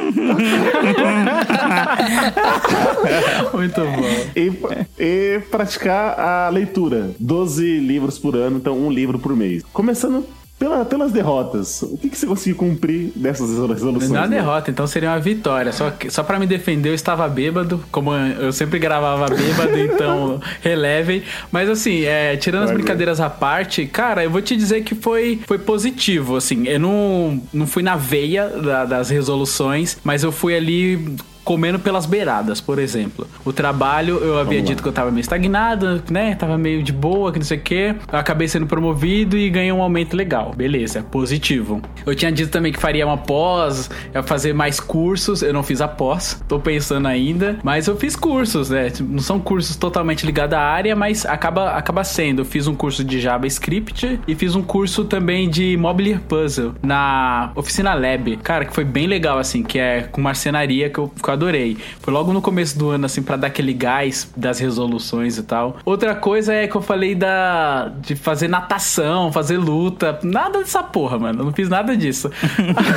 Muito 3.56 3.82
bom. 3.82 4.04
e, 4.36 4.52
e 5.00 5.40
praticar 5.50 6.20
a 6.20 6.50
leitura. 6.50 7.12
12 7.20 7.80
livros 7.80 8.20
por 8.20 8.36
ano, 8.36 8.58
então 8.58 8.78
um 8.78 8.92
livro 8.92 9.18
por 9.18 9.36
mês. 9.36 9.64
Começando 9.74 10.26
pela- 10.64 10.86
pelas 10.86 11.12
derrotas. 11.12 11.82
O 11.82 11.98
que, 11.98 12.10
que 12.10 12.18
você 12.18 12.26
conseguiu 12.26 12.56
cumprir 12.56 13.12
dessas 13.16 13.50
resoluções? 13.50 14.10
Não 14.10 14.24
é 14.24 14.28
né? 14.28 14.38
derrota, 14.38 14.72
então 14.72 14.88
seria 14.88 15.10
uma 15.10 15.20
vitória. 15.20 15.72
Só, 15.74 15.90
que, 15.92 16.10
só 16.10 16.24
pra 16.24 16.40
me 16.40 16.48
defender, 16.48 16.90
eu 16.90 16.94
estava 16.94 17.28
bêbado, 17.28 17.84
como 17.92 18.14
eu 18.16 18.52
sempre 18.54 18.80
gravava 18.80 19.26
bêbado, 19.34 19.78
então 19.78 20.40
relevem. 20.62 21.24
Mas 21.52 21.70
assim, 21.70 22.04
é, 22.04 22.38
tirando 22.38 22.64
as 22.64 22.70
Vai, 22.70 22.78
brincadeiras 22.78 23.20
à 23.20 23.30
parte, 23.30 23.86
cara, 23.86 24.24
eu 24.24 24.30
vou 24.32 24.42
te 24.42 24.56
dizer 24.56 24.84
que 24.84 24.96
foi, 24.96 25.40
foi 25.46 25.60
positivo. 25.60 26.36
Assim, 26.38 26.66
eu 26.68 26.80
não, 26.80 27.42
não 27.54 27.68
fui 27.68 27.84
na 27.84 27.96
veia 27.96 28.48
da- 28.48 28.86
das 28.86 29.10
resoluções, 29.10 29.98
mas 30.04 30.24
eu 30.24 30.32
fui 30.32 30.56
ali 30.56 31.16
comendo 31.44 31.80
pelas 31.80 32.06
beiradas, 32.06 32.62
por 32.62 32.80
exemplo. 32.80 33.28
O 33.46 33.52
trabalho, 33.52 34.18
eu 34.18 34.38
havia 34.38 34.60
Vamos 34.60 34.70
dito 34.70 34.78
lá. 34.80 34.84
que 34.84 34.90
eu 34.90 34.94
tava 34.94 35.12
meio 35.12 35.22
estagnado, 35.22 36.04
né? 36.10 36.36
Tava 36.36 36.58
meio 36.58 36.82
de 36.84 36.92
boa, 36.92 37.32
que 37.32 37.40
não 37.40 37.46
sei 37.46 37.58
o 37.58 37.62
quê. 37.62 37.96
Eu 38.12 38.20
acabei 38.20 38.48
sendo 38.48 38.66
promovido 38.66 39.38
e 39.38 39.50
ganhei 39.50 39.72
um 39.72 39.82
aumento 39.82 40.16
legal. 40.16 40.54
Beleza, 40.56 41.04
positivo. 41.04 41.82
Eu 42.06 42.16
tinha 42.16 42.32
dito 42.32 42.52
também 42.52 42.72
que 42.72 42.80
faria 42.80 43.06
uma 43.06 43.18
pós, 43.18 43.90
ia 44.14 44.24
fazer 44.24 44.54
mais 44.54 44.80
cursos. 44.80 45.42
Eu 45.42 45.54
não 45.54 45.64
fiz 45.64 45.82
a 45.82 45.88
pós, 45.88 46.42
tô 46.48 46.60
pensando 46.60 47.08
ainda. 47.08 47.58
Mas 47.64 47.88
eu 47.88 47.96
fiz 47.98 48.16
cursos, 48.16 48.70
né? 48.70 48.92
Não 49.02 49.20
são 49.20 49.40
cursos 49.40 49.76
totalmente 49.76 50.26
ligados 50.26 50.58
à 50.58 50.62
área, 50.62 50.96
mas 50.96 51.26
acaba, 51.26 51.72
acaba 51.72 52.04
sendo. 52.04 52.42
Eu 52.42 52.46
fiz 52.46 52.68
um 52.68 52.76
curso 52.76 53.04
de 53.04 53.20
JavaScript 53.20 54.20
e 54.28 54.36
fiz 54.36 54.56
um 54.56 54.62
curso 54.62 55.06
também 55.06 55.50
de 55.50 55.76
Mobile 55.78 56.20
Puzzle 56.20 56.74
na 56.82 57.52
Oficina 57.56 57.94
Lab. 57.94 58.38
Cara, 58.38 58.66
que 58.66 58.74
foi 58.74 58.84
bem 58.84 59.08
legal, 59.08 59.38
assim, 59.38 59.64
que 59.64 59.80
é 59.80 60.04
com 60.04 60.22
marcenaria 60.22 60.90
que 60.90 60.98
eu, 61.00 61.10
que 61.10 61.30
eu 61.34 61.36
adorei. 61.36 61.78
Foi 62.00 62.14
logo 62.14 62.32
no 62.32 62.42
começo 62.42 62.78
do 62.78 62.90
ano, 62.90 63.06
assim, 63.06 63.22
pra 63.22 63.36
dar 63.36 63.48
aquele 63.48 63.74
gás 63.74 64.32
das 64.38 64.60
resoluções 64.60 65.38
e 65.38 65.44
tal. 65.44 65.78
Outra 65.84 66.16
coisa 66.16 66.54
é 66.54 66.68
que 66.68 66.76
eu 66.76 66.82
falei 66.82 67.16
da 67.16 67.92
de 68.02 68.16
fazer 68.16 68.48
natação, 68.48 69.32
fazer 69.32 69.58
luta. 69.58 70.20
Nada 70.24 70.60
dessa 70.60 70.84
porra, 70.84 71.18
mano. 71.18 71.42
Eu 71.42 71.46
não 71.46 71.54
fiz 71.54 71.68
nada 71.68 71.98
disso. 71.98 72.30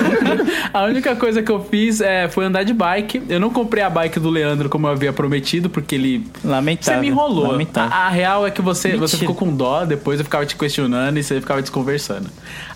a 0.72 0.84
única 0.84 1.16
coisa 1.16 1.42
que 1.42 1.50
eu 1.50 1.64
fiz 1.64 2.00
é, 2.00 2.28
foi 2.28 2.44
andar 2.44 2.62
de 2.62 2.72
bike. 2.72 3.22
Eu 3.28 3.40
não 3.40 3.50
comprei 3.50 3.82
a 3.82 3.90
bike 3.90 4.20
do 4.20 4.30
Leandro 4.30 4.68
como 4.68 4.86
eu 4.86 4.92
havia 4.92 5.12
prometido, 5.12 5.70
porque 5.70 5.94
ele 5.94 6.26
Lamentável. 6.44 6.94
você 6.94 7.00
me 7.00 7.08
enrolou. 7.08 7.52
Lamentável. 7.52 7.92
A, 7.92 8.06
a 8.06 8.08
real 8.08 8.46
é 8.46 8.50
que 8.50 8.60
você, 8.60 8.96
você 8.96 9.16
ficou 9.16 9.34
com 9.34 9.54
dó, 9.54 9.84
depois 9.84 10.18
eu 10.18 10.24
ficava 10.24 10.44
te 10.44 10.56
questionando 10.56 11.18
e 11.18 11.22
você 11.22 11.40
ficava 11.40 11.62
desconversando. 11.62 12.28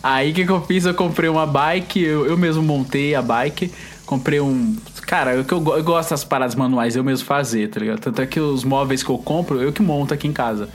Aí 0.03 0.31
o 0.31 0.35
que, 0.35 0.45
que 0.45 0.53
eu 0.53 0.63
fiz? 0.63 0.87
Eu 0.87 0.95
comprei 0.95 1.29
uma 1.29 1.47
bike, 1.47 2.03
eu, 2.03 2.27
eu 2.27 2.37
mesmo 2.37 2.63
montei 2.63 3.15
a 3.15 3.23
bike. 3.23 3.71
Comprei 4.07 4.41
um. 4.41 4.77
Cara, 5.11 5.35
eu, 5.35 5.45
eu, 5.51 5.77
eu 5.77 5.83
gosto 5.83 6.11
das 6.11 6.23
paradas 6.23 6.55
manuais, 6.55 6.95
eu 6.95 7.03
mesmo 7.03 7.27
fazer, 7.27 7.69
tá 7.69 7.81
ligado? 7.81 7.99
Tanto 7.99 8.23
é 8.23 8.27
que 8.29 8.39
os 8.39 8.63
móveis 8.63 9.03
que 9.03 9.11
eu 9.11 9.19
compro, 9.19 9.61
eu 9.61 9.73
que 9.73 9.83
monto 9.83 10.15
aqui 10.15 10.29
em 10.29 10.33
casa. 10.33 10.69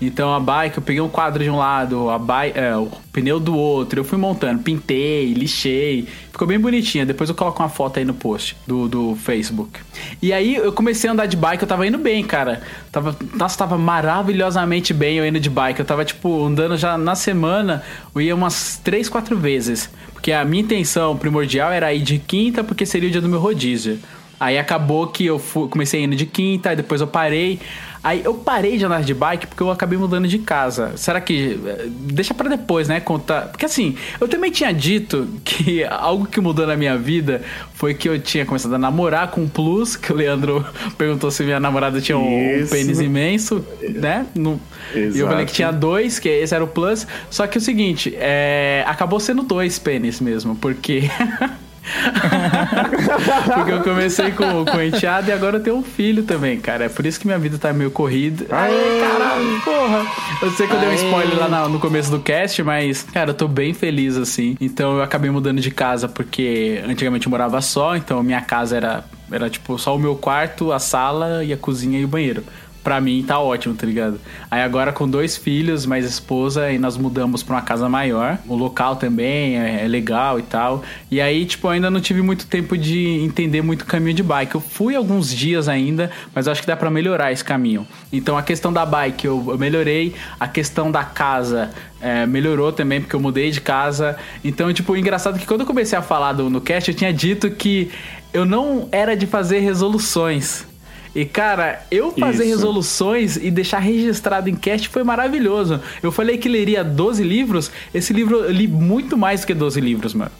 Então 0.00 0.34
a 0.34 0.40
bike, 0.40 0.78
eu 0.78 0.82
peguei 0.82 1.00
um 1.00 1.08
quadro 1.08 1.44
de 1.44 1.50
um 1.50 1.58
lado, 1.58 2.08
a 2.08 2.18
bike, 2.18 2.58
é, 2.58 2.74
o 2.74 2.88
pneu 3.12 3.38
do 3.38 3.54
outro, 3.54 4.00
eu 4.00 4.04
fui 4.04 4.16
montando, 4.16 4.62
pintei, 4.62 5.34
lixei, 5.34 6.08
ficou 6.32 6.48
bem 6.48 6.58
bonitinha. 6.58 7.04
Depois 7.04 7.28
eu 7.28 7.36
coloco 7.36 7.62
uma 7.62 7.68
foto 7.68 7.98
aí 7.98 8.04
no 8.04 8.14
post 8.14 8.56
do, 8.66 8.88
do 8.88 9.16
Facebook. 9.16 9.78
E 10.22 10.32
aí 10.32 10.56
eu 10.56 10.72
comecei 10.72 11.10
a 11.10 11.12
andar 11.12 11.26
de 11.26 11.36
bike, 11.36 11.62
eu 11.62 11.68
tava 11.68 11.86
indo 11.86 11.98
bem, 11.98 12.24
cara. 12.24 12.62
Tava, 12.90 13.14
nossa, 13.34 13.58
tava 13.58 13.76
maravilhosamente 13.76 14.94
bem 14.94 15.18
eu 15.18 15.26
indo 15.26 15.38
de 15.38 15.50
bike. 15.50 15.80
Eu 15.80 15.86
tava, 15.86 16.04
tipo, 16.04 16.46
andando 16.46 16.76
já 16.76 16.96
na 16.96 17.14
semana, 17.14 17.82
eu 18.14 18.20
ia 18.20 18.34
umas 18.34 18.80
3, 18.82 19.08
4 19.08 19.36
vezes. 19.36 19.90
Porque 20.12 20.32
a 20.32 20.44
minha 20.44 20.62
intenção 20.62 21.16
primordial 21.16 21.72
era 21.72 21.92
ir 21.92 22.02
de 22.02 22.18
quinta, 22.18 22.62
porque 22.64 22.84
seria 22.86 23.08
o 23.08 23.12
dia 23.12 23.20
do 23.20 23.28
meu 23.28 23.40
rodízio. 23.40 23.98
Aí 24.40 24.58
acabou 24.58 25.06
que 25.06 25.26
eu 25.26 25.38
fui- 25.38 25.68
comecei 25.68 26.02
indo 26.02 26.16
de 26.16 26.24
quinta, 26.24 26.70
aí 26.70 26.76
depois 26.76 27.00
eu 27.02 27.06
parei. 27.06 27.60
Aí 28.02 28.22
eu 28.24 28.32
parei 28.32 28.78
de 28.78 28.84
andar 28.86 29.02
de 29.02 29.12
bike 29.12 29.46
porque 29.46 29.62
eu 29.62 29.70
acabei 29.70 29.98
mudando 29.98 30.26
de 30.26 30.38
casa. 30.38 30.92
Será 30.96 31.20
que. 31.20 31.60
eh, 31.66 31.84
Deixa 31.90 32.32
pra 32.32 32.48
depois, 32.48 32.88
né? 32.88 32.98
Contar. 32.98 33.48
Porque 33.48 33.66
assim, 33.66 33.94
eu 34.18 34.26
também 34.26 34.50
tinha 34.50 34.72
dito 34.72 35.28
que 35.44 35.84
algo 35.84 36.24
que 36.24 36.40
mudou 36.40 36.66
na 36.66 36.74
minha 36.78 36.96
vida 36.96 37.42
foi 37.74 37.92
que 37.92 38.08
eu 38.08 38.18
tinha 38.18 38.46
começado 38.46 38.74
a 38.74 38.78
namorar 38.78 39.30
com 39.30 39.44
o 39.44 39.48
Plus, 39.50 39.96
que 39.96 40.10
o 40.10 40.16
Leandro 40.16 40.64
perguntou 40.96 41.30
se 41.30 41.42
minha 41.44 41.60
namorada 41.60 42.00
tinha 42.00 42.16
um, 42.16 42.22
um 42.62 42.66
pênis 42.66 42.98
imenso, 43.00 43.62
né? 43.82 44.24
No- 44.34 44.58
E 44.94 45.18
eu 45.18 45.28
falei 45.28 45.44
que 45.44 45.52
tinha 45.52 45.70
dois, 45.70 46.18
que 46.18 46.30
esse 46.30 46.54
era 46.54 46.64
o 46.64 46.68
Plus. 46.68 47.06
Só 47.28 47.46
que 47.46 47.58
é 47.58 47.60
o 47.60 47.62
seguinte, 47.62 48.14
é, 48.18 48.82
acabou 48.86 49.20
sendo 49.20 49.42
dois 49.42 49.78
pênis 49.78 50.18
mesmo, 50.22 50.56
porque. 50.56 51.02
Porque 53.54 53.72
eu 53.72 53.80
comecei 53.82 54.30
com, 54.32 54.64
com 54.64 54.80
enteado 54.82 55.28
e 55.28 55.32
agora 55.32 55.56
eu 55.58 55.62
tenho 55.62 55.76
um 55.76 55.82
filho 55.82 56.22
também, 56.22 56.60
cara. 56.60 56.84
É 56.84 56.88
por 56.88 57.04
isso 57.06 57.18
que 57.18 57.26
minha 57.26 57.38
vida 57.38 57.58
tá 57.58 57.72
meio 57.72 57.90
corrida. 57.90 58.46
Ai, 58.50 58.72
caralho, 59.00 59.60
porra. 59.62 60.06
Eu 60.42 60.50
sei 60.52 60.66
que 60.66 60.72
eu 60.74 60.78
dei 60.80 60.88
um 60.88 60.94
spoiler 60.94 61.38
lá 61.38 61.48
na- 61.48 61.68
no 61.68 61.78
começo 61.78 62.10
do 62.10 62.20
cast, 62.20 62.62
mas, 62.62 63.02
cara, 63.02 63.30
eu 63.30 63.34
tô 63.34 63.48
bem 63.48 63.72
feliz 63.74 64.16
assim. 64.16 64.56
Então 64.60 64.96
eu 64.96 65.02
acabei 65.02 65.30
mudando 65.30 65.60
de 65.60 65.70
casa 65.70 66.08
porque 66.08 66.82
antigamente 66.86 67.26
eu 67.26 67.30
morava 67.30 67.60
só, 67.60 67.96
então 67.96 68.22
minha 68.22 68.40
casa 68.40 68.76
era, 68.76 69.04
era 69.30 69.48
tipo 69.50 69.78
só 69.78 69.94
o 69.94 69.98
meu 69.98 70.14
quarto, 70.16 70.72
a 70.72 70.78
sala 70.78 71.44
e 71.44 71.52
a 71.52 71.56
cozinha 71.56 71.98
e 71.98 72.04
o 72.04 72.08
banheiro. 72.08 72.44
Pra 72.82 73.00
mim 73.00 73.22
tá 73.26 73.38
ótimo, 73.38 73.74
tá 73.74 73.86
ligado? 73.86 74.20
Aí 74.50 74.62
agora 74.62 74.92
com 74.92 75.08
dois 75.08 75.36
filhos, 75.36 75.86
mais 75.86 76.04
esposa, 76.04 76.70
e 76.70 76.78
nós 76.78 76.96
mudamos 76.96 77.42
pra 77.42 77.56
uma 77.56 77.62
casa 77.62 77.88
maior. 77.88 78.38
O 78.46 78.54
local 78.54 78.96
também 78.96 79.58
é, 79.58 79.84
é 79.84 79.88
legal 79.88 80.38
e 80.38 80.42
tal. 80.42 80.82
E 81.10 81.20
aí, 81.20 81.44
tipo, 81.44 81.68
ainda 81.68 81.90
não 81.90 82.00
tive 82.00 82.22
muito 82.22 82.46
tempo 82.46 82.76
de 82.76 83.20
entender 83.20 83.62
muito 83.62 83.82
o 83.82 83.86
caminho 83.86 84.14
de 84.14 84.22
bike. 84.22 84.54
Eu 84.54 84.60
fui 84.60 84.96
alguns 84.96 85.34
dias 85.34 85.68
ainda, 85.68 86.10
mas 86.34 86.48
acho 86.48 86.60
que 86.60 86.66
dá 86.66 86.76
pra 86.76 86.90
melhorar 86.90 87.32
esse 87.32 87.44
caminho. 87.44 87.86
Então 88.12 88.36
a 88.36 88.42
questão 88.42 88.72
da 88.72 88.84
bike 88.84 89.26
eu, 89.26 89.44
eu 89.48 89.58
melhorei, 89.58 90.14
a 90.38 90.48
questão 90.48 90.90
da 90.90 91.04
casa 91.04 91.70
é, 92.00 92.26
melhorou 92.26 92.72
também, 92.72 93.00
porque 93.00 93.14
eu 93.14 93.20
mudei 93.20 93.50
de 93.50 93.60
casa. 93.60 94.16
Então, 94.42 94.72
tipo, 94.72 94.96
engraçado 94.96 95.38
que 95.38 95.46
quando 95.46 95.60
eu 95.60 95.66
comecei 95.66 95.98
a 95.98 96.02
falar 96.02 96.32
do, 96.32 96.48
no 96.48 96.60
cast, 96.60 96.90
eu 96.90 96.96
tinha 96.96 97.12
dito 97.12 97.50
que 97.50 97.90
eu 98.32 98.44
não 98.44 98.88
era 98.90 99.16
de 99.16 99.26
fazer 99.26 99.60
resoluções. 99.60 100.69
E 101.14 101.24
cara, 101.24 101.84
eu 101.90 102.12
fazer 102.12 102.44
Isso. 102.44 102.56
resoluções 102.56 103.36
e 103.36 103.50
deixar 103.50 103.78
registrado 103.78 104.48
em 104.48 104.54
cast 104.54 104.88
foi 104.88 105.02
maravilhoso. 105.02 105.80
Eu 106.02 106.12
falei 106.12 106.38
que 106.38 106.48
leria 106.48 106.84
12 106.84 107.22
livros, 107.22 107.70
esse 107.92 108.12
livro 108.12 108.44
eu 108.44 108.50
li 108.50 108.68
muito 108.68 109.16
mais 109.16 109.40
do 109.40 109.46
que 109.46 109.54
12 109.54 109.80
livros, 109.80 110.14
mano. 110.14 110.32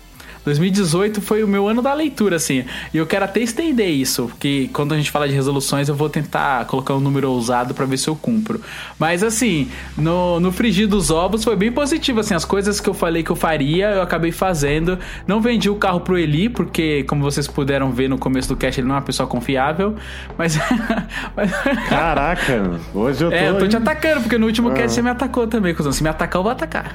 2018 0.45 1.21
foi 1.21 1.43
o 1.45 1.49
meu 1.49 1.69
ano 1.69 1.83
da 1.83 1.93
leitura, 1.93 2.37
assim. 2.37 2.65
E 2.93 2.97
eu 2.97 3.07
quero 3.07 3.25
até 3.25 3.41
estender 3.41 3.89
isso, 3.89 4.27
porque 4.29 4.71
quando 4.73 4.93
a 4.95 4.97
gente 4.97 5.11
fala 5.11 5.29
de 5.29 5.35
resoluções, 5.35 5.89
eu 5.89 5.95
vou 5.95 6.09
tentar 6.09 6.65
colocar 6.67 6.95
um 6.95 7.01
número 7.01 7.31
ousado 7.31 7.75
pra 7.75 7.85
ver 7.87 7.97
se 7.99 8.09
eu 8.09 8.17
cumpro. 8.17 8.61
Mas 8.99 9.23
assim, 9.23 9.69
no, 9.97 10.41
no 10.41 10.51
frigir 10.53 10.89
dos 10.89 11.11
ovos 11.11 11.45
foi 11.45 11.57
bem 11.57 11.71
positivo, 11.71 12.21
assim. 12.21 12.35
As 12.35 12.45
coisas 12.45 12.81
que 12.81 12.89
eu 12.89 12.95
falei 12.95 13.23
que 13.23 13.31
eu 13.31 13.37
faria, 13.37 13.91
eu 13.91 14.03
acabei 14.03 14.33
fazendo. 14.33 14.99
Não 15.27 15.41
vendi 15.41 15.69
o 15.69 15.75
carro 15.77 16.01
pro 16.01 16.17
Eli, 16.19 16.49
porque, 16.49 17.05
como 17.05 17.23
vocês 17.23 17.47
puderam 17.47 17.91
ver 17.93 18.09
no 18.09 18.19
começo 18.19 18.49
do 18.49 18.57
cast, 18.57 18.81
ele 18.81 18.89
não 18.89 18.95
é 18.95 18.99
uma 18.99 19.05
pessoa 19.05 19.27
confiável. 19.27 19.95
Mas. 20.39 20.59
mas- 21.37 21.51
Caraca, 21.89 22.81
hoje 22.95 23.25
eu 23.25 23.31
tô. 23.31 23.37
é, 23.37 23.49
eu 23.51 23.59
tô 23.59 23.69
te 23.69 23.77
atacando, 23.77 24.21
porque 24.23 24.39
no 24.39 24.47
último 24.47 24.71
Ah. 24.71 24.75
cast 24.75 24.95
você 24.95 25.03
me 25.03 25.11
atacou 25.11 25.47
também, 25.47 25.75
cuzão. 25.75 25.93
Se 25.93 26.03
me 26.03 26.09
atacar, 26.09 26.39
eu 26.41 26.43
vou 26.43 26.53
atacar. 26.53 26.95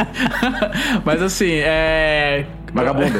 Mas 1.04 1.22
assim, 1.22 1.50
é. 1.52 2.46
Vagabundo. 2.74 3.18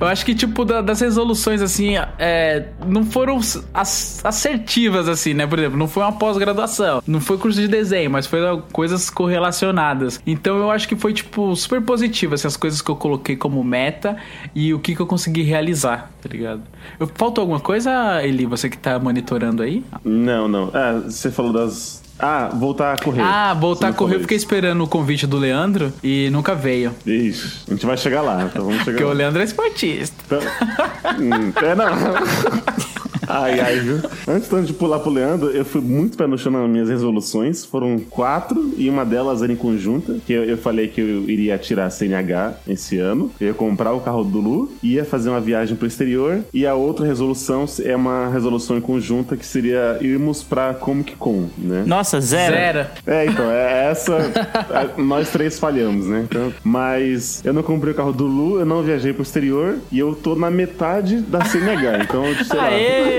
Eu 0.00 0.06
acho 0.06 0.24
que, 0.24 0.34
tipo, 0.34 0.64
da- 0.64 0.80
das 0.80 1.00
resoluções, 1.00 1.60
assim, 1.62 1.94
é, 2.18 2.66
não 2.86 3.04
foram 3.04 3.38
as- 3.74 4.24
assertivas, 4.24 5.08
assim, 5.08 5.34
né? 5.34 5.46
Por 5.46 5.58
exemplo, 5.58 5.78
não 5.78 5.88
foi 5.88 6.02
uma 6.02 6.12
pós-graduação, 6.12 7.02
não 7.06 7.20
foi 7.20 7.38
curso 7.38 7.60
de 7.60 7.68
desenho, 7.68 8.10
mas 8.10 8.26
foi 8.26 8.40
coisas 8.72 9.08
correlacionadas. 9.10 10.20
Então 10.26 10.56
eu 10.58 10.70
acho 10.70 10.88
que 10.88 10.96
foi, 10.96 11.12
tipo, 11.12 11.54
super 11.56 11.80
positivo, 11.82 12.34
assim, 12.34 12.46
as 12.46 12.56
coisas 12.56 12.80
que 12.82 12.90
eu 12.90 12.96
coloquei 12.96 13.36
como 13.36 13.62
meta 13.62 14.16
e 14.54 14.72
o 14.74 14.78
que, 14.78 14.94
que 14.94 15.00
eu 15.00 15.06
consegui 15.06 15.42
realizar, 15.42 16.10
tá 16.22 16.28
ligado? 16.28 16.62
Eu, 16.98 17.06
faltou 17.14 17.42
alguma 17.42 17.60
coisa, 17.60 18.22
Eli, 18.24 18.46
você 18.46 18.68
que 18.68 18.78
tá 18.78 18.98
monitorando 18.98 19.62
aí? 19.62 19.84
Não, 20.04 20.48
não. 20.48 20.70
Ah, 20.74 21.00
você 21.04 21.30
falou 21.30 21.52
das. 21.52 22.02
Ah, 22.18 22.48
voltar 22.54 22.94
a 22.94 22.96
correr. 22.96 23.20
Ah, 23.22 23.52
voltar 23.54 23.88
a 23.88 23.92
correr, 23.92 24.16
eu 24.16 24.20
fiquei 24.20 24.36
isso. 24.38 24.46
esperando 24.46 24.82
o 24.82 24.88
convite 24.88 25.26
do 25.26 25.36
Leandro 25.36 25.92
e 26.02 26.30
nunca 26.30 26.54
veio. 26.54 26.94
Ixi, 27.06 27.64
a 27.68 27.70
gente 27.74 27.84
vai 27.84 27.96
chegar 27.96 28.22
lá, 28.22 28.42
então 28.44 28.64
vamos 28.64 28.78
chegar 28.84 28.92
Porque 28.92 29.04
o 29.04 29.08
lá. 29.08 29.12
Leandro 29.14 29.42
é 29.42 29.44
esportista. 29.44 30.14
Então- 30.26 30.40
Hum, 31.18 31.52
é, 31.62 31.74
não. 31.74 31.86
Ai, 33.28 33.60
ai, 33.60 33.78
viu? 33.80 34.00
Antes 34.28 34.48
de 34.66 34.72
pular 34.72 34.98
pro 35.00 35.10
Leandro, 35.10 35.50
eu 35.50 35.64
fui 35.64 35.80
muito 35.80 36.16
pé 36.16 36.26
no 36.26 36.38
chão 36.38 36.52
nas 36.52 36.68
minhas 36.68 36.88
resoluções. 36.88 37.64
Foram 37.64 37.98
quatro 37.98 38.72
e 38.76 38.88
uma 38.88 39.04
delas 39.04 39.42
era 39.42 39.52
em 39.52 39.56
conjunta. 39.56 40.16
Que 40.26 40.32
eu, 40.32 40.44
eu 40.44 40.56
falei 40.58 40.88
que 40.88 41.00
eu 41.00 41.28
iria 41.28 41.56
tirar 41.58 41.86
a 41.86 41.90
CNH 41.90 42.54
esse 42.68 42.98
ano. 42.98 43.30
Eu 43.40 43.48
ia 43.48 43.54
comprar 43.54 43.92
o 43.92 44.00
carro 44.00 44.24
do 44.24 44.40
Lu, 44.40 44.72
ia 44.82 45.04
fazer 45.04 45.28
uma 45.30 45.40
viagem 45.40 45.76
pro 45.76 45.86
exterior. 45.86 46.40
E 46.52 46.66
a 46.66 46.74
outra 46.74 47.06
resolução 47.06 47.64
é 47.84 47.94
uma 47.96 48.28
resolução 48.28 48.76
em 48.76 48.80
conjunta 48.80 49.36
que 49.36 49.44
seria 49.46 49.98
irmos 50.00 50.42
pra 50.42 50.74
Comic 50.74 51.16
Con, 51.16 51.48
né? 51.58 51.84
Nossa, 51.86 52.20
zero. 52.20 52.54
Zero. 52.54 52.86
É, 53.06 53.26
então, 53.26 53.50
é 53.50 53.90
essa. 53.90 54.16
a- 54.16 55.00
nós 55.00 55.30
três 55.30 55.58
falhamos, 55.58 56.06
né? 56.06 56.24
Então, 56.28 56.52
mas 56.62 57.40
eu 57.44 57.52
não 57.52 57.62
comprei 57.62 57.92
o 57.92 57.96
carro 57.96 58.12
do 58.12 58.26
Lu, 58.26 58.58
eu 58.60 58.66
não 58.66 58.82
viajei 58.82 59.12
pro 59.12 59.22
exterior 59.22 59.76
e 59.90 59.98
eu 59.98 60.14
tô 60.14 60.34
na 60.34 60.50
metade 60.50 61.18
da 61.18 61.44
CNH. 61.44 61.98
Então, 62.02 62.24
sei 62.44 62.56
lá. 62.56 62.66
Aê! 62.66 63.15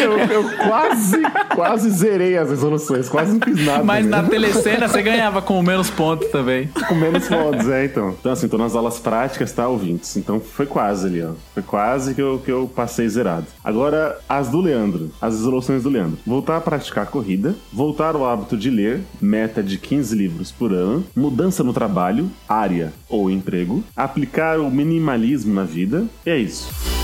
Eu, 0.00 0.18
eu 0.18 0.56
quase, 0.58 1.22
quase 1.54 1.90
zerei 1.90 2.36
as 2.36 2.50
resoluções, 2.50 3.08
quase 3.08 3.32
não 3.32 3.40
fiz 3.40 3.64
nada. 3.64 3.84
Mas 3.84 4.04
né? 4.04 4.10
na 4.10 4.28
telecena 4.28 4.88
você 4.88 5.02
ganhava 5.02 5.40
com 5.40 5.62
menos 5.62 5.90
pontos 5.90 6.28
também. 6.28 6.68
Com 6.88 6.94
menos 6.94 7.26
fotos, 7.26 7.68
é, 7.68 7.84
então. 7.84 8.14
Então, 8.18 8.32
assim, 8.32 8.48
tô 8.48 8.58
nas 8.58 8.74
aulas 8.74 8.98
práticas, 8.98 9.52
tá, 9.52 9.68
ouvintes? 9.68 10.16
Então, 10.16 10.40
foi 10.40 10.66
quase 10.66 11.06
ali, 11.06 11.22
ó. 11.22 11.32
Foi 11.54 11.62
quase 11.62 12.14
que 12.14 12.20
eu, 12.20 12.40
que 12.44 12.50
eu 12.50 12.70
passei 12.74 13.08
zerado. 13.08 13.46
Agora, 13.62 14.18
as 14.28 14.48
do 14.48 14.60
Leandro. 14.60 15.10
As 15.20 15.34
resoluções 15.34 15.82
do 15.82 15.88
Leandro. 15.88 16.18
Voltar 16.26 16.56
a 16.56 16.60
praticar 16.60 17.04
a 17.04 17.06
corrida. 17.06 17.54
Voltar 17.72 18.14
ao 18.14 18.26
hábito 18.26 18.56
de 18.56 18.70
ler. 18.70 19.00
Meta 19.20 19.62
de 19.62 19.78
15 19.78 20.14
livros 20.14 20.50
por 20.50 20.72
ano. 20.72 21.04
Mudança 21.14 21.62
no 21.62 21.72
trabalho, 21.72 22.30
área 22.48 22.92
ou 23.08 23.30
emprego. 23.30 23.82
Aplicar 23.96 24.58
o 24.60 24.70
minimalismo 24.70 25.54
na 25.54 25.64
vida. 25.64 26.04
E 26.26 26.30
é 26.30 26.38
isso. 26.38 27.03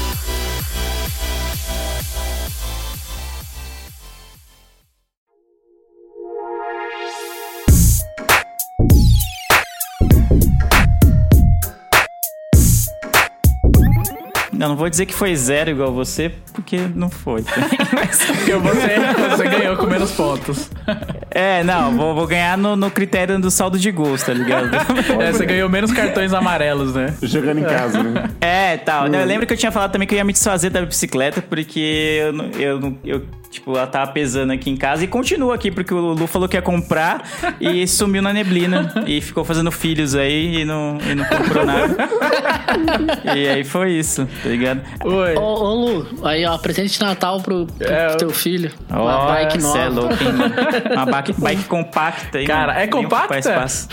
Não 14.70 14.76
vou 14.76 14.88
dizer 14.88 15.04
que 15.04 15.14
foi 15.14 15.34
zero 15.34 15.70
igual 15.70 15.92
você, 15.92 16.32
porque 16.52 16.78
não 16.94 17.10
foi. 17.10 17.42
Porque 17.50 18.54
você, 18.54 18.96
você 19.30 19.48
ganhou 19.48 19.76
com 19.76 19.86
menos 19.86 20.12
pontos. 20.12 20.70
é, 21.30 21.62
não, 21.64 21.96
vou, 21.96 22.14
vou 22.14 22.26
ganhar 22.26 22.56
no, 22.58 22.74
no 22.76 22.90
critério 22.90 23.38
do 23.38 23.50
saldo 23.50 23.78
de 23.78 23.90
gosto, 23.90 24.26
tá 24.26 24.32
ligado? 24.34 24.68
É, 25.20 25.32
você 25.32 25.44
ganhou 25.44 25.68
menos 25.68 25.92
cartões 25.92 26.32
amarelos, 26.32 26.94
né? 26.94 27.14
Jogando 27.22 27.58
em 27.58 27.64
casa, 27.64 28.02
né? 28.02 28.30
É, 28.40 28.76
tal. 28.76 29.08
Não, 29.08 29.18
Eu 29.20 29.26
lembro 29.26 29.46
que 29.46 29.52
eu 29.52 29.56
tinha 29.56 29.70
falado 29.72 29.92
também 29.92 30.06
que 30.08 30.14
eu 30.14 30.18
ia 30.18 30.24
me 30.24 30.32
desfazer 30.32 30.70
da 30.70 30.82
bicicleta, 30.84 31.42
porque 31.42 32.18
eu, 32.26 32.32
não- 32.32 32.50
eu, 32.58 32.96
eu, 33.04 33.22
tipo, 33.50 33.76
ela 33.76 33.86
tava 33.86 34.10
pesando 34.12 34.52
aqui 34.52 34.70
em 34.70 34.76
casa 34.76 35.04
e 35.04 35.06
continua 35.06 35.54
aqui, 35.54 35.70
porque 35.70 35.92
o 35.92 35.98
Lu 36.14 36.26
falou 36.26 36.48
que 36.48 36.56
ia 36.56 36.62
comprar 36.62 37.22
e 37.60 37.86
sumiu 37.88 38.22
na 38.22 38.32
neblina. 38.32 38.92
E 39.06 39.20
ficou 39.20 39.44
fazendo 39.44 39.70
filhos 39.70 40.14
aí 40.14 40.60
e 40.62 40.64
não, 40.64 40.98
e 41.10 41.14
não 41.14 41.24
comprou 41.24 41.64
nada. 41.66 41.96
E 43.34 43.48
aí 43.48 43.64
foi 43.64 43.92
isso, 43.92 44.26
tá 44.42 44.48
ligado? 44.48 44.80
Oi. 45.04 45.34
Ô, 45.36 45.40
ô, 45.40 45.74
Lu, 45.74 46.06
aí 46.24 46.44
ó, 46.46 46.56
presente 46.58 46.92
de 46.98 47.00
Natal 47.04 47.40
pro, 47.40 47.66
pro 47.66 47.86
É, 47.92 48.14
teu 48.16 48.30
filho. 48.30 48.70
Uma 48.88 49.00
Ó, 49.18 49.26
bike 49.28 49.60
cê 49.60 49.78
é 49.78 49.88
nova. 49.88 50.00
louco, 50.00 50.22
hein, 50.24 50.32
mano? 50.32 50.54
Uma 50.92 51.06
bike, 51.06 51.19
bike 51.38 51.64
compacta 51.64 52.38
aí. 52.38 52.46
Cara, 52.46 52.68
mano. 52.74 52.80
é 52.80 52.86
compacta? 52.86 53.38
espaço. 53.38 53.88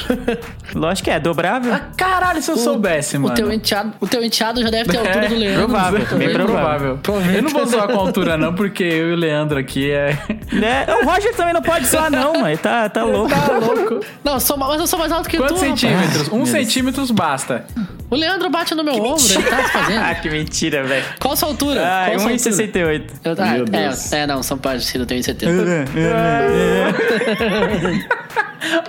Lógico 0.75 1.05
que 1.05 1.11
é, 1.11 1.19
dobrável. 1.19 1.73
Ah, 1.73 1.81
caralho, 1.95 2.41
se 2.41 2.51
eu 2.51 2.57
soubesse, 2.57 3.17
O 3.17 3.21
mano. 3.21 3.35
teu, 3.35 3.51
enteado, 3.51 3.93
o 3.99 4.07
teu 4.07 4.23
enteado 4.23 4.61
já 4.61 4.69
deve 4.69 4.89
ter 4.89 4.97
a 4.97 5.01
altura 5.01 5.25
É, 5.25 5.29
do 5.29 5.35
Leandro. 5.35 5.67
provável, 5.67 6.05
também. 6.05 6.27
bem 6.27 6.35
provável. 6.37 6.99
Eu 7.35 7.41
não 7.43 7.49
vou 7.49 7.65
zoar 7.65 7.87
com 7.87 7.93
a 7.93 7.97
altura, 7.97 8.37
não, 8.37 8.53
porque 8.53 8.83
eu 8.83 9.09
e 9.09 9.13
o 9.13 9.15
Leandro 9.15 9.59
aqui 9.59 9.91
é. 9.91 10.17
Né? 10.51 10.85
O 11.01 11.05
Roger 11.05 11.35
também 11.35 11.53
não 11.53 11.61
pode 11.61 11.85
zoar, 11.85 12.09
não, 12.09 12.33
mano. 12.33 12.47
Ele 12.49 12.57
tá, 12.57 12.87
tá 12.89 13.03
louco. 13.03 13.29
Tá 13.29 13.57
louco. 13.57 13.99
Não, 14.23 14.39
sou, 14.39 14.57
mas 14.57 14.79
eu 14.79 14.87
sou 14.87 14.97
mais 14.99 15.11
alto 15.11 15.29
que 15.29 15.37
Quantos 15.37 15.59
tu, 15.59 15.65
rapaz. 15.65 15.79
centímetros? 15.79 16.27
Um 16.29 16.37
Deus. 16.37 16.49
centímetro 16.49 17.13
basta. 17.13 17.65
O 18.09 18.15
Leandro 18.15 18.49
bate 18.49 18.73
no 18.73 18.83
meu 18.85 18.95
ombro, 18.95 19.21
ele 19.33 19.43
tá 19.43 19.63
se 19.65 19.71
fazendo. 19.71 19.99
Ah, 19.99 20.15
que 20.21 20.29
mentira, 20.29 20.81
velho. 20.83 21.03
Qual 21.19 21.33
a 21.33 21.35
sua 21.35 21.49
altura? 21.49 21.81
Ah, 21.85 22.05
Qual 22.05 22.15
a 22.15 22.19
sua 22.19 22.31
altura? 22.31 22.37
1,68. 22.37 23.11
Eu, 23.25 23.35
ah, 23.37 23.45
Meu 23.51 23.65
Deus. 23.65 24.13
é, 24.13 24.19
é, 24.21 24.27
não, 24.27 24.41
são 24.41 24.57
parecidos, 24.57 25.01
eu 25.01 25.05
tenho 25.05 25.21
70. 25.23 25.51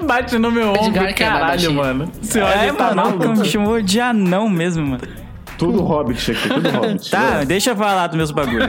Bate 0.03 0.39
no 0.39 0.51
meu 0.51 0.71
ombro, 0.71 0.87
Edgar 0.87 1.15
que 1.15 1.23
é 1.23 1.27
caralho, 1.27 1.47
baixinho. 1.49 1.75
mano. 1.75 2.13
Você 2.23 2.41
É, 2.41 2.45
olha, 2.45 2.73
tá 2.75 2.95
mano, 2.95 3.19
maluco. 3.19 3.41
me 3.41 3.45
chamou 3.49 3.81
de 3.83 4.01
anão 4.01 4.49
mesmo, 4.49 4.87
mano. 4.87 5.03
Tudo 5.59 5.83
hobbit 5.83 6.31
aqui, 6.31 6.49
tudo 6.49 6.69
hobbit. 6.71 7.11
Tá, 7.11 7.43
deixa 7.45 7.71
eu 7.71 7.77
falar 7.77 8.07
dos 8.07 8.17
meus 8.17 8.31
bagulhos. 8.31 8.69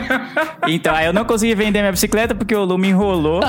Então, 0.68 0.94
aí 0.94 1.06
eu 1.06 1.14
não 1.14 1.24
consegui 1.24 1.54
vender 1.54 1.80
minha 1.80 1.92
bicicleta 1.92 2.34
porque 2.34 2.56
o 2.56 2.66
Lu 2.66 2.78
me 2.78 2.90
enrolou. 2.90 3.42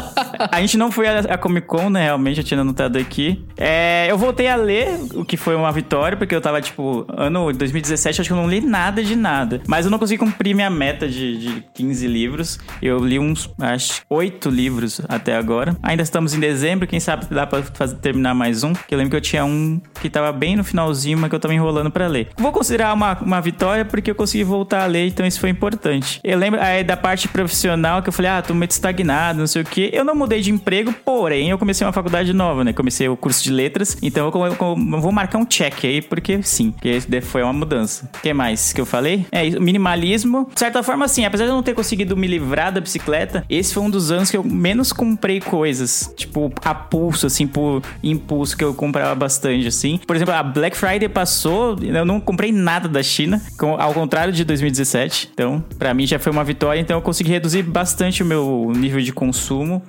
A 0.51 0.61
gente 0.61 0.77
não 0.77 0.93
foi 0.93 1.09
a, 1.09 1.39
Comic 1.39 1.67
Con, 1.67 1.89
né? 1.89 2.05
Realmente, 2.05 2.39
eu 2.39 2.45
tinha 2.45 2.61
anotado 2.61 2.99
aqui. 2.99 3.43
É, 3.57 4.07
eu 4.11 4.19
voltei 4.19 4.47
a 4.47 4.57
ler, 4.57 4.89
o 5.15 5.25
que 5.25 5.37
foi 5.37 5.55
uma 5.55 5.73
vitória, 5.73 6.17
porque 6.17 6.35
eu 6.35 6.41
tava, 6.41 6.61
tipo, 6.61 7.07
ano 7.09 7.51
2017, 7.53 8.21
acho 8.21 8.29
que 8.29 8.33
eu 8.33 8.37
não 8.37 8.49
li 8.49 8.61
nada 8.61 9.03
de 9.03 9.17
nada. 9.17 9.63
Mas 9.67 9.87
eu 9.87 9.91
não 9.91 9.99
consegui 9.99 10.19
cumprir 10.19 10.55
minha 10.55 10.71
meta 10.71 11.09
de, 11.09 11.39
de 11.39 11.65
15 11.75 12.07
livros. 12.07 12.59
Eu 12.83 12.99
li 12.99 13.19
uns, 13.19 13.49
acho, 13.59 14.03
8 14.11 14.51
livros 14.51 15.01
até 15.09 15.35
agora. 15.37 15.77
Ainda 15.83 16.03
estamos 16.03 16.35
em 16.35 16.41
dezembro, 16.41 16.87
quem 16.87 17.01
sabe 17.01 17.27
dá 17.31 17.47
pra 17.47 17.63
fazer, 17.63 17.97
terminar 17.97 18.35
mais 18.35 18.63
um. 18.63 18.75
Que 18.75 18.95
eu 18.95 18.99
lembro 18.99 19.11
que 19.11 19.17
eu 19.17 19.21
tinha 19.21 19.45
um 19.45 19.81
que 20.01 20.11
tava 20.11 20.31
bem 20.33 20.57
no 20.57 20.65
finalzinho, 20.65 21.19
mas 21.19 21.31
que 21.31 21.37
eu 21.37 21.41
tava 21.41 21.55
enrolando 21.55 21.91
pra 21.91 22.07
ler. 22.07 22.29
Vou 22.37 22.53
considerar 22.53 22.93
uma, 22.93 23.19
uma 23.31 23.41
vitória 23.41 23.85
porque 23.85 24.11
eu 24.11 24.15
consegui 24.15 24.45
voltar 24.45 24.83
a 24.83 24.87
ler, 24.87 25.07
então 25.07 25.25
isso 25.27 25.41
foi 25.41 25.51
importante. 25.51 26.21
Eu 26.23 26.39
lembro 26.39 26.61
aí 26.61 26.83
da 26.85 26.97
parte 26.97 27.29
profissional 27.29 28.03
que 28.03 28.09
eu 28.09 28.13
falei, 28.13 28.31
ah, 28.31 28.43
tô 28.43 28.55
muito 28.55 28.71
estagnado, 28.73 29.39
não 29.39 29.47
sei 29.47 29.63
o 29.63 29.65
quê. 29.65 29.91
Eu 29.93 30.05
não 30.05 30.15
mudei 30.15 30.41
de 30.41 30.51
emprego, 30.51 30.93
porém, 31.05 31.51
eu 31.51 31.59
comecei 31.59 31.87
uma 31.87 31.93
faculdade 31.93 32.33
nova, 32.33 32.65
né? 32.65 32.73
Comecei 32.73 33.09
o 33.09 33.17
curso 33.17 33.43
de 33.43 33.51
letras, 33.53 33.97
então 34.03 34.31
eu, 34.33 34.45
eu- 34.47 35.01
vou 35.01 35.13
marcar 35.13 35.39
um 35.39 35.45
check 35.45 35.85
aí, 35.85 36.03
porque 36.03 36.43
sim, 36.43 36.71
porque 36.73 37.21
foi 37.21 37.43
uma 37.43 37.53
mudança. 37.53 38.09
O 38.17 38.21
que 38.21 38.33
mais 38.33 38.73
que 38.73 38.81
eu 38.81 38.87
falei? 38.87 39.27
É 39.33 39.49
minimalismo. 39.59 40.49
De 40.53 40.59
certa 40.59 40.83
forma, 40.83 41.05
assim, 41.05 41.25
apesar 41.25 41.45
de 41.45 41.51
eu 41.51 41.55
não 41.55 41.63
ter 41.63 41.75
conseguido 41.75 42.17
me 42.17 42.27
livrar 42.27 42.73
da 42.73 42.81
bicicleta, 42.81 43.45
esse 43.49 43.75
foi 43.75 43.83
um 43.83 43.91
dos 43.91 44.11
anos 44.11 44.31
que 44.31 44.37
eu 44.37 44.45
menos 44.45 44.93
comprei 44.93 45.41
coisas. 45.41 46.13
Tipo, 46.17 46.53
a 46.65 46.75
pulso, 46.75 47.27
assim, 47.27 47.47
por 47.47 47.83
impulso, 48.03 48.57
que 48.57 48.65
eu 48.65 48.75
comprava 48.75 49.15
bastante, 49.15 49.67
assim. 49.67 49.99
Por 50.07 50.17
exemplo, 50.17 50.35
a 50.35 50.43
Black 50.43 50.77
Friday 50.77 51.09
passou, 51.09 51.77
eu 51.81 52.05
não 52.05 52.21
comprei 52.21 52.53
nada 52.53 52.89
da 52.89 53.03
China, 53.21 53.41
com- 53.59 53.75
ao 53.81 53.93
contrário 53.93 54.33
de 54.33 54.45
2017. 54.45 55.31
Então, 55.33 55.63
pra 55.79 55.93
mim 55.93 56.07
já 56.07 56.19
foi 56.19 56.33
uma 56.33 56.45
vitória, 56.45 56.81
então 56.81 56.97
eu 56.97 57.03
consegui 57.03 57.31
reduzir 57.31 57.63
bastante 57.63 58.23
o 58.23 58.27
meu 58.27 58.73
nível 58.75 59.01
de 59.01 59.13
consumo. 59.13 59.83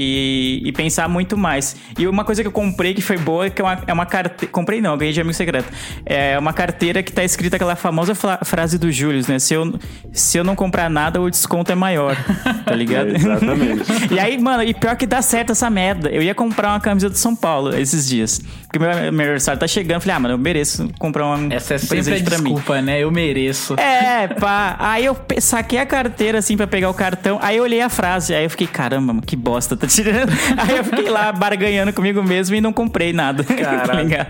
E, 0.00 0.62
e 0.64 0.70
pensar 0.70 1.08
muito 1.08 1.36
mais. 1.36 1.74
E 1.98 2.06
uma 2.06 2.22
coisa 2.24 2.40
que 2.40 2.46
eu 2.46 2.52
comprei 2.52 2.94
que 2.94 3.02
foi 3.02 3.18
boa 3.18 3.46
é 3.46 3.50
que 3.50 3.60
é 3.60 3.64
uma, 3.64 3.82
é 3.88 3.92
uma 3.92 4.06
carteira. 4.06 4.52
Comprei 4.52 4.80
não, 4.80 4.92
eu 4.92 4.96
ganhei 4.96 5.12
de 5.12 5.20
amigo 5.20 5.34
secreto. 5.34 5.68
É 6.06 6.38
uma 6.38 6.52
carteira 6.52 7.02
que 7.02 7.10
tá 7.12 7.24
escrita 7.24 7.56
aquela 7.56 7.74
famosa 7.74 8.14
fra- 8.14 8.38
frase 8.44 8.78
do 8.78 8.92
Júlio, 8.92 9.20
né? 9.28 9.40
Se 9.40 9.54
eu, 9.54 9.74
se 10.12 10.38
eu 10.38 10.44
não 10.44 10.54
comprar 10.54 10.88
nada, 10.88 11.20
o 11.20 11.28
desconto 11.28 11.72
é 11.72 11.74
maior. 11.74 12.16
Tá 12.64 12.74
ligado? 12.76 13.08
É, 13.10 13.16
exatamente. 13.16 13.82
e 14.14 14.20
aí, 14.20 14.38
mano, 14.40 14.62
e 14.62 14.72
pior 14.72 14.94
que 14.96 15.04
dá 15.04 15.20
certo 15.20 15.50
essa 15.50 15.68
merda. 15.68 16.08
Eu 16.10 16.22
ia 16.22 16.34
comprar 16.34 16.68
uma 16.74 16.80
camisa 16.80 17.08
do 17.10 17.16
São 17.18 17.34
Paulo 17.34 17.76
esses 17.76 18.06
dias. 18.08 18.40
Porque 18.62 18.78
meu, 18.78 18.88
meu 18.90 18.98
aniversário 19.24 19.58
tá 19.58 19.66
chegando. 19.66 20.00
Falei, 20.02 20.14
ah, 20.16 20.20
mano, 20.20 20.34
eu 20.34 20.38
mereço 20.38 20.88
comprar 21.00 21.26
uma, 21.26 21.52
Essa 21.52 21.74
é 21.74 21.76
um 21.76 21.80
sempre 21.80 22.22
pra 22.22 22.38
mim. 22.38 22.44
desculpa, 22.44 22.80
né? 22.80 23.00
Eu 23.02 23.10
mereço. 23.10 23.74
É, 23.74 24.28
pá. 24.28 24.76
Aí 24.78 25.04
eu 25.06 25.16
saquei 25.40 25.80
a 25.80 25.86
carteira 25.86 26.38
assim 26.38 26.56
pra 26.56 26.68
pegar 26.68 26.88
o 26.88 26.94
cartão. 26.94 27.38
Aí 27.42 27.56
eu 27.56 27.64
olhei 27.64 27.80
a 27.80 27.88
frase. 27.88 28.32
Aí 28.32 28.44
eu 28.44 28.50
fiquei, 28.50 28.68
caramba, 28.68 29.08
mano, 29.14 29.22
que 29.22 29.34
bosta, 29.34 29.76
tá. 29.76 29.87
Aí 30.56 30.76
eu 30.76 30.84
fiquei 30.84 31.08
lá 31.08 31.32
barganhando 31.32 31.92
comigo 31.92 32.22
mesmo 32.22 32.54
e 32.54 32.60
não 32.60 32.72
comprei 32.72 33.12
nada. 33.12 33.42
tá? 33.44 34.26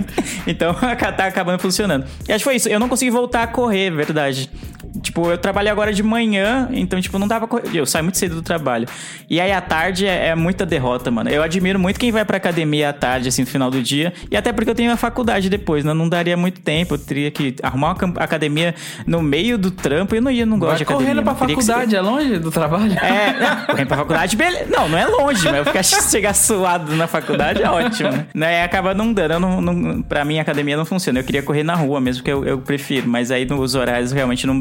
Então 0.46 0.74
tá 1.16 1.26
acabando 1.26 1.58
funcionando. 1.58 2.06
E 2.28 2.32
acho 2.32 2.38
que 2.38 2.44
foi 2.44 2.56
isso. 2.56 2.68
Eu 2.68 2.78
não 2.78 2.88
consegui 2.88 3.10
voltar 3.10 3.42
a 3.42 3.46
correr, 3.46 3.90
verdade. 3.90 4.50
Tipo, 5.02 5.30
eu 5.30 5.38
trabalhei 5.38 5.70
agora 5.70 5.92
de 5.92 6.02
manhã, 6.02 6.68
então, 6.72 7.00
tipo, 7.00 7.18
não 7.18 7.28
dava 7.28 7.46
pra 7.46 7.60
correr. 7.60 7.78
Eu 7.78 7.86
saio 7.86 8.04
muito 8.04 8.18
cedo 8.18 8.34
do 8.34 8.42
trabalho. 8.42 8.86
E 9.28 9.40
aí, 9.40 9.52
à 9.52 9.60
tarde, 9.60 10.06
é, 10.06 10.28
é 10.28 10.34
muita 10.34 10.64
derrota, 10.66 11.10
mano. 11.10 11.30
Eu 11.30 11.42
admiro 11.42 11.78
muito 11.78 11.98
quem 12.00 12.10
vai 12.10 12.24
pra 12.24 12.36
academia 12.36 12.90
à 12.90 12.92
tarde, 12.92 13.28
assim, 13.28 13.42
no 13.42 13.46
final 13.48 13.70
do 13.70 13.82
dia. 13.82 14.12
E 14.30 14.36
até 14.36 14.52
porque 14.52 14.70
eu 14.70 14.74
tenho 14.74 14.92
a 14.92 14.96
faculdade 14.96 15.48
depois, 15.48 15.84
né? 15.84 15.92
Não 15.94 16.08
daria 16.08 16.36
muito 16.36 16.60
tempo. 16.60 16.94
Eu 16.94 16.98
teria 16.98 17.30
que 17.30 17.54
arrumar 17.62 17.94
uma 18.02 18.14
academia 18.22 18.74
no 19.06 19.22
meio 19.22 19.56
do 19.58 19.70
trampo. 19.70 20.14
Eu 20.14 20.22
não 20.22 20.30
ia, 20.30 20.44
não 20.46 20.58
gosto 20.58 20.70
Vai 20.70 20.76
de 20.78 20.82
academia. 20.84 21.06
correndo 21.14 21.24
pra 21.24 21.34
faculdade, 21.34 21.96
é 21.96 22.00
longe 22.00 22.38
do 22.38 22.50
trabalho? 22.50 22.92
é, 22.98 23.32
não, 23.40 23.66
correndo 23.66 23.88
pra 23.88 23.96
faculdade, 23.96 24.36
beleza. 24.36 24.66
Não, 24.70 24.88
não 24.88 24.98
é 24.98 25.06
longe, 25.06 25.44
mas 25.44 25.56
eu 25.56 25.64
ficar 25.64 25.82
chegar 26.10 26.34
suado 26.34 26.94
na 26.96 27.06
faculdade 27.06 27.62
é 27.62 27.70
ótimo, 27.70 28.10
né? 28.10 28.26
né? 28.34 28.62
Acaba 28.64 28.94
não 28.94 29.12
dando. 29.12 29.32
Eu 29.34 29.40
não, 29.40 29.60
não, 29.60 30.02
pra 30.02 30.24
mim, 30.24 30.38
a 30.38 30.42
academia 30.42 30.76
não 30.76 30.84
funciona. 30.84 31.20
Eu 31.20 31.24
queria 31.24 31.42
correr 31.42 31.62
na 31.62 31.74
rua 31.74 32.00
mesmo, 32.00 32.22
que 32.22 32.30
eu, 32.30 32.44
eu 32.44 32.58
prefiro. 32.58 33.08
Mas 33.08 33.30
aí 33.30 33.46
os 33.50 33.74
horários 33.74 34.12
realmente 34.12 34.46
não 34.46 34.58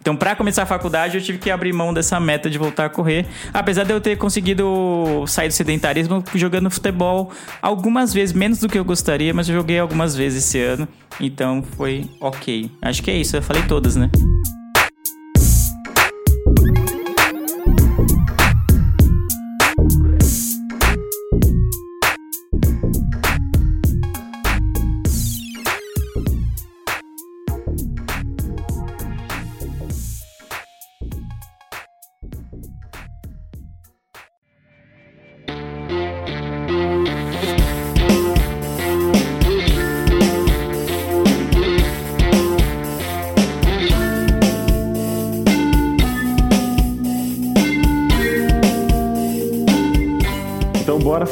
Então, 0.00 0.16
pra 0.16 0.34
começar 0.34 0.62
a 0.62 0.66
faculdade, 0.66 1.16
eu 1.16 1.22
tive 1.22 1.38
que 1.38 1.50
abrir 1.50 1.72
mão 1.72 1.92
dessa 1.92 2.18
meta 2.18 2.48
de 2.48 2.58
voltar 2.58 2.86
a 2.86 2.88
correr. 2.88 3.26
Apesar 3.52 3.84
de 3.84 3.92
eu 3.92 4.00
ter 4.00 4.16
conseguido 4.16 5.24
sair 5.26 5.48
do 5.48 5.54
sedentarismo 5.54 6.24
jogando 6.34 6.70
futebol 6.70 7.30
algumas 7.60 8.12
vezes, 8.12 8.34
menos 8.34 8.58
do 8.58 8.68
que 8.68 8.78
eu 8.78 8.84
gostaria, 8.84 9.32
mas 9.34 9.48
eu 9.48 9.54
joguei 9.54 9.78
algumas 9.78 10.14
vezes 10.16 10.44
esse 10.44 10.60
ano. 10.60 10.88
Então, 11.20 11.62
foi 11.76 12.08
ok. 12.20 12.70
Acho 12.82 13.02
que 13.02 13.10
é 13.10 13.16
isso. 13.16 13.36
Eu 13.36 13.42
falei 13.42 13.62
todas, 13.62 13.96
né? 13.96 14.10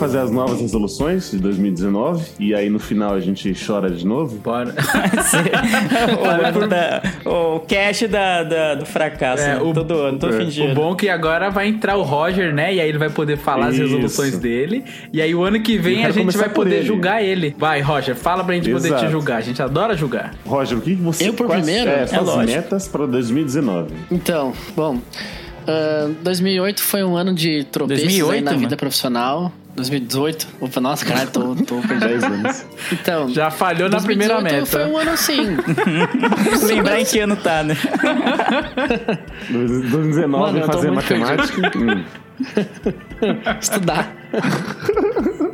Fazer 0.08 0.18
as 0.18 0.30
novas 0.30 0.60
resoluções 0.60 1.30
de 1.30 1.38
2019 1.38 2.24
e 2.40 2.54
aí 2.54 2.70
no 2.70 2.78
final 2.78 3.12
a 3.14 3.20
gente 3.20 3.52
chora 3.54 3.90
de 3.90 4.06
novo. 4.06 4.38
Bora. 4.38 4.74
o, 6.64 6.66
da- 6.66 7.02
o 7.30 7.60
cash 7.60 8.08
da, 8.08 8.42
da- 8.42 8.74
do 8.76 8.86
fracasso. 8.86 9.42
É, 9.42 9.54
né? 9.56 9.60
o- 9.62 9.72
todo 9.74 9.94
ano, 9.94 10.18
todo 10.18 10.34
é, 10.34 10.38
fim 10.40 10.46
de 10.48 10.62
ano. 10.62 10.72
O 10.72 10.74
bom 10.74 10.92
é 10.92 10.96
que 10.96 11.08
agora 11.08 11.50
vai 11.50 11.68
entrar 11.68 11.96
o 11.96 12.02
Roger, 12.02 12.54
né? 12.54 12.74
E 12.74 12.80
aí 12.80 12.88
ele 12.88 12.98
vai 12.98 13.10
poder 13.10 13.36
falar 13.36 13.70
Isso. 13.70 13.82
as 13.82 13.90
resoluções 13.90 14.38
dele. 14.38 14.84
E 15.12 15.20
aí 15.20 15.34
o 15.34 15.42
ano 15.44 15.60
que 15.60 15.76
vem 15.76 16.04
a 16.06 16.10
gente 16.10 16.36
vai 16.36 16.48
poder 16.48 16.76
ele. 16.76 16.86
julgar 16.86 17.22
ele. 17.22 17.54
Vai, 17.58 17.80
Roger, 17.80 18.14
fala 18.16 18.42
pra 18.42 18.54
gente 18.54 18.70
poder 18.70 18.88
te 18.88 18.94
Exato. 18.94 19.10
julgar. 19.12 19.36
A 19.38 19.42
gente 19.42 19.62
adora 19.62 19.94
julgar. 19.96 20.34
Roger, 20.46 20.78
o 20.78 20.80
que 20.80 20.94
você 20.94 21.28
Eu 21.28 21.34
por 21.34 21.46
quais- 21.46 21.64
primeiro? 21.64 21.90
É, 21.90 22.06
É 22.10 22.46
metas 22.46 22.88
para 22.88 23.06
2019. 23.06 23.92
Então, 24.10 24.52
bom, 24.74 24.98
ah, 25.68 26.10
2008 26.22 26.82
foi 26.82 27.04
um 27.04 27.16
ano 27.16 27.34
de 27.34 27.64
tropeços 27.64 28.04
2008, 28.04 28.32
aí 28.32 28.40
na 28.40 28.52
vida 28.52 28.64
mano? 28.64 28.76
profissional. 28.76 29.52
2018? 29.76 30.48
Opa, 30.60 30.80
nossa, 30.80 31.04
caralho, 31.04 31.30
tô, 31.30 31.54
tô 31.54 31.80
perdido. 31.82 32.00
10 32.08 32.24
anos. 32.24 32.66
Então, 32.90 33.28
Já 33.28 33.48
falhou 33.50 33.88
na 33.88 34.00
primeira 34.00 34.40
2018 34.40 34.64
meta. 34.64 34.66
foi 34.66 34.92
um 34.92 34.98
ano 34.98 35.10
assim. 35.12 35.56
Lembrar 36.66 37.00
em 37.00 37.04
que 37.04 37.20
ano 37.20 37.36
tá, 37.36 37.62
né? 37.62 37.76
2019 39.48 40.28
Mano, 40.28 40.58
eu 40.58 40.66
tô 40.66 40.72
fazer 40.72 40.90
matemática. 40.90 41.78
Hum. 41.78 42.04
estudar. 43.60 44.12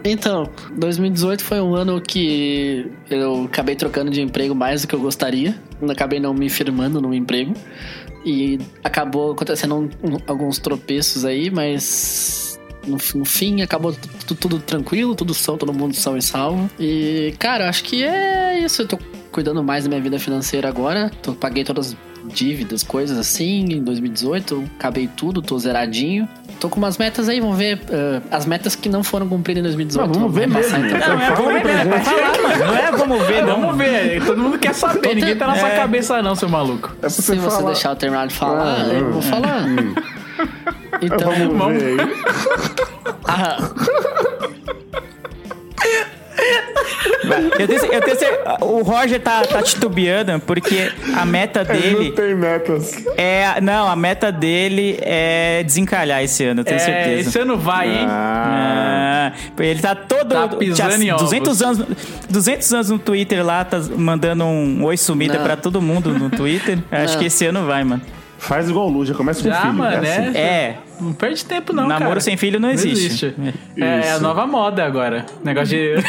Então, 0.04 0.48
2018 0.76 1.42
foi 1.44 1.60
um 1.60 1.74
ano 1.74 2.00
que 2.00 2.90
eu 3.10 3.44
acabei 3.44 3.74
trocando 3.74 4.10
de 4.10 4.22
emprego 4.22 4.54
mais 4.54 4.82
do 4.82 4.88
que 4.88 4.94
eu 4.94 5.00
gostaria. 5.00 5.54
Acabei 5.90 6.20
não 6.20 6.32
me 6.32 6.48
firmando 6.48 7.00
no 7.00 7.12
emprego. 7.12 7.54
E 8.24 8.58
acabou 8.82 9.32
acontecendo 9.32 9.74
um- 9.76 10.14
um- 10.14 10.18
alguns 10.26 10.58
tropeços 10.58 11.24
aí, 11.24 11.50
mas 11.50 12.58
no, 12.86 12.96
no 13.14 13.24
fim 13.24 13.62
acabou 13.62 13.94
tudo, 14.40 14.58
tranquilo, 14.58 15.14
tudo 15.14 15.34
são, 15.34 15.56
todo 15.58 15.72
mundo 15.72 15.94
são 15.94 16.16
e 16.16 16.22
salvo. 16.22 16.70
E, 16.78 17.34
cara, 17.38 17.68
acho 17.68 17.84
que 17.84 18.02
é 18.02 18.58
isso. 18.60 18.82
Eu 18.82 18.88
tô 18.88 18.98
cuidando 19.30 19.62
mais 19.62 19.84
da 19.84 19.90
minha 19.90 20.00
vida 20.00 20.18
financeira 20.18 20.68
agora. 20.68 21.10
Tô, 21.22 21.32
paguei 21.34 21.64
todas 21.64 21.88
as 21.88 21.96
dívidas, 22.32 22.82
coisas 22.82 23.18
assim, 23.18 23.64
em 23.72 23.82
2018. 23.82 24.64
Acabei 24.78 25.08
tudo, 25.08 25.40
tô 25.42 25.58
zeradinho. 25.58 26.28
Tô 26.60 26.68
com 26.68 26.78
umas 26.78 26.96
metas 26.96 27.28
aí, 27.28 27.40
vamos 27.40 27.58
ver 27.58 27.80
eh, 27.90 28.20
as 28.30 28.46
metas 28.46 28.74
que 28.76 28.88
não 28.88 29.02
foram 29.04 29.28
cumpridas 29.28 29.60
em 29.60 29.64
2018. 29.64 30.06
Não, 30.06 30.14
vamos 30.14 30.34
ver 30.34 30.46
mesmo. 30.48 30.76
então. 30.78 30.98
Não, 30.98 31.20
é 31.20 31.34
vamos 31.34 31.52
ver, 31.62 31.66
é 31.66 32.00
falar, 32.00 32.42
mano. 32.42 32.64
Não 32.66 32.76
é 32.76 32.92
vamos 32.92 33.26
ver, 33.26 33.44
não. 33.46 33.60
Vamos 33.60 33.76
ver, 33.76 34.24
todo 34.24 34.40
mundo 34.40 34.58
quer 34.58 34.74
saber, 34.74 35.14
ninguém 35.14 35.36
tá 35.36 35.46
na 35.46 35.56
sua 35.56 35.68
É. 35.70 35.76
cabeça 35.76 36.22
não, 36.22 36.34
seu 36.34 36.48
maluco. 36.48 36.92
É 37.02 37.08
Se 37.08 37.22
você 37.22 37.36
falar. 37.36 37.62
deixar 37.66 37.90
eu 37.90 37.96
terminar 37.96 38.26
de 38.28 38.34
falar, 38.34 38.76
Ah, 38.80 38.92
eu 38.94 39.06
hum. 39.06 39.10
vou 39.12 39.22
falar. 39.22 39.64
Então, 41.02 41.32
Vamos 41.58 41.82
ver 41.82 42.00
aí. 42.00 42.06
ah, 43.28 43.58
Eu 47.58 47.66
tenho, 47.68 47.84
eu 47.92 48.00
tenho 48.02 48.18
cer- 48.18 48.40
o 48.60 48.82
Roger 48.82 49.20
tá, 49.20 49.42
tá 49.42 49.62
titubeando 49.62 50.38
porque 50.40 50.90
a 51.16 51.24
meta 51.24 51.64
dele 51.64 52.08
Não 52.10 52.14
tem 52.14 52.34
metas. 52.34 52.92
é. 53.16 53.60
Não, 53.60 53.88
a 53.88 53.96
meta 53.96 54.30
dele 54.30 54.98
é 55.00 55.62
desencalhar 55.64 56.22
esse 56.22 56.44
ano, 56.44 56.60
eu 56.60 56.64
tenho 56.64 56.76
É, 56.76 56.78
certeza. 56.80 57.28
esse 57.28 57.38
ano 57.38 57.56
vai, 57.56 57.88
hein? 57.88 58.06
Ah, 58.08 59.32
Ah, 59.32 59.32
ele 59.62 59.80
tá 59.80 59.94
todo. 59.94 60.28
Tá 60.34 60.48
pisando 60.48 60.94
tinha 60.94 61.04
em 61.08 61.10
ovos. 61.12 61.22
200 61.24 61.62
anos, 61.62 61.86
200 62.28 62.74
anos 62.74 62.90
no 62.90 62.98
Twitter 62.98 63.44
lá, 63.44 63.64
tá 63.64 63.80
mandando 63.96 64.44
um 64.44 64.84
oi 64.84 64.96
sumida 64.96 65.34
Não. 65.38 65.42
pra 65.44 65.56
todo 65.56 65.80
mundo 65.80 66.10
no 66.18 66.28
Twitter. 66.30 66.78
Acho 66.90 67.18
que 67.18 67.26
esse 67.26 67.46
ano 67.46 67.64
vai, 67.66 67.84
mano. 67.84 68.02
faz 68.38 68.68
igual 68.68 68.88
o 68.88 68.90
Lu, 68.90 69.06
já 69.06 69.14
começa 69.14 69.42
com 69.42 69.48
Já, 69.48 69.60
filho. 69.62 69.72
mano, 69.74 70.04
é 70.06 70.16
assim. 70.18 70.36
é. 70.36 70.76
É, 70.98 71.02
Não 71.02 71.12
perde 71.12 71.44
tempo 71.44 71.72
não, 71.72 71.86
namoro 71.88 72.08
cara. 72.10 72.20
sem 72.20 72.36
filho 72.36 72.58
não 72.60 72.70
existe. 72.70 73.34
É, 73.76 74.00
Isso. 74.00 74.16
a 74.16 74.18
nova 74.20 74.46
moda 74.46 74.84
agora. 74.84 75.24
Negócio 75.44 75.68
de... 75.76 75.94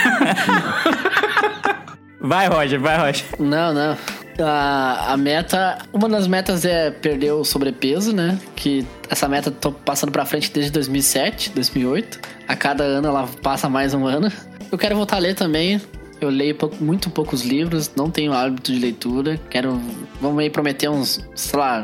Vai, 2.20 2.48
Roger, 2.48 2.80
vai, 2.80 2.98
Roger. 2.98 3.24
não, 3.40 3.72
não. 3.74 3.96
A, 4.44 5.14
a 5.14 5.18
meta, 5.18 5.78
uma 5.94 6.10
das 6.10 6.28
metas 6.28 6.66
é 6.66 6.90
perder 6.92 7.32
o 7.34 7.44
sobrepeso, 7.46 8.14
né? 8.14 8.40
Que 8.56 8.86
essa 9.10 9.28
meta 9.30 9.52
tô 9.52 9.72
passando 9.72 10.12
pra 10.12 10.26
frente 10.26 10.52
desde 10.52 10.72
2007, 10.72 11.52
2008. 11.52 12.20
A 12.48 12.56
cada 12.56 12.84
ano 12.84 13.08
ela 13.08 13.30
passa 13.44 13.70
mais 13.70 13.94
um 13.94 14.06
ano. 14.08 14.32
Eu 14.72 14.78
quero 14.78 14.96
voltar 14.96 15.18
a 15.18 15.20
ler 15.20 15.36
também. 15.36 15.80
Eu 16.20 16.30
leio 16.30 16.56
pou- 16.56 16.74
muito 16.82 17.10
poucos 17.12 17.44
livros, 17.44 17.92
não 17.96 18.10
tenho 18.10 18.34
hábito 18.34 18.74
de 18.74 18.80
leitura. 18.80 19.40
Quero. 19.50 19.80
Vamos 20.20 20.40
aí 20.40 20.50
prometer 20.50 20.90
uns, 20.90 21.24
sei 21.36 21.60
lá. 21.60 21.84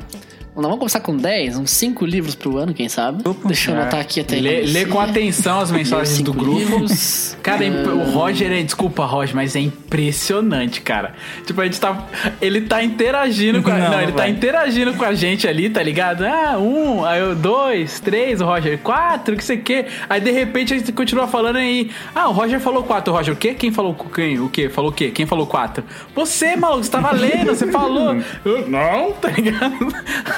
Não, 0.54 0.64
vamos 0.64 0.80
começar 0.80 1.00
com 1.00 1.16
10, 1.16 1.58
uns 1.58 1.72
5 1.72 2.06
livros 2.06 2.36
pro 2.36 2.58
ano, 2.58 2.74
quem 2.74 2.90
sabe? 2.90 3.24
Deixa 3.46 3.72
eu 3.72 3.76
anotar 3.80 4.02
aqui 4.02 4.20
até 4.20 4.36
Lê, 4.36 4.62
lê 4.64 4.86
com 4.86 5.00
atenção 5.00 5.62
as 5.62 5.72
mensagens 5.72 6.22
do 6.22 6.34
grupo. 6.34 6.58
livros. 6.60 7.38
Cara, 7.42 7.64
é 7.66 7.70
Ah. 7.70 7.90
o 7.94 8.12
Roger 8.12 8.52
é. 8.52 8.62
Desculpa, 8.62 9.06
Roger, 9.06 9.34
mas 9.34 9.56
é 9.56 9.62
impressionante, 9.62 10.82
cara. 10.82 11.14
Tipo, 11.46 11.62
a 11.62 11.64
gente 11.64 11.80
tá. 11.80 12.06
Ele 12.42 12.62
tá 12.62 12.84
interagindo 12.84 13.64
com 13.64 13.72
a. 13.72 13.78
Não, 13.78 13.92
Não, 13.92 14.02
ele 14.02 14.12
tá 14.12 14.24
vai. 14.24 14.30
interagindo 14.30 14.94
com 14.94 15.06
a 15.06 15.14
gente 15.14 15.48
ali, 15.48 15.70
tá 15.70 15.82
ligado? 15.82 16.26
Ah, 16.26 16.58
um, 16.60 17.06
aí 17.06 17.22
eu, 17.22 17.34
dois, 17.34 18.02
três, 18.02 18.42
o 18.42 18.46
Roger, 18.46 18.78
quatro, 18.80 19.38
que 19.38 19.44
sei 19.46 19.56
o 19.58 19.62
quê. 19.62 19.86
Aí 20.10 20.20
de 20.20 20.32
repente 20.32 20.74
a 20.74 20.78
gente 20.78 20.92
continua 20.92 21.28
falando 21.28 21.56
aí. 21.58 21.90
Ah, 22.14 22.28
o 22.28 22.34
Roger 22.34 22.60
falou 22.60 22.84
quatro. 22.84 23.14
O 23.14 23.16
Roger, 23.16 23.34
o 23.34 23.38
quê? 23.38 23.54
Quem 23.54 23.72
falou 23.72 23.94
quem? 24.14 24.38
O 24.40 24.50
quê? 24.50 24.68
Falou 24.68 24.92
o 24.92 24.94
quê? 24.94 25.12
Quem 25.12 25.26
falou 25.26 25.48
quatro? 25.48 25.82
Você, 26.14 26.58
maluco, 26.58 26.84
você 26.84 26.92
tava 26.92 27.14
lendo, 27.14 27.48
você 27.56 27.72
falou. 27.72 28.18
Eu, 28.44 28.68
não, 28.70 29.14
tá 29.14 29.30
ligado? 29.30 29.78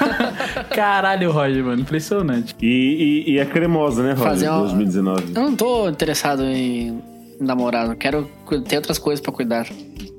Caralho, 0.74 1.30
Roger, 1.30 1.64
mano, 1.64 1.82
impressionante. 1.82 2.54
E, 2.60 3.24
e, 3.26 3.32
e 3.32 3.38
é 3.38 3.44
cremosa, 3.44 4.02
né, 4.02 4.10
Roger? 4.12 4.24
Fazer 4.24 4.48
uma- 4.48 4.60
2019. 4.60 5.24
Eu 5.34 5.42
não 5.42 5.56
tô 5.56 5.88
interessado 5.88 6.42
em 6.44 7.02
namorar, 7.40 7.88
eu 7.88 7.96
quero 7.96 8.30
ter 8.66 8.76
outras 8.76 8.98
coisas 8.98 9.20
pra 9.22 9.32
cuidar. 9.32 9.66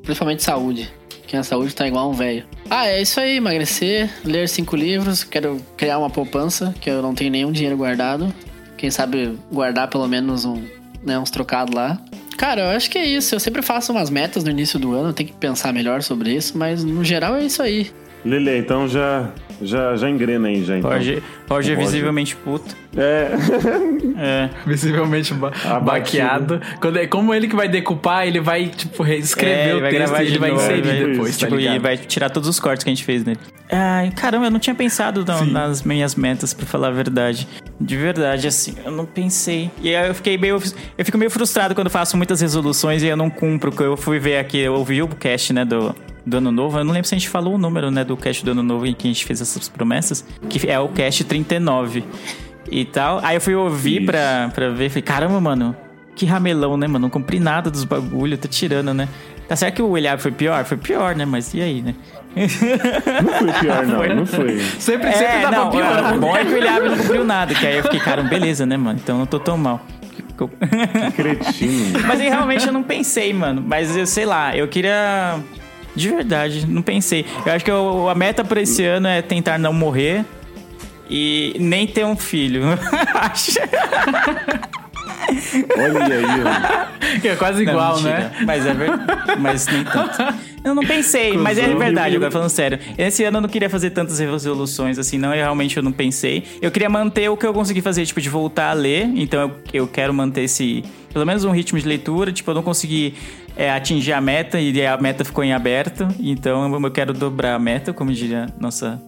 Principalmente 0.03 0.43
saúde. 0.43 0.91
Que 1.27 1.35
a 1.35 1.41
saúde 1.43 1.73
tá 1.73 1.87
igual 1.87 2.09
um 2.09 2.13
velho. 2.13 2.43
Ah, 2.69 2.85
é 2.87 3.01
isso 3.01 3.19
aí, 3.19 3.37
emagrecer, 3.37 4.09
ler 4.23 4.47
cinco 4.47 4.75
livros, 4.75 5.23
quero 5.23 5.59
criar 5.75 5.97
uma 5.97 6.09
poupança, 6.09 6.73
que 6.79 6.87
eu 6.89 7.01
não 7.01 7.15
tenho 7.15 7.31
nenhum 7.31 7.51
dinheiro 7.51 7.75
guardado. 7.75 8.31
Quem 8.77 8.91
sabe 8.91 9.35
guardar 9.51 9.87
pelo 9.89 10.07
menos 10.07 10.45
um, 10.45 10.61
né, 11.03 11.17
uns 11.17 11.31
trocados 11.31 11.73
lá. 11.73 11.99
Cara, 12.37 12.61
eu 12.61 12.77
acho 12.77 12.91
que 12.91 12.97
é 12.99 13.05
isso. 13.05 13.33
Eu 13.33 13.39
sempre 13.39 13.63
faço 13.63 13.91
umas 13.91 14.09
metas 14.11 14.43
no 14.43 14.51
início 14.51 14.77
do 14.77 14.93
ano, 14.93 15.09
eu 15.09 15.13
tenho 15.13 15.29
que 15.29 15.35
pensar 15.35 15.73
melhor 15.73 16.03
sobre 16.03 16.31
isso, 16.31 16.55
mas 16.57 16.83
no 16.83 17.03
geral 17.03 17.35
é 17.37 17.45
isso 17.45 17.63
aí. 17.63 17.89
Lele, 18.23 18.59
então 18.59 18.87
já, 18.87 19.31
já, 19.61 19.95
já 19.95 20.09
engrena 20.09 20.47
aí, 20.47 20.63
já. 20.63 20.77
Então. 20.77 20.91
Roger, 20.91 21.21
Roger 21.49 21.77
visivelmente 21.77 22.35
puto. 22.35 22.75
É. 22.97 23.31
É. 24.17 24.49
Visivelmente 24.65 25.33
ba 25.33 25.47
Abatido. 25.65 25.83
baqueado. 25.85 26.61
Quando, 26.79 26.97
é 26.97 27.07
como 27.07 27.33
ele 27.33 27.47
que 27.47 27.55
vai 27.55 27.67
decupar, 27.67 28.25
ele 28.25 28.39
vai, 28.39 28.67
tipo, 28.67 29.03
reescrever 29.03 29.67
É, 29.69 29.75
o 29.75 29.81
vai 29.81 29.91
texto 29.91 30.19
e 30.19 30.25
ele 30.25 30.39
vai 30.39 30.51
inserir 30.51 30.81
vai- 30.81 31.03
depois, 31.05 31.37
tá 31.37 31.45
tipo, 31.45 31.59
e 31.59 31.63
ligado? 31.63 31.81
vai 31.81 31.97
tirar 31.97 32.29
todos 32.29 32.47
os 32.47 32.59
cortes 32.59 32.83
que 32.83 32.89
a 32.89 32.93
gente 32.93 33.03
fez 33.03 33.23
nele. 33.25 33.39
Ai, 33.71 34.11
caramba, 34.11 34.45
eu 34.45 34.51
não 34.51 34.59
tinha 34.59 34.75
pensado 34.75 35.25
Sim. 35.39 35.51
nas 35.51 35.83
minhas 35.83 36.15
metas, 36.15 36.53
pra 36.53 36.65
falar 36.65 36.87
a 36.87 36.91
verdade. 36.91 37.47
De 37.79 37.97
verdade, 37.97 38.47
assim, 38.47 38.75
eu 38.85 38.91
não 38.91 39.05
pensei. 39.05 39.69
E 39.81 39.93
aí 39.93 40.07
eu 40.07 40.15
fiquei 40.15 40.37
meio. 40.37 40.61
Eu 40.97 41.03
fico 41.05 41.17
meio 41.17 41.29
frustrado 41.31 41.75
quando 41.75 41.89
faço 41.89 42.15
muitas 42.15 42.39
resoluções 42.39 43.03
e 43.03 43.07
eu 43.07 43.17
não 43.17 43.29
cumpro. 43.29 43.73
Eu 43.83 43.97
fui 43.97 44.19
ver 44.19 44.37
aqui, 44.37 44.57
eu 44.59 44.73
ouvi 44.73 45.01
o 45.01 45.07
cast, 45.09 45.51
né, 45.51 45.65
do, 45.65 45.93
do 46.25 46.37
ano 46.37 46.51
novo. 46.51 46.77
Eu 46.79 46.83
não 46.83 46.93
lembro 46.93 47.07
se 47.07 47.15
a 47.15 47.17
gente 47.17 47.29
falou 47.29 47.55
o 47.55 47.57
número, 47.57 47.91
né, 47.91 48.03
do 48.03 48.15
cast 48.17 48.43
do 48.43 48.51
ano 48.51 48.63
novo 48.63 48.85
em 48.85 48.93
que 48.93 49.07
a 49.07 49.11
gente 49.11 49.25
fez 49.25 49.41
essas 49.41 49.67
promessas. 49.69 50.25
Que 50.49 50.69
é 50.69 50.79
o 50.79 50.87
cast 50.89 51.23
39 51.23 52.03
e 52.71 52.85
tal. 52.85 53.19
Aí 53.23 53.35
eu 53.37 53.41
fui 53.41 53.55
ouvir 53.55 53.97
Isso. 53.97 54.05
pra, 54.07 54.51
pra 54.53 54.69
ver. 54.69 54.89
Falei, 54.89 55.01
caramba, 55.03 55.39
mano, 55.39 55.75
que 56.15 56.25
ramelão, 56.25 56.77
né, 56.77 56.87
mano? 56.87 56.99
Não 56.99 57.09
cumpri 57.09 57.39
nada 57.39 57.69
dos 57.69 57.83
bagulho, 57.83 58.37
tá 58.37 58.47
tirando, 58.47 58.93
né? 58.93 59.07
Tá 59.47 59.55
certo 59.55 59.75
que 59.75 59.81
o 59.83 59.95
Eliab 59.95 60.19
foi 60.19 60.31
pior? 60.31 60.63
Foi 60.65 60.77
pior, 60.77 61.15
né? 61.15 61.23
Mas 61.25 61.53
e 61.53 61.61
aí, 61.61 61.81
né? 61.83 61.93
Não 62.35 63.33
foi 63.33 63.53
pior, 63.61 63.85
não. 63.87 64.15
Não 64.15 64.25
foi. 64.25 64.57
Sempre, 64.79 65.11
sempre 65.11 65.25
É, 65.25 65.41
dava 65.41 65.55
não, 65.57 65.69
pior. 65.69 66.13
o 66.15 66.19
bom 66.19 66.35
é 66.35 66.43
que 66.43 66.51
o 66.51 66.57
Eliab 66.57 66.89
não 66.89 66.97
cumpriu 66.97 67.23
nada. 67.23 67.53
Que 67.53 67.67
aí 67.67 67.77
eu 67.77 67.83
fiquei, 67.83 67.99
cara, 67.99 68.23
beleza, 68.23 68.65
né, 68.65 68.75
mano? 68.75 68.99
Então 69.01 69.15
eu 69.15 69.19
não 69.19 69.25
tô 69.27 69.39
tão 69.39 69.55
mal. 69.57 69.85
Cretino. 71.15 71.99
Mas 72.07 72.19
aí 72.19 72.29
realmente 72.29 72.65
eu 72.67 72.73
não 72.73 72.83
pensei, 72.83 73.31
mano. 73.33 73.63
Mas 73.65 73.95
eu 73.95 74.05
sei 74.05 74.25
lá, 74.25 74.55
eu 74.57 74.67
queria. 74.67 75.39
De 75.95 76.09
verdade, 76.09 76.65
não 76.67 76.81
pensei. 76.81 77.25
Eu 77.45 77.53
acho 77.53 77.63
que 77.63 77.71
eu- 77.71 78.09
a 78.09 78.15
meta 78.15 78.43
pra 78.43 78.61
esse 78.61 78.83
ano 78.85 79.07
é 79.07 79.21
tentar 79.21 79.57
não 79.57 79.71
morrer 79.73 80.25
e 81.09 81.55
nem 81.59 81.85
ter 81.87 82.03
um 82.05 82.15
filho. 82.17 82.63
Acho. 83.15 83.51
Olha 85.77 86.15
aí, 86.15 86.23
ó. 86.43 87.19
Que 87.19 87.27
é 87.29 87.35
quase 87.35 87.61
igual, 87.63 87.95
Não, 87.97 88.03
né? 88.03 88.31
Mas 88.45 88.65
é 88.65 88.73
verdade. 88.73 89.39
Mas 89.39 89.67
nem 89.67 89.83
tanto. 89.83 90.17
Eu 90.63 90.73
não 90.73 90.83
pensei, 90.83 91.37
mas 91.37 91.57
é 91.57 91.73
verdade, 91.75 92.15
agora 92.15 92.31
falando 92.31 92.49
sério. 92.49 92.79
Esse 92.97 93.23
ano 93.23 93.37
eu 93.37 93.41
não 93.41 93.49
queria 93.49 93.69
fazer 93.69 93.91
tantas 93.91 94.17
resoluções 94.19 94.97
assim, 94.97 95.17
não. 95.17 95.29
Eu 95.29 95.35
realmente 95.35 95.77
eu 95.77 95.83
não 95.83 95.91
pensei. 95.91 96.43
Eu 96.61 96.71
queria 96.71 96.89
manter 96.89 97.29
o 97.29 97.37
que 97.37 97.45
eu 97.45 97.53
consegui 97.53 97.81
fazer, 97.81 98.05
tipo, 98.05 98.19
de 98.19 98.29
voltar 98.29 98.71
a 98.71 98.73
ler. 98.73 99.09
Então 99.15 99.41
eu, 99.41 99.55
eu 99.81 99.87
quero 99.87 100.13
manter 100.13 100.41
esse. 100.41 100.83
Pelo 101.13 101.25
menos 101.25 101.43
um 101.43 101.51
ritmo 101.51 101.79
de 101.79 101.87
leitura. 101.87 102.31
Tipo, 102.31 102.51
eu 102.51 102.55
não 102.55 102.63
consegui 102.63 103.13
é, 103.55 103.71
atingir 103.71 104.13
a 104.13 104.19
meta 104.19 104.59
e 104.59 104.85
a 104.85 104.97
meta 104.97 105.23
ficou 105.23 105.43
em 105.43 105.53
aberto. 105.53 106.07
Então 106.19 106.73
eu 106.73 106.91
quero 106.91 107.13
dobrar 107.13 107.55
a 107.55 107.59
meta, 107.59 107.93
como 107.93 108.11
diria 108.11 108.47
nossa 108.59 108.99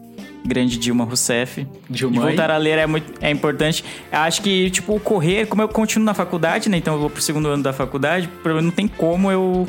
grande 0.47 0.77
Dilma 0.77 1.03
Rousseff. 1.03 1.67
Dilma 1.89 2.21
voltar 2.21 2.49
a 2.49 2.57
ler 2.57 2.77
é, 2.79 2.87
muito, 2.87 3.13
é 3.21 3.29
importante. 3.29 3.83
Eu 4.11 4.19
acho 4.19 4.41
que, 4.41 4.69
tipo, 4.69 4.99
correr, 4.99 5.45
como 5.45 5.61
eu 5.61 5.67
continuo 5.67 6.05
na 6.05 6.13
faculdade, 6.13 6.69
né? 6.69 6.77
Então 6.77 6.93
eu 6.93 6.99
vou 6.99 7.09
pro 7.09 7.21
segundo 7.21 7.47
ano 7.47 7.63
da 7.63 7.73
faculdade, 7.73 8.29
não 8.43 8.71
tem 8.71 8.87
como 8.87 9.31
eu 9.31 9.67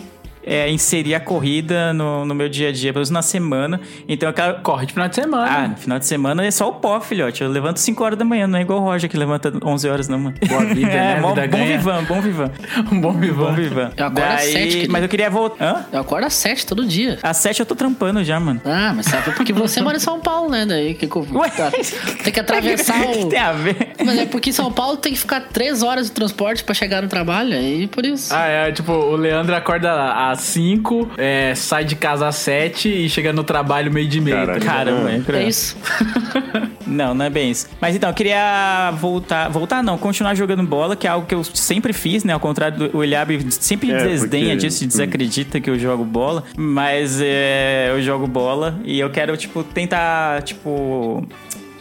é, 0.49 0.71
inserir 0.71 1.15
a 1.15 1.21
corrida 1.21 1.93
no, 1.93 2.25
no 2.25 2.35
meu 2.35 2.49
dia 2.49 2.71
a 2.71 2.73
dia, 2.73 2.93
pelo 2.93 3.01
menos 3.01 3.11
na 3.11 3.23
semana. 3.23 3.81
Então 4.09 4.29
eu 4.29 4.33
quero. 4.33 4.61
Corre 4.63 4.87
de 4.87 4.93
final 4.95 5.09
de 5.09 5.15
semana. 5.15 5.47
Ah, 5.49 5.69
no 5.69 5.77
final 5.77 5.99
de 5.99 6.07
semana 6.07 6.45
é 6.47 6.51
só 6.51 6.69
o 6.69 6.73
pó, 6.73 6.99
filhote. 7.01 7.43
Eu 7.43 7.51
levanto 7.51 7.79
5 7.79 8.03
horas 8.03 8.19
da 8.19 8.25
manhã, 8.25 8.47
não 8.47 8.59
é 8.59 8.63
igual 8.63 8.81
o 8.81 8.83
Roger 8.85 9.09
que 9.11 9.17
levanta 9.17 9.53
11 9.63 9.89
horas, 9.89 10.09
não, 10.09 10.19
mano. 10.19 10.35
Boa 10.49 10.65
vida, 10.65 10.91
é, 10.91 11.15
né? 11.17 11.21
Bom, 11.21 11.35
Vida 11.35 11.47
bom 11.49 11.59
ganha. 11.59 11.77
vivan, 11.79 12.05
bom 12.05 12.21
vivan. 12.21 12.51
um 12.91 13.01
bom 13.01 13.13
Bom 13.13 13.19
vivão. 13.21 13.55
vivan. 13.55 13.91
Eu 13.97 14.07
acordo 14.07 14.23
às 14.33 14.41
sete, 14.43 14.69
querido. 14.73 14.93
Mas 14.93 15.03
eu 15.03 15.09
queria 15.09 15.31
voltar. 15.31 15.65
Hã? 15.65 15.85
Eu 15.93 16.01
acordo 16.01 16.25
às 16.27 16.35
sete 16.35 16.67
todo 16.67 16.87
dia. 16.87 17.19
Às 17.23 17.37
7 17.39 17.61
eu 17.61 17.67
tô 17.67 17.75
trampando 17.75 18.23
já, 18.25 18.39
mano. 18.41 18.61
Ah, 18.65 18.93
mas 18.95 19.07
sabe 19.07 19.31
porque 19.33 19.53
você 19.53 19.81
mora 19.83 19.97
em 19.97 20.01
São 20.01 20.21
Paulo, 20.21 20.51
né? 20.51 20.65
Daí 20.67 20.95
que 20.95 21.07
que 21.07 21.17
eu- 21.17 21.27
Ué? 21.33 21.51
tá- 21.51 21.71
tem 22.25 22.33
que 22.33 22.41
atravessar 22.41 23.01
O 23.09 23.13
que 23.13 23.27
tem 23.27 23.39
a 23.39 23.53
ver? 23.53 23.93
Mas 24.05 24.19
é 24.19 24.27
porque 24.27 24.51
em 24.51 24.53
São 24.53 24.71
Paulo 24.73 24.97
tem 24.97 25.13
que 25.13 25.19
ficar 25.19 25.41
três 25.53 25.83
horas 25.83 26.07
de 26.07 26.13
transporte 26.13 26.65
pra 26.65 26.75
chegar 26.75 27.03
no 27.03 27.09
trabalho, 27.09 27.55
aí 27.55 27.87
por 27.87 28.05
isso. 28.07 28.33
Ah, 28.35 28.47
é, 28.47 28.73
tipo, 28.73 28.93
o 28.93 29.17
Leandro 29.17 29.55
acorda 29.55 30.31
às 30.31 30.38
5, 30.41 31.11
é, 31.17 31.55
sai 31.55 31.85
de 31.85 31.97
casa 31.97 32.27
às 32.29 32.37
7 32.37 32.89
e 32.89 33.09
chega 33.09 33.33
no 33.33 33.45
trabalho 33.45 33.93
meio 33.93 34.09
de 34.09 34.21
meia. 34.21 34.41
ligado? 34.41 34.61
Caramba, 34.65 35.11
é 35.11 35.23
é 35.37 35.49
isso. 35.49 35.77
Não, 36.87 37.15
não 37.15 37.27
é 37.27 37.29
bem 37.29 37.51
isso. 37.51 37.69
Mas 37.83 37.95
então, 37.95 38.09
eu 38.09 38.15
queria 38.15 38.91
voltar. 38.99 39.51
Voltar 39.51 39.83
não, 39.83 39.99
continuar 39.99 40.35
jogando 40.35 40.63
bola, 40.63 40.97
que 40.97 41.07
é 41.07 41.11
algo 41.11 41.27
que 41.27 41.35
eu 41.35 41.45
sempre 41.45 41.93
fiz, 41.93 42.25
né? 42.25 42.33
Ao 42.33 42.41
contrário 42.41 42.79
do 42.89 42.97
o 42.97 43.05
Eliab 43.05 43.39
sempre 43.53 43.93
É, 43.93 44.05
desdenha 44.09 44.55
porque- 44.55 44.67
disso 44.67 44.85
e 44.85 44.87
desacredita 44.87 45.61
que 45.61 45.69
eu 45.69 45.79
jogo 45.79 46.03
bola. 46.03 46.45
Mas 46.57 47.21
é, 47.21 47.89
eu 47.91 48.01
jogo 48.01 48.27
bola 48.27 48.81
e 48.85 48.99
eu 48.99 49.11
quero, 49.11 49.37
tipo, 49.37 49.63
tentar, 49.63 50.41
tipo. 50.43 51.27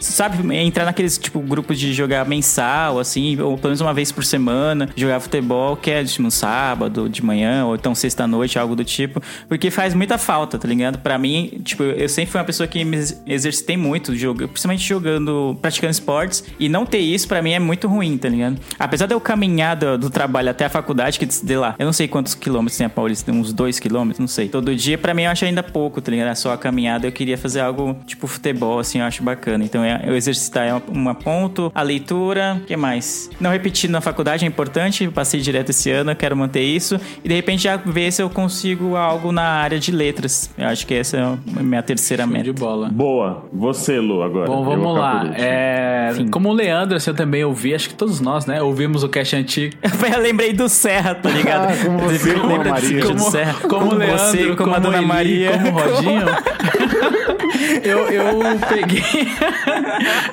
Sabe, 0.00 0.54
entrar 0.56 0.84
naqueles, 0.84 1.18
tipo, 1.18 1.40
grupos 1.40 1.78
de 1.78 1.92
jogar 1.92 2.24
mensal, 2.26 2.98
assim, 2.98 3.38
ou 3.40 3.56
pelo 3.56 3.68
menos 3.70 3.80
uma 3.80 3.92
vez 3.92 4.12
por 4.12 4.24
semana, 4.24 4.88
jogar 4.96 5.18
futebol, 5.20 5.76
que 5.76 5.90
é 5.90 6.04
tipo, 6.04 6.22
no 6.22 6.30
sábado, 6.30 7.08
de 7.08 7.24
manhã, 7.24 7.64
ou 7.66 7.74
então 7.74 7.94
sexta-noite, 7.94 8.58
algo 8.58 8.76
do 8.76 8.84
tipo. 8.84 9.20
Porque 9.48 9.70
faz 9.70 9.94
muita 9.94 10.16
falta, 10.16 10.58
tá 10.58 10.68
ligado? 10.68 10.98
Pra 10.98 11.18
mim, 11.18 11.60
tipo, 11.64 11.82
eu 11.82 12.08
sempre 12.08 12.30
fui 12.30 12.38
uma 12.40 12.44
pessoa 12.46 12.66
que 12.66 12.84
me 12.84 12.96
ex- 12.96 13.22
exercitei 13.26 13.76
muito, 13.76 14.14
jogo, 14.14 14.46
principalmente 14.48 14.86
jogando, 14.86 15.58
praticando 15.60 15.90
esportes, 15.90 16.44
e 16.58 16.68
não 16.68 16.86
ter 16.86 16.98
isso 16.98 17.26
pra 17.26 17.42
mim 17.42 17.52
é 17.52 17.58
muito 17.58 17.88
ruim, 17.88 18.16
tá 18.16 18.28
ligado? 18.28 18.58
Apesar 18.78 19.06
de 19.06 19.14
eu 19.14 19.20
caminhar 19.20 19.74
do, 19.76 19.98
do 19.98 20.10
trabalho 20.10 20.50
até 20.50 20.64
a 20.66 20.70
faculdade, 20.70 21.18
que 21.18 21.26
de 21.26 21.56
lá, 21.56 21.74
eu 21.78 21.86
não 21.86 21.92
sei 21.92 22.06
quantos 22.08 22.34
quilômetros 22.34 22.76
tem 22.78 22.86
a 22.86 22.90
Paulista, 22.90 23.32
uns 23.32 23.52
dois 23.52 23.78
quilômetros, 23.80 24.20
não 24.20 24.28
sei. 24.28 24.48
Todo 24.48 24.74
dia, 24.76 24.96
pra 24.96 25.12
mim, 25.12 25.22
eu 25.22 25.30
acho 25.30 25.44
ainda 25.44 25.62
pouco, 25.62 26.00
tá 26.00 26.10
ligado? 26.10 26.34
Só 26.36 26.52
a 26.52 26.58
caminhada, 26.58 27.06
eu 27.06 27.12
queria 27.12 27.36
fazer 27.36 27.60
algo 27.60 27.96
tipo 28.06 28.26
futebol, 28.26 28.78
assim, 28.78 29.00
eu 29.00 29.04
acho 29.04 29.22
bacana. 29.22 29.64
Então, 29.64 29.84
é, 29.88 30.02
eu 30.06 30.16
exercitar 30.16 30.66
é 30.66 30.72
uma, 30.72 30.82
uma 30.88 31.14
ponto, 31.14 31.70
a 31.74 31.82
leitura, 31.82 32.58
o 32.62 32.66
que 32.66 32.76
mais? 32.76 33.30
Não 33.40 33.50
repetir 33.50 33.88
na 33.90 34.00
faculdade 34.00 34.44
é 34.44 34.48
importante, 34.48 35.04
eu 35.04 35.12
passei 35.12 35.40
direto 35.40 35.70
esse 35.70 35.90
ano, 35.90 36.10
eu 36.10 36.16
quero 36.16 36.36
manter 36.36 36.62
isso. 36.62 37.00
E 37.24 37.28
de 37.28 37.34
repente 37.34 37.62
já 37.64 37.76
ver 37.76 38.10
se 38.12 38.22
eu 38.22 38.30
consigo 38.30 38.96
algo 38.96 39.32
na 39.32 39.42
área 39.42 39.78
de 39.78 39.90
letras. 39.90 40.50
Eu 40.56 40.66
acho 40.68 40.86
que 40.86 40.94
essa 40.94 41.16
é 41.16 41.22
a 41.22 41.62
minha 41.62 41.82
terceira 41.82 42.24
Show 42.24 42.32
meta. 42.32 42.44
de 42.44 42.52
bola. 42.52 42.88
Boa. 42.90 43.44
Você, 43.52 43.98
Lu, 43.98 44.22
agora. 44.22 44.46
Bom, 44.46 44.64
vamos 44.64 44.98
lá. 44.98 45.24
É, 45.36 46.12
como 46.30 46.48
o 46.50 46.52
Leandro, 46.52 46.96
assim, 46.96 47.10
eu 47.10 47.16
também 47.16 47.44
ouvi, 47.44 47.74
acho 47.74 47.88
que 47.88 47.94
todos 47.94 48.20
nós, 48.20 48.46
né? 48.46 48.62
Ouvimos 48.62 49.02
o 49.02 49.08
cast 49.08 49.34
antigo. 49.36 49.74
Eu 50.18 50.20
lembrei 50.22 50.52
do 50.52 50.68
Serra, 50.68 51.14
tá 51.14 51.28
ligado? 51.28 51.70
Ah, 51.70 51.76
como 51.84 51.98
você, 51.98 52.34
como 52.34 52.46
Lembra 52.48 52.70
Maria. 52.70 53.00
do 53.00 53.06
Como, 53.06 53.30
Serra? 53.30 53.54
como 53.68 53.86
o 53.92 53.94
Leandro, 53.94 54.18
você, 54.18 54.56
como, 54.56 54.74
a 54.74 54.78
Dona 54.78 54.98
Eli, 54.98 55.06
Maria. 55.06 55.50
como 55.52 55.68
o 55.68 55.72
Rodinho. 55.72 56.24
eu, 57.84 57.98
eu 58.10 58.58
peguei. 58.68 59.02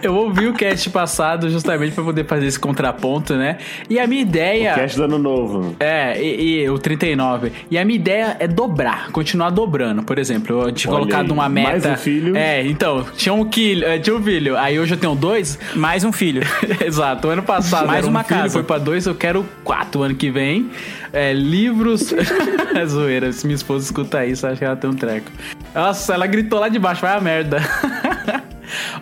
Eu 0.02 0.16
ouvi 0.16 0.48
o 0.48 0.54
cast 0.54 0.90
passado 0.90 1.50
justamente 1.50 1.94
pra 1.94 2.04
poder 2.04 2.26
fazer 2.26 2.46
esse 2.48 2.60
contraponto, 2.60 3.36
né? 3.36 3.58
E 3.90 4.00
a 4.00 4.08
minha 4.08 4.22
ideia. 4.22 4.74
Cast 4.74 4.98
do 4.98 5.04
ano 5.04 5.18
novo. 5.18 5.76
É, 5.80 6.22
e, 6.22 6.62
e 6.64 6.70
o 6.70 6.78
39. 6.78 7.52
E 7.70 7.78
a 7.78 7.86
minha 7.86 7.96
ideia 7.96 8.38
é 8.40 8.48
dobrar, 8.48 9.12
continuar 9.12 9.50
dobrando. 9.50 10.04
Por 10.04 10.18
exemplo, 10.20 10.64
eu 10.64 10.72
tinha 10.72 10.92
Olha 10.94 11.02
colocado 11.02 11.26
aí, 11.26 11.32
uma 11.32 11.50
meta. 11.50 11.70
mais 11.72 11.86
um 11.86 11.96
filho. 11.96 12.36
É, 12.36 12.66
então, 12.66 13.06
tinha 13.16 13.34
um, 13.34 13.46
quilho, 13.46 13.86
é, 13.86 14.00
tinha 14.00 14.16
um 14.16 14.22
filho. 14.22 14.58
Aí 14.58 14.80
hoje 14.80 14.94
eu 14.94 14.98
tenho 14.98 15.16
dois. 15.16 15.58
Mais 15.76 16.04
um 16.04 16.12
filho. 16.12 16.42
Exato. 16.86 17.28
O 17.28 17.32
ano 17.32 17.44
passado 17.44 17.88
Mais 17.88 18.00
era 18.00 18.08
um 18.08 18.10
uma 18.10 18.24
filho, 18.24 18.42
casa. 18.42 18.54
foi 18.54 18.64
pra 18.64 18.78
dois, 18.78 19.06
eu 19.06 19.16
quero 19.16 19.46
quatro 19.64 20.04
ano 20.04 20.16
que 20.16 20.30
vem. 20.30 20.70
É, 21.12 21.34
livros. 21.34 22.14
é 22.76 22.86
zoeira. 22.86 23.32
Se 23.32 23.46
minha 23.46 23.56
esposa 23.56 23.86
escuta 23.86 24.26
isso, 24.26 24.46
acho 24.46 24.58
que 24.58 24.66
ela 24.66 24.76
tem 24.76 24.90
um 24.90 24.94
treco. 24.94 25.32
Nossa, 25.74 26.14
ela 26.14 26.28
gritou 26.28 26.60
lá 26.60 26.70
de 26.70 26.80
baixo, 26.80 27.02
vai 27.02 27.16
a 27.16 27.22
merda. 27.22 27.58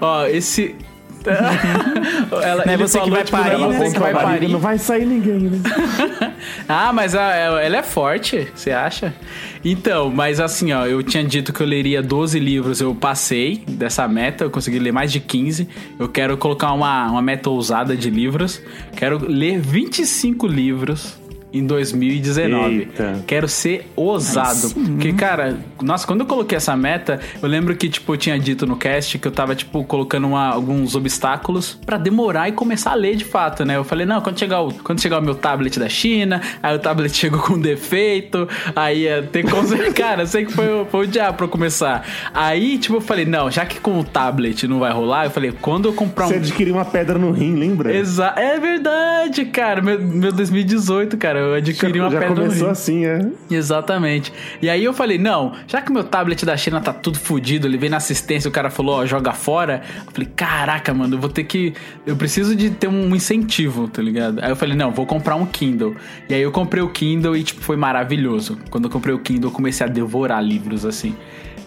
Ó, 0.02 0.26
esse. 0.28 0.76
ela, 2.44 2.66
Não 2.66 2.74
é 2.74 2.78
você 2.78 3.00
que 3.00 3.06
falou, 3.06 3.16
vai 3.16 3.24
tipo, 3.24 3.38
parir, 3.38 3.58
não 3.58 3.66
é 3.66 3.70
né? 3.70 3.86
você 3.86 3.94
que 3.94 4.00
vai 4.00 4.14
parir. 4.14 4.48
Não 4.50 4.60
vai 4.60 4.78
sair 4.78 5.06
ninguém, 5.06 5.40
né? 5.40 5.62
Ah, 6.68 6.92
mas 6.92 7.16
a- 7.16 7.34
ela 7.34 7.78
é 7.78 7.84
forte, 7.84 8.50
você 8.54 8.72
acha? 8.72 9.14
Então, 9.64 10.10
mas 10.10 10.42
assim, 10.42 10.74
ó, 10.74 10.86
eu 10.86 11.02
tinha 11.02 11.24
dito 11.24 11.54
que 11.54 11.62
eu 11.62 11.68
leria 11.68 12.02
12 12.04 12.38
livros, 12.40 12.82
eu 12.82 12.94
passei 12.94 13.64
dessa 13.66 14.06
meta, 14.08 14.44
eu 14.44 14.50
consegui 14.50 14.80
ler 14.80 14.92
mais 14.92 15.12
de 15.14 15.22
15. 15.22 15.68
Eu 15.98 16.10
quero 16.10 16.36
colocar 16.36 16.74
uma, 16.74 17.10
uma 17.10 17.22
meta 17.22 17.50
ousada 17.50 17.96
de 17.96 18.10
livros. 18.10 18.62
Quero 18.98 19.26
ler 19.26 19.62
25 19.62 20.46
livros 20.46 21.18
em 21.54 21.66
2019. 21.66 22.76
Eita. 22.80 23.24
Quero 23.28 23.48
ser 23.48 23.92
ousado. 23.96 24.72
Porque, 24.74 25.14
cara, 25.14 25.58
nossa, 25.82 26.06
quando 26.08 26.22
eu 26.22 26.26
coloquei 26.26 26.56
essa 26.58 26.76
meta, 26.76 27.20
eu 27.42 27.48
lembro 27.48 27.76
que, 27.76 27.88
tipo, 27.90 28.14
eu 28.14 28.18
tinha 28.18 28.40
dito 28.40 28.66
no 28.66 28.76
cast 28.76 29.18
que 29.20 29.28
eu 29.28 29.32
tava, 29.32 29.56
tipo, 29.56 29.84
colocando 29.84 30.28
uma- 30.28 30.48
alguns 30.50 30.96
obstáculos 30.96 31.80
pra 31.86 31.98
demorar 31.98 32.50
e 32.50 32.52
começar 32.54 32.92
a 32.92 32.96
ler 32.96 33.16
de 33.16 33.26
fato, 33.26 33.64
né? 33.66 33.76
Eu 33.78 33.84
falei, 33.84 34.06
não, 34.06 34.20
quando 34.22 34.40
chegar 34.40 34.62
o, 34.62 34.74
quando 34.74 35.00
chegar 35.02 35.20
o 35.20 35.22
meu 35.22 35.36
tablet 35.36 35.80
da 35.80 35.88
China, 35.90 36.42
aí 36.62 36.76
o 36.76 36.80
tablet 36.80 37.14
chegou 37.16 37.40
com 37.40 37.60
defeito, 37.60 38.48
aí 38.76 39.06
ter 39.32 39.44
como. 39.50 39.68
cara, 39.94 40.24
eu 40.24 40.28
sei 40.28 40.46
que 40.46 40.52
foi, 40.54 40.68
o- 40.68 40.86
foi 40.86 41.06
o 41.06 41.08
diabo 41.08 41.38
pra 41.38 41.46
eu 41.46 41.50
começar. 41.50 42.06
Aí, 42.34 42.78
tipo, 42.78 42.96
eu 42.98 43.02
falei, 43.02 43.26
não, 43.26 43.52
já 43.52 43.66
que 43.66 43.80
com 43.80 44.00
o 44.00 44.04
tablet 44.04 44.68
não 44.68 44.80
vai 44.80 44.92
rolar, 44.92 45.26
eu 45.26 45.32
falei, 45.32 45.52
quando 45.62 45.88
eu 45.88 45.94
comprar 45.94 46.28
Você 46.28 46.36
um. 46.36 46.38
adquiriu 46.38 46.74
uma 46.74 46.86
pedra 46.86 47.20
no 47.20 47.32
rim, 47.32 47.56
lembra? 47.56 47.94
Exa 47.96 48.34
é 48.38 48.60
verdade, 48.60 49.46
cara. 49.46 49.82
Meu, 49.82 50.00
meu 50.02 50.32
2018, 50.32 51.18
cara, 51.18 51.40
eu 51.44 51.54
adquiri 51.56 52.00
uma 52.00 52.10
já 52.10 52.20
pedra 52.20 52.36
no 52.36 52.42
começou 52.44 52.68
rim. 52.68 52.72
assim, 52.72 53.06
é. 53.06 53.26
Exatamente. 53.50 54.34
E 54.62 54.70
aí 54.70 54.84
eu 54.84 54.94
falei, 54.94 55.18
não, 55.18 55.54
já 55.68 55.82
que 55.82 55.92
meu 55.92 56.04
tablet 56.04 56.46
da 56.46 56.56
China 56.58 56.82
tá 56.82 56.94
tudo 56.94 57.18
fodido, 57.18 57.68
ele 57.68 57.78
veio 57.78 57.92
na 57.92 57.98
assistência, 57.98 58.48
o 58.48 58.52
cara 58.52 58.70
falou, 58.70 58.96
ó, 58.96 59.06
joga 59.06 59.34
fora. 59.34 59.82
Eu 60.06 60.12
falei, 60.12 60.30
caraca, 60.36 60.94
mano, 60.94 61.16
eu 61.16 61.20
vou 61.20 61.30
ter 61.30 61.44
que. 61.44 61.74
Eu 62.06 62.16
preciso 62.16 62.56
de 62.56 62.70
ter 62.70 62.88
um 62.88 63.16
incentivo, 63.16 63.88
tá 63.88 64.02
ligado? 64.02 64.40
Aí 64.42 64.50
eu 64.50 64.56
falei, 64.56 64.76
não, 64.76 64.92
vou 64.92 65.06
comprar 65.06 65.36
um 65.36 65.46
Kindle. 65.46 65.96
E 66.30 66.34
aí 66.34 66.42
eu 66.42 66.52
comprei 66.52 66.82
o 66.84 66.90
Kindle 66.90 67.36
e, 67.36 67.44
tipo, 67.44 67.62
foi 67.62 67.76
maravilhoso. 67.76 68.58
Quando 68.70 68.86
eu 68.86 68.90
comprei 68.90 69.14
o 69.14 69.20
Kindle, 69.20 69.50
eu 69.50 69.54
comecei 69.54 69.86
a 69.86 69.90
devorar 69.90 70.44
livros, 70.44 70.86
assim. 70.86 71.16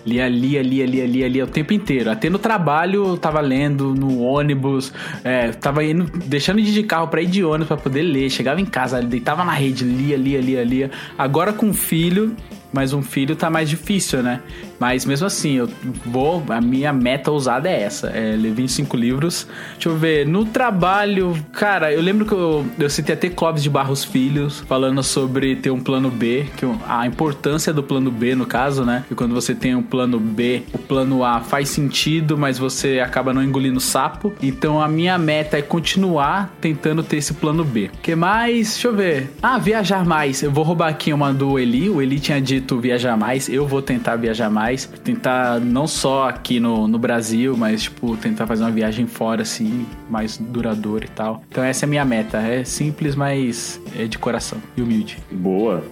Lia, 0.06 0.28
lia, 0.28 0.62
lia, 0.62 0.86
lia, 0.86 1.04
lia, 1.04 1.28
lia 1.28 1.44
o 1.44 1.48
tempo 1.48 1.72
inteiro. 1.72 2.08
Até 2.10 2.30
no 2.30 2.38
trabalho 2.38 3.04
eu 3.08 3.16
tava 3.16 3.40
lendo, 3.40 3.92
no 3.92 4.22
ônibus, 4.22 4.92
é, 5.24 5.50
tava 5.50 5.84
indo, 5.84 6.04
deixando 6.24 6.62
de 6.62 6.70
ir 6.70 6.74
de 6.74 6.82
carro 6.84 7.08
pra 7.08 7.20
ir 7.20 7.26
de 7.26 7.42
ônibus 7.42 7.66
pra 7.66 7.76
poder 7.76 8.02
ler. 8.02 8.30
Chegava 8.30 8.60
em 8.60 8.64
casa, 8.64 9.02
deitava 9.02 9.44
na 9.44 9.52
rede, 9.52 9.84
lia, 9.84 10.16
lia, 10.16 10.40
lia, 10.40 10.62
lia. 10.62 10.90
Agora 11.18 11.52
com 11.52 11.72
filho, 11.72 12.36
mas 12.72 12.92
um 12.92 13.02
filho 13.02 13.36
tá 13.36 13.48
mais 13.48 13.68
difícil, 13.68 14.22
né? 14.22 14.40
Mas 14.78 15.04
mesmo 15.04 15.26
assim, 15.26 15.54
eu 15.54 15.68
vou. 16.04 16.42
A 16.48 16.60
minha 16.60 16.92
meta 16.92 17.30
ousada 17.30 17.68
é 17.68 17.82
essa: 17.82 18.08
é 18.08 18.36
ler 18.36 18.52
25 18.52 18.96
livros. 18.96 19.46
Deixa 19.74 19.88
eu 19.88 19.96
ver. 19.96 20.26
No 20.26 20.44
trabalho, 20.44 21.34
cara, 21.52 21.92
eu 21.92 22.00
lembro 22.02 22.26
que 22.26 22.32
eu, 22.32 22.66
eu 22.78 22.90
citei 22.90 23.14
até 23.14 23.28
Clóvis 23.28 23.62
de 23.62 23.70
Barros 23.70 24.04
Filhos, 24.04 24.60
falando 24.68 25.02
sobre 25.02 25.56
ter 25.56 25.70
um 25.70 25.80
plano 25.80 26.10
B, 26.10 26.46
que 26.56 26.66
a 26.86 27.06
importância 27.06 27.72
do 27.72 27.82
plano 27.82 28.10
B, 28.10 28.34
no 28.34 28.46
caso, 28.46 28.84
né? 28.84 29.04
Que 29.08 29.14
quando 29.14 29.34
você 29.34 29.54
tem 29.54 29.74
um 29.74 29.82
plano 29.82 30.20
B, 30.20 30.62
o 30.72 30.78
plano 30.78 31.24
A 31.24 31.40
faz 31.40 31.68
sentido, 31.70 32.36
mas 32.36 32.58
você 32.58 33.00
acaba 33.00 33.32
não 33.32 33.42
engolindo 33.42 33.80
sapo. 33.80 34.32
Então 34.42 34.80
a 34.80 34.88
minha 34.88 35.16
meta 35.16 35.58
é 35.58 35.62
continuar 35.62 36.54
tentando 36.60 37.02
ter 37.02 37.16
esse 37.16 37.34
plano 37.34 37.64
B. 37.64 37.90
Que 38.02 38.14
mais? 38.14 38.72
Deixa 38.72 38.88
eu 38.88 38.94
ver. 38.94 39.30
Ah, 39.42 39.58
viajar 39.58 40.04
mais. 40.04 40.42
Eu 40.42 40.50
vou 40.50 40.64
roubar 40.64 40.88
aqui 40.88 41.12
uma 41.12 41.32
do 41.32 41.58
Eli. 41.58 41.88
O 41.88 42.02
Eli 42.02 42.20
tinha 42.20 42.40
dito 42.40 42.55
viajar 42.80 43.16
mais. 43.16 43.48
Eu 43.48 43.66
vou 43.66 43.82
tentar 43.82 44.16
viajar 44.16 44.50
mais. 44.50 44.86
Tentar 45.04 45.60
não 45.60 45.86
só 45.86 46.28
aqui 46.28 46.60
no, 46.60 46.86
no 46.88 46.98
Brasil, 46.98 47.56
mas, 47.56 47.82
tipo, 47.82 48.16
tentar 48.16 48.46
fazer 48.46 48.64
uma 48.64 48.70
viagem 48.70 49.06
fora, 49.06 49.42
assim, 49.42 49.86
mais 50.10 50.36
duradoura 50.36 51.04
e 51.04 51.08
tal. 51.08 51.42
Então 51.48 51.62
essa 51.62 51.84
é 51.84 51.86
a 51.86 51.88
minha 51.88 52.04
meta. 52.04 52.38
É 52.38 52.64
simples, 52.64 53.14
mas 53.14 53.80
é 53.96 54.06
de 54.06 54.18
coração 54.18 54.58
e 54.76 54.82
humilde. 54.82 55.18
Boa. 55.30 55.84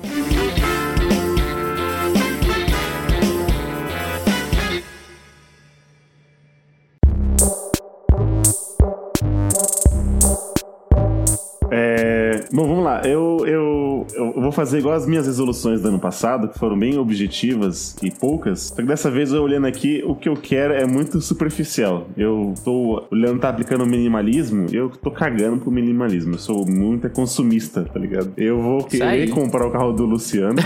Bom, 12.55 12.69
vamos 12.69 12.85
lá. 12.85 13.03
Eu, 13.05 13.45
eu, 13.47 14.07
eu 14.15 14.41
vou 14.41 14.53
fazer 14.53 14.79
igual 14.79 14.95
as 14.95 15.07
minhas 15.07 15.27
resoluções 15.27 15.83
do 15.83 15.89
ano 15.89 15.99
passado, 15.99 16.49
que 16.49 16.59
foram 16.59 16.79
bem 16.79 16.97
objetivas 16.97 17.97
e 18.01 18.11
poucas. 18.11 18.69
Só 18.69 18.77
que 18.77 18.83
dessa 18.85 19.11
vez, 19.11 19.33
eu 19.33 19.43
olhando 19.43 19.67
aqui, 19.67 20.03
o 20.07 20.15
que 20.15 20.29
eu 20.29 20.37
quero 20.37 20.73
é 20.73 20.87
muito 20.87 21.21
superficial. 21.21 22.07
Eu 22.17 22.55
tô 22.65 23.05
olhando, 23.11 23.41
tá 23.41 23.49
aplicando 23.49 23.85
minimalismo, 23.85 24.67
eu 24.73 24.89
tô 24.89 25.11
cagando 25.11 25.59
pro 25.59 25.71
minimalismo. 25.71 26.35
Eu 26.35 26.39
sou 26.39 26.67
muito 26.67 27.11
consumista, 27.11 27.85
tá 27.85 27.99
ligado? 27.99 28.33
Eu 28.37 28.63
vou 28.63 28.85
querer 28.85 29.29
comprar 29.31 29.67
o 29.67 29.71
carro 29.73 29.93
do 29.93 30.05
Luciano. 30.05 30.63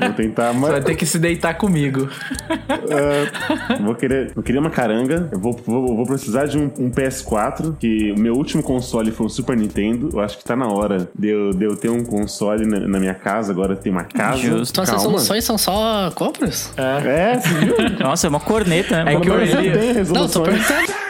vou 0.00 0.12
tentar. 0.14 0.52
Você 0.52 0.58
Mas, 0.58 0.70
vai 0.70 0.82
ter 0.82 0.96
que 0.96 1.06
se 1.06 1.18
deitar 1.18 1.54
comigo. 1.54 2.08
ah, 2.50 3.78
vou 3.82 3.94
querer, 3.94 4.32
eu 4.34 4.42
queria 4.42 4.60
uma 4.60 4.70
caranga. 4.70 5.28
Eu 5.30 5.38
vou, 5.38 5.52
vou, 5.64 5.94
vou 5.94 6.06
precisar 6.06 6.46
de 6.46 6.58
um, 6.58 6.70
um 6.78 6.90
PS4, 6.90 7.76
que 7.78 8.12
o 8.12 8.18
meu 8.18 8.34
último 8.34 8.62
console 8.62 9.12
foi 9.12 9.26
um 9.26 9.28
Super 9.28 9.56
Nintendo. 9.56 10.10
Eu 10.12 10.20
acho 10.20 10.36
que 10.36 10.44
tá 10.44 10.56
na 10.56 10.66
hora 10.66 11.08
de 11.16 11.27
eu, 11.28 11.50
de 11.52 11.64
eu 11.64 11.76
ter 11.76 11.88
um 11.90 12.02
console 12.04 12.66
na, 12.66 12.80
na 12.80 12.98
minha 13.00 13.14
casa. 13.14 13.52
Agora 13.52 13.76
tenho 13.76 13.94
uma 13.94 14.04
casa. 14.04 14.38
Justo. 14.38 14.72
Então 14.72 14.84
essas 14.84 14.96
Calma. 14.96 15.10
soluções 15.10 15.44
são 15.44 15.58
só 15.58 16.10
compras? 16.14 16.72
É, 16.76 17.38
você 17.42 17.48
viu? 17.48 17.74
Nossa, 18.00 18.26
é 18.26 18.30
uma 18.30 18.40
corneta, 18.40 19.04
né? 19.04 19.14
É 19.14 19.20
que 19.20 19.28
eu 19.28 19.34
Mas 19.34 19.50
Eli- 19.54 19.68
eu 19.68 19.72
tenho 19.72 19.86
Não, 20.12 20.28
tô 20.28 20.42
resoluções. 20.44 20.66
perguntando. 20.66 20.98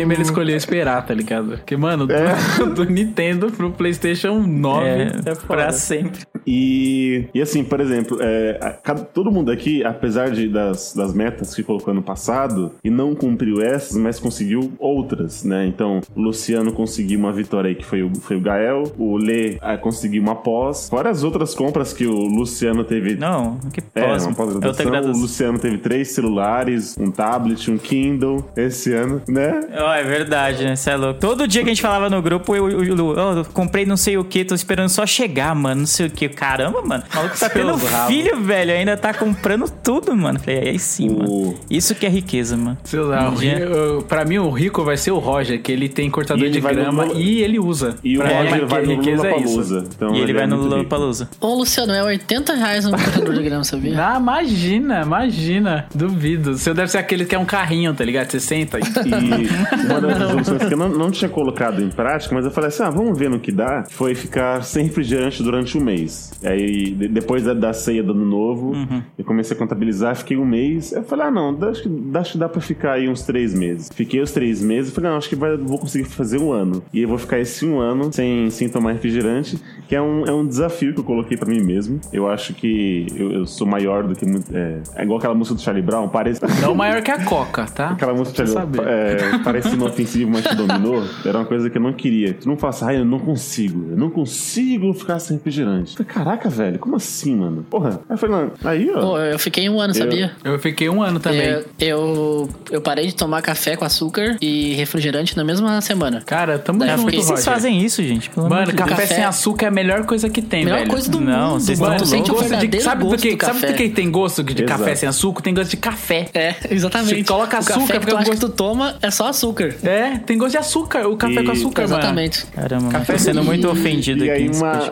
Videogame 0.04 0.14
ele 0.14 0.22
escolheu 0.22 0.56
esperar, 0.56 1.04
tá 1.06 1.14
ligado? 1.14 1.48
Porque, 1.58 1.76
mano, 1.76 2.06
do, 2.06 2.14
do 2.74 2.84
Nintendo 2.84 3.50
pro 3.50 3.70
PlayStation 3.70 4.40
9 4.40 4.86
É, 4.86 5.02
é, 5.02 5.10
pra 5.22 5.34
foda. 5.36 5.72
sempre. 5.72 6.20
E, 6.46 7.26
e 7.34 7.40
assim, 7.40 7.64
por 7.64 7.80
exemplo, 7.80 8.18
é, 8.20 8.58
a- 8.60 8.94
todo 8.94 9.30
mundo 9.30 9.50
aqui, 9.50 9.82
apesar 9.84 10.30
de, 10.30 10.48
das, 10.48 10.94
das 10.94 11.14
metas 11.14 11.54
que 11.54 11.62
colocou 11.62 11.92
ano 11.92 12.02
passado, 12.02 12.72
e 12.84 12.90
não 12.90 13.14
cumpriu 13.14 13.60
essas, 13.62 13.96
mas 13.96 14.18
conseguiu 14.18 14.72
outras, 14.78 15.42
né? 15.44 15.66
Então, 15.66 16.00
o 16.14 16.20
Luciano 16.20 16.72
conseguiu 16.72 17.18
uma 17.18 17.32
vitória 17.32 17.68
aí, 17.68 17.74
que 17.74 17.84
foi 17.84 18.02
o, 18.02 18.14
foi 18.16 18.36
o 18.36 18.40
Gael, 18.40 18.84
o 18.98 19.16
Lê 19.16 19.56
ah, 19.60 19.76
conseguiu 19.78 20.22
uma 20.22 20.34
pós, 20.36 20.88
fora 20.88 21.10
as 21.10 21.22
outras 21.24 21.54
compras 21.54 21.92
que 21.92 22.06
o 22.06 22.12
Luciano 22.14 22.84
teve. 22.84 23.16
Não, 23.16 23.58
que 23.72 23.80
É, 23.94 24.02
pós. 24.02 24.26
uma 24.26 24.30
outra 24.38 24.60
pós-graduação. 24.60 25.12
O. 25.12 25.22
Luciano 25.24 25.58
teve 25.58 25.78
três 25.78 26.08
celulares, 26.12 26.96
um 26.98 27.10
tablet, 27.10 27.70
um 27.70 27.78
Kindle 27.78 28.44
esse 28.56 28.92
ano, 28.92 29.22
né? 29.28 29.60
Ó, 29.78 29.93
é 29.96 30.02
verdade, 30.02 30.64
né? 30.64 30.76
Você 30.76 30.90
é 30.90 30.96
louco. 30.96 31.20
Todo 31.20 31.46
dia 31.48 31.62
que 31.62 31.68
a 31.70 31.72
gente 31.72 31.82
falava 31.82 32.08
no 32.10 32.20
grupo, 32.22 32.54
eu, 32.54 32.70
eu, 32.70 32.84
eu, 32.84 32.96
eu 33.36 33.44
comprei 33.52 33.84
não 33.86 33.96
sei 33.96 34.16
o 34.16 34.24
que, 34.24 34.44
tô 34.44 34.54
esperando 34.54 34.88
só 34.88 35.06
chegar, 35.06 35.54
mano. 35.54 35.80
Não 35.80 35.86
sei 35.86 36.06
o 36.06 36.10
que. 36.10 36.28
Caramba, 36.28 36.82
mano. 36.82 37.02
O 37.12 37.16
maluco 37.16 37.38
tá 37.38 37.48
tendo 37.48 37.78
filho, 38.06 38.40
velho. 38.40 38.72
Ainda 38.72 38.96
tá 38.96 39.12
comprando 39.14 39.70
tudo, 39.82 40.14
mano. 40.16 40.38
Falei, 40.40 40.70
aí 40.70 40.78
sim, 40.78 41.08
O- 41.08 41.18
mano. 41.18 41.54
Isso 41.70 41.94
que 41.94 42.06
é 42.06 42.08
riqueza, 42.08 42.56
mano. 42.56 42.76
Seus, 42.84 43.10
ah, 43.12 43.28
o 43.30 43.34
dia- 43.36 43.60
pra 44.08 44.24
mim, 44.24 44.38
o 44.38 44.50
rico 44.50 44.82
vai 44.84 44.96
ser 44.96 45.10
o 45.10 45.18
Roger, 45.18 45.60
que 45.60 45.70
ele 45.72 45.88
tem 45.88 46.10
cortador 46.10 46.42
ele 46.44 46.52
de 46.52 46.60
no 46.60 46.68
grama 46.68 47.04
Lula- 47.04 47.20
e 47.20 47.42
ele 47.42 47.58
usa. 47.58 47.96
E 48.02 48.16
o 48.16 48.20
Pra 48.20 48.28
Roger 48.30 48.66
vai 48.66 48.82
no 48.82 48.90
riqueza 48.96 49.26
é 49.28 49.38
isso. 49.40 49.84
Então 49.96 50.14
e 50.14 50.20
ele 50.20 50.32
é 50.32 50.34
vai 50.34 50.46
no 50.46 50.56
muito 50.56 50.64
rico. 50.68 50.76
Lollapalooza. 50.76 51.28
Ô, 51.40 51.54
Luciano, 51.54 51.92
é 51.92 52.02
80 52.02 52.54
reais 52.54 52.86
um 52.86 52.90
cortador 52.90 53.34
de 53.34 53.42
grama, 53.42 53.64
sabia? 53.64 53.94
Ah, 54.14 54.18
imagina, 54.18 55.02
imagina. 55.02 55.86
Duvido. 55.94 56.50
O 56.52 56.58
seu 56.58 56.74
deve 56.74 56.90
ser 56.90 56.98
aquele 56.98 57.24
que 57.24 57.34
é 57.34 57.38
um 57.38 57.44
carrinho, 57.44 57.94
tá 57.94 58.04
ligado? 58.04 58.30
Você 58.30 58.40
senta 58.40 58.78
e... 58.78 58.82
E 59.84 59.92
Uma 59.92 60.00
das 60.42 60.68
que 60.68 60.74
eu 60.74 60.78
não, 60.78 60.88
não 60.88 61.10
tinha 61.10 61.28
colocado 61.28 61.82
em 61.82 61.88
prática, 61.90 62.34
mas 62.34 62.44
eu 62.44 62.50
falei 62.50 62.68
assim: 62.68 62.82
ah, 62.82 62.90
vamos 62.90 63.18
ver 63.18 63.28
no 63.30 63.38
que 63.38 63.52
dá. 63.52 63.84
Foi 63.90 64.14
ficar 64.14 64.62
sem 64.62 64.84
refrigerante 64.86 65.42
durante 65.42 65.76
um 65.78 65.82
mês. 65.82 66.32
Aí, 66.44 66.90
de- 66.92 67.08
depois 67.08 67.44
da, 67.44 67.54
da 67.54 67.72
ceia 67.72 68.02
do 68.02 68.12
ano 68.12 68.24
novo, 68.24 68.72
eu 69.18 69.24
comecei 69.24 69.56
a 69.56 69.58
contabilizar, 69.58 70.16
fiquei 70.16 70.36
um 70.36 70.44
mês. 70.46 70.92
Eu 70.92 71.02
falei: 71.04 71.26
ah, 71.26 71.30
não, 71.30 71.56
acho 71.68 71.82
que, 71.82 71.88
dá- 71.88 72.20
acho 72.20 72.32
que 72.32 72.38
dá 72.38 72.48
pra 72.48 72.60
ficar 72.60 72.92
aí 72.92 73.08
uns 73.08 73.22
três 73.22 73.54
meses. 73.54 73.90
Fiquei 73.94 74.20
os 74.20 74.30
três 74.32 74.62
meses, 74.62 74.92
falei: 74.92 75.10
não, 75.10 75.16
acho 75.18 75.28
que 75.28 75.36
vai- 75.36 75.56
vou 75.56 75.78
conseguir 75.78 76.04
fazer 76.04 76.38
um 76.38 76.52
ano. 76.52 76.82
E 76.92 77.02
eu 77.02 77.08
vou 77.08 77.18
ficar 77.18 77.38
esse 77.38 77.64
um 77.66 77.80
ano 77.80 78.12
sem, 78.12 78.50
sem 78.50 78.68
tomar 78.68 78.92
refrigerante, 78.92 79.58
que 79.88 79.94
é 79.94 80.00
um, 80.02 80.24
é 80.24 80.32
um 80.32 80.46
desafio 80.46 80.92
que 80.94 81.00
eu 81.00 81.04
coloquei 81.04 81.36
pra 81.36 81.48
mim 81.48 81.60
mesmo. 81.62 82.00
Eu 82.12 82.28
acho 82.28 82.54
que 82.54 83.06
eu, 83.16 83.32
eu 83.32 83.46
sou 83.46 83.66
maior 83.66 84.04
do 84.04 84.14
que 84.14 84.24
muito. 84.26 84.54
É, 84.54 84.80
é 84.96 85.02
igual 85.02 85.18
aquela 85.18 85.34
música 85.34 85.54
do 85.56 85.60
Charlie 85.60 85.84
Brown, 85.84 86.08
parece. 86.08 86.40
Não 86.62 86.74
maior 86.74 87.02
que 87.02 87.10
a 87.10 87.24
Coca, 87.24 87.64
tá? 87.66 87.90
Aquela 87.90 88.12
música 88.14 88.36
Pra 88.36 88.44
de 88.44 88.50
saber. 88.50 88.82
é, 88.86 89.38
parece 89.44 89.73
inofensivo, 89.74 90.30
mas 90.30 90.44
te 90.44 90.54
dominou. 90.54 91.04
Era 91.24 91.38
uma 91.38 91.44
coisa 91.44 91.68
que 91.70 91.78
eu 91.78 91.82
não 91.82 91.92
queria. 91.92 92.34
Tu 92.34 92.48
não 92.48 92.56
faça, 92.56 92.86
ai, 92.86 92.98
eu 92.98 93.04
não 93.04 93.18
consigo. 93.18 93.90
Eu 93.90 93.96
não 93.96 94.10
consigo 94.10 94.92
ficar 94.94 95.18
sem 95.18 95.36
refrigerante. 95.36 95.90
Eu 95.98 96.04
falei, 96.04 96.12
Caraca, 96.12 96.48
velho, 96.48 96.78
como 96.78 96.96
assim, 96.96 97.34
mano? 97.36 97.64
Porra. 97.68 98.00
Aí 98.08 98.14
eu 98.14 98.18
falei, 98.18 98.36
não, 98.36 98.50
aí, 98.70 98.90
ó. 98.94 99.00
Pô, 99.00 99.18
eu 99.18 99.38
fiquei 99.38 99.68
um 99.68 99.80
ano, 99.80 99.94
sabia? 99.94 100.32
Eu 100.44 100.58
fiquei 100.58 100.88
um 100.88 101.02
ano 101.02 101.18
também. 101.20 101.46
Eu, 101.48 101.64
eu, 101.80 102.48
eu 102.70 102.80
parei 102.80 103.06
de 103.06 103.14
tomar 103.14 103.42
café 103.42 103.76
com 103.76 103.84
açúcar 103.84 104.36
e 104.40 104.74
refrigerante 104.74 105.36
na 105.36 105.44
mesma 105.44 105.80
semana. 105.80 106.22
Cara, 106.24 106.58
tamo 106.58 106.78
Daí 106.80 106.90
eu 106.90 106.96
junto, 106.96 107.04
Por 107.06 107.10
que 107.12 107.16
fiquei- 107.18 107.34
vocês 107.36 107.44
fazem 107.44 107.80
isso, 107.84 108.02
gente? 108.02 108.30
Pelo 108.30 108.48
Mano, 108.48 108.66
de 108.66 108.72
café, 108.74 109.06
sem 109.06 109.24
açúcar 109.24 109.66
é 109.66 109.68
a 109.68 109.72
melhor 109.72 110.04
coisa 110.04 110.28
que 110.28 110.42
tem, 110.42 110.64
Melhor 110.64 110.78
velho. 110.80 110.90
coisa 110.90 111.10
do 111.10 111.20
Não, 111.20 111.50
mundo. 111.52 111.60
vocês 111.60 111.78
mano. 111.80 111.96
Tu 111.96 112.06
sente 112.06 112.30
o 112.30 112.34
gosto 112.34 112.56
de, 112.56 112.80
sabe 112.80 113.04
gosto 113.04 113.22
que, 113.22 113.36
do 113.36 113.44
sabe 113.44 113.58
do 113.58 113.60
café. 113.66 113.72
que 113.74 113.88
tem 113.90 114.10
gosto 114.10 114.42
de 114.42 114.62
Exato. 114.62 114.78
café 114.78 114.94
sem 114.94 115.08
açúcar? 115.08 115.42
Tem 115.42 115.54
gosto 115.54 115.70
de 115.70 115.76
café. 115.76 116.28
É, 116.34 116.54
exatamente. 116.70 117.18
Você 117.18 117.24
coloca 117.32 117.56
o 117.56 117.60
açúcar, 117.60 117.80
café 117.80 117.92
que 117.94 118.00
fica 118.00 118.10
tu 118.12 118.16
acha 118.16 118.24
que 118.24 118.30
gosto- 118.36 118.48
tu 118.48 118.54
toma 118.56 118.96
é 119.02 119.10
só 119.10 119.28
açúcar. 119.28 119.63
É, 119.82 120.18
tem 120.18 120.36
gosto 120.38 120.52
de 120.52 120.58
açúcar. 120.58 121.06
O 121.08 121.16
café 121.16 121.40
E- 121.40 121.44
com 121.44 121.52
açúcar, 121.52 121.82
mano. 121.82 121.94
Exatamente. 121.94 122.46
Caramba, 122.46 122.82
mano, 122.84 122.92
Café 122.98 123.12
tô 123.14 123.18
sendo 123.18 123.44
muito 123.44 123.68
ofendido 123.70 124.24
E 124.24 124.30
aqui. 124.30 124.48
uma. 124.54 124.90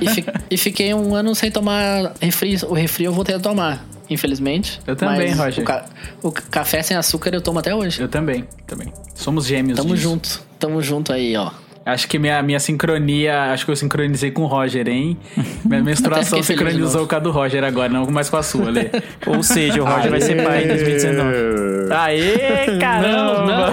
E, 0.00 0.08
fi- 0.08 0.24
e 0.50 0.56
fiquei 0.56 0.92
um 0.94 1.14
ano 1.14 1.34
sem 1.34 1.50
tomar 1.50 2.12
refri. 2.20 2.56
O 2.68 2.72
refri 2.74 3.04
eu 3.04 3.12
voltei 3.12 3.34
a 3.34 3.38
tomar, 3.40 3.84
infelizmente. 4.08 4.80
Eu 4.86 4.96
também, 4.96 5.30
Mas 5.30 5.38
Roger. 5.38 5.62
O, 5.62 5.66
ca- 5.66 5.84
o 6.22 6.30
café 6.32 6.82
sem 6.82 6.96
açúcar 6.96 7.30
eu 7.34 7.40
tomo 7.40 7.58
até 7.58 7.74
hoje. 7.74 8.00
Eu 8.00 8.08
também, 8.08 8.44
também. 8.66 8.92
Somos 9.14 9.46
gêmeos 9.46 9.76
Tamo 9.78 9.94
disso. 9.94 10.02
junto. 10.02 10.42
Tamo 10.58 10.80
junto 10.82 11.12
aí, 11.12 11.36
ó. 11.36 11.50
Acho 11.84 12.08
que 12.08 12.18
minha, 12.18 12.42
minha 12.42 12.58
sincronia, 12.58 13.52
acho 13.52 13.66
que 13.66 13.70
eu 13.70 13.76
sincronizei 13.76 14.30
com 14.30 14.42
o 14.42 14.46
Roger, 14.46 14.88
hein? 14.88 15.18
Minha 15.64 15.82
menstruação 15.84 16.42
sincronizou 16.42 17.06
com 17.06 17.14
a 17.14 17.18
do 17.18 17.30
Roger 17.30 17.62
agora, 17.62 17.90
não 17.90 18.06
mais 18.10 18.30
com 18.30 18.38
a 18.38 18.42
sua, 18.42 18.70
Lê. 18.70 18.90
Ou 19.26 19.42
seja, 19.42 19.82
o 19.82 19.84
Roger 19.84 20.10
vai 20.10 20.20
ser 20.20 20.42
pai 20.42 20.64
em 20.64 20.68
2019. 20.68 21.92
Aê, 21.92 22.78
caramba! 22.78 23.72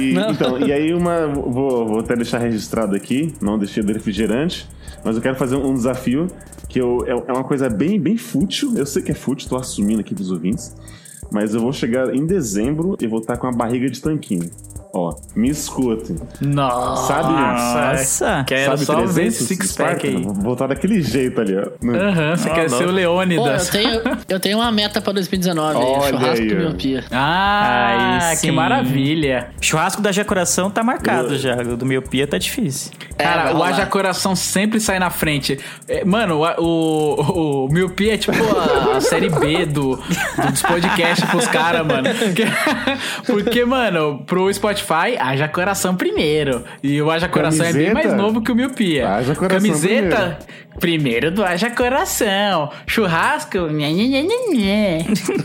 E, 0.00 0.14
então, 0.14 0.58
e 0.58 0.72
aí 0.72 0.94
uma. 0.94 1.26
Vou, 1.26 1.86
vou 1.86 2.00
até 2.00 2.16
deixar 2.16 2.38
registrado 2.38 2.96
aqui, 2.96 3.34
não 3.42 3.58
deixei 3.58 3.82
do 3.82 3.92
refrigerante, 3.92 4.66
mas 5.04 5.16
eu 5.16 5.22
quero 5.22 5.36
fazer 5.36 5.56
um 5.56 5.74
desafio 5.74 6.28
que 6.66 6.80
eu, 6.80 7.04
é, 7.06 7.10
é 7.10 7.32
uma 7.32 7.44
coisa 7.44 7.68
bem, 7.68 8.00
bem 8.00 8.16
fútil. 8.16 8.72
Eu 8.76 8.86
sei 8.86 9.02
que 9.02 9.12
é 9.12 9.14
fútil, 9.14 9.50
tô 9.50 9.56
assumindo 9.56 10.00
aqui 10.00 10.14
pros 10.14 10.30
ouvintes. 10.30 10.74
Mas 11.30 11.54
eu 11.54 11.60
vou 11.60 11.72
chegar 11.72 12.14
em 12.14 12.24
dezembro 12.24 12.96
e 13.00 13.06
vou 13.06 13.18
estar 13.18 13.36
com 13.36 13.46
a 13.46 13.52
barriga 13.52 13.90
de 13.90 14.00
tanquinho. 14.00 14.50
Ó, 14.96 15.12
me 15.34 15.48
escutem. 15.50 16.16
Nossa! 16.40 17.06
Sabe? 17.12 17.32
Nossa. 17.32 18.44
Quero 18.46 18.70
Sabe 18.72 18.84
só 18.84 18.94
ver 18.94 19.02
300 19.14 19.34
esse 19.34 19.44
six-pack 19.46 20.06
aí. 20.06 20.22
Vou 20.24 20.54
daquele 20.54 21.02
jeito 21.02 21.40
ali, 21.40 21.56
ó. 21.56 21.62
Aham, 21.96 22.36
você 22.36 22.48
quer 22.50 22.70
ser 22.70 22.76
o 22.76 22.78
Pô, 22.78 22.84
eu 22.84 22.90
Leônidas. 22.92 23.68
tenho, 23.70 24.00
eu 24.28 24.38
tenho 24.38 24.58
uma 24.58 24.70
meta 24.70 25.00
pra 25.00 25.12
2019 25.12 25.76
aí, 25.78 25.84
Olha 25.84 26.08
churrasco 26.10 26.42
aí, 26.42 26.48
do 26.48 26.54
ó. 26.54 26.58
miopia. 26.58 27.04
Ah, 27.10 28.18
Aí 28.30 28.36
que 28.36 28.50
maravilha. 28.52 29.48
Churrasco 29.60 30.00
da 30.00 30.12
Jacoração 30.12 30.70
tá 30.70 30.82
marcado 30.82 31.36
já. 31.36 31.56
O 31.56 31.76
do 31.76 31.84
miopia 31.84 32.26
tá 32.26 32.38
difícil. 32.38 32.92
É, 33.18 33.24
Cara, 33.24 33.56
o. 33.56 33.62
Haja 33.62 33.86
Coração 33.86 34.36
sempre 34.36 34.78
sai 34.80 34.98
na 34.98 35.10
frente. 35.10 35.58
É, 35.88 36.04
mano, 36.04 36.40
o, 36.58 36.62
o, 36.62 37.64
o 37.66 37.68
Miopia 37.72 38.14
é 38.14 38.16
tipo 38.16 38.36
a, 38.56 38.96
a 38.96 39.00
série 39.00 39.28
B 39.28 39.66
do, 39.66 39.96
do- 39.96 40.50
dos 40.50 40.62
podcasts 40.62 41.28
pros 41.30 41.46
caras, 41.48 41.86
mano. 41.86 42.04
Porque, 42.14 42.44
porque, 43.26 43.64
mano, 43.64 44.22
pro 44.26 44.52
Spotify, 44.52 44.83
Haja 44.92 45.48
Coração 45.48 45.94
primeiro. 45.96 46.64
E 46.82 47.00
o 47.00 47.10
Haja 47.10 47.28
Coração 47.28 47.64
é 47.66 47.72
bem 47.72 47.86
Camiseta? 47.86 48.08
mais 48.08 48.20
novo 48.20 48.42
que 48.42 48.52
o 48.52 48.54
Miopia. 48.54 49.08
Haja 49.08 49.34
Coração 49.34 49.58
Camiseta, 49.60 50.16
primeiro. 50.16 50.36
Do 51.32 51.44
Haja 51.44 51.70
Coração. 51.70 52.70
Churrasco, 52.86 53.58
nhê, 53.68 53.92
nhê, 53.92 54.22
nhê. 54.22 54.98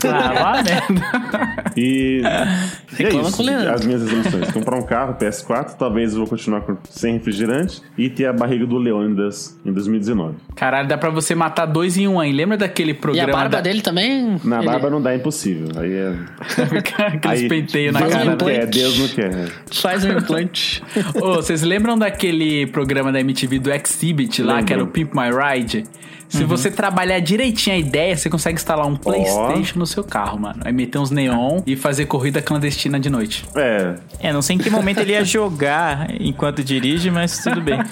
Ah, 0.06 0.60
merda. 0.62 1.72
E, 1.76 2.20
e 2.20 2.22
é 2.24 3.04
Reclama 3.04 3.28
isso, 3.28 3.36
com 3.36 3.42
o 3.42 3.46
Leandro. 3.46 3.72
as 3.72 3.86
minhas 3.86 4.02
resoluções. 4.02 4.50
Comprar 4.52 4.76
um 4.76 4.82
carro 4.82 5.14
PS4, 5.14 5.76
talvez 5.78 6.12
eu 6.12 6.18
vou 6.18 6.26
continuar 6.28 6.62
sem 6.90 7.14
refrigerante 7.14 7.80
e 7.96 8.08
ter 8.10 8.26
a 8.26 8.32
barriga 8.32 8.66
do 8.66 8.76
Leônidas 8.76 9.58
em 9.64 9.72
2019. 9.72 10.36
Caralho, 10.56 10.88
dá 10.88 10.98
pra 10.98 11.10
você 11.10 11.34
matar 11.34 11.66
dois 11.66 11.96
em 11.96 12.08
um 12.08 12.18
aí. 12.20 12.32
Lembra 12.32 12.56
daquele 12.56 12.90
E 12.92 12.94
programa 12.94 13.30
a 13.32 13.36
barba 13.36 13.56
da... 13.56 13.60
dele 13.60 13.80
também? 13.82 14.36
Na 14.44 14.58
ele- 14.58 14.66
barba 14.66 14.90
não 14.90 15.00
dá, 15.00 15.12
é 15.12 15.16
impossível. 15.16 15.68
Aí 15.76 15.92
é. 15.92 16.14
Aqueles 17.06 17.42
aí, 17.42 17.48
penteios 17.48 17.92
na 17.94 18.00
Deus 18.00 18.12
cara. 18.12 18.24
não 18.24 18.36
dele. 18.36 18.58
quer, 18.58 18.66
Deus 18.66 18.98
não 18.98 19.08
quer. 19.08 19.48
Faz 19.72 20.04
um 20.04 20.10
implante. 20.12 20.82
Ô, 21.20 21.34
vocês 21.36 21.62
lembram 21.62 21.96
daquele 21.98 22.66
programa 22.66 23.12
da 23.12 23.20
MTV 23.20 23.58
do 23.58 23.70
Exhibit 23.72 24.42
lá, 24.42 24.54
Lembro. 24.54 24.66
que 24.66 24.72
era 24.72 24.82
o 24.84 24.86
Pimp 24.86 25.14
My 25.20 25.30
Ride? 25.30 25.84
Se 26.30 26.44
você 26.44 26.70
trabalhar 26.70 27.18
direitinho 27.18 27.74
a 27.74 27.78
ideia, 27.78 28.16
você 28.16 28.30
consegue 28.30 28.54
instalar 28.54 28.86
um 28.86 28.94
PlayStation 28.94 29.78
no 29.78 29.86
seu 29.86 30.04
carro, 30.04 30.38
mano. 30.38 30.60
Aí 30.64 30.72
meter 30.72 30.98
uns 30.98 31.10
neon 31.10 31.60
e 31.66 31.74
fazer 31.74 32.06
corrida 32.06 32.40
clandestina 32.40 33.00
de 33.00 33.10
noite. 33.10 33.44
É. 33.56 33.96
É, 34.20 34.32
não 34.32 34.40
sei 34.40 34.54
em 34.54 34.58
que 34.60 34.70
momento 34.70 35.00
ele 35.00 35.12
ia 35.12 35.24
jogar 35.24 36.06
enquanto 36.20 36.62
dirige, 36.62 37.10
mas 37.10 37.38
tudo 37.38 37.60
bem. 37.60 37.82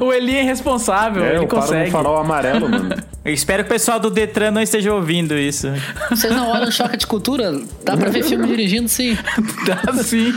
O 0.00 0.12
Eli 0.12 0.34
é 0.36 0.42
responsável, 0.42 1.24
é 1.24 1.28
ele 1.28 1.36
eu 1.38 1.46
paro 1.46 1.62
consegue. 1.62 1.86
no 1.86 1.92
farol 1.92 2.16
amarelo, 2.16 2.68
mano. 2.68 2.96
Eu 3.24 3.32
espero 3.32 3.62
que 3.62 3.68
o 3.68 3.72
pessoal 3.72 4.00
do 4.00 4.10
Detran 4.10 4.50
não 4.50 4.60
esteja 4.60 4.92
ouvindo 4.92 5.38
isso. 5.38 5.68
Vocês 6.10 6.34
não 6.34 6.48
olham 6.48 6.68
Choque 6.70 6.96
de 6.96 7.06
Cultura? 7.06 7.52
Dá 7.84 7.96
pra 7.96 8.10
ver 8.10 8.24
filme 8.24 8.46
dirigindo, 8.48 8.88
sim. 8.88 9.16
Tá 9.64 9.92
sim, 10.02 10.34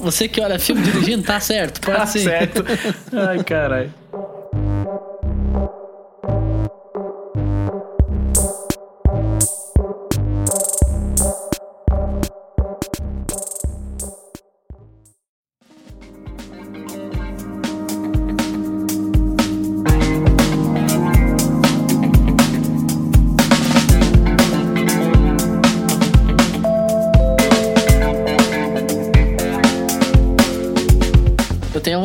Você 0.00 0.26
que 0.26 0.40
olha 0.40 0.58
filme 0.58 0.82
dirigindo, 0.82 1.22
tá 1.22 1.38
certo. 1.38 1.80
Pode 1.80 1.96
tá 1.96 2.06
sim. 2.06 2.24
certo. 2.24 2.64
Ai, 3.12 3.44
caralho. 3.44 3.92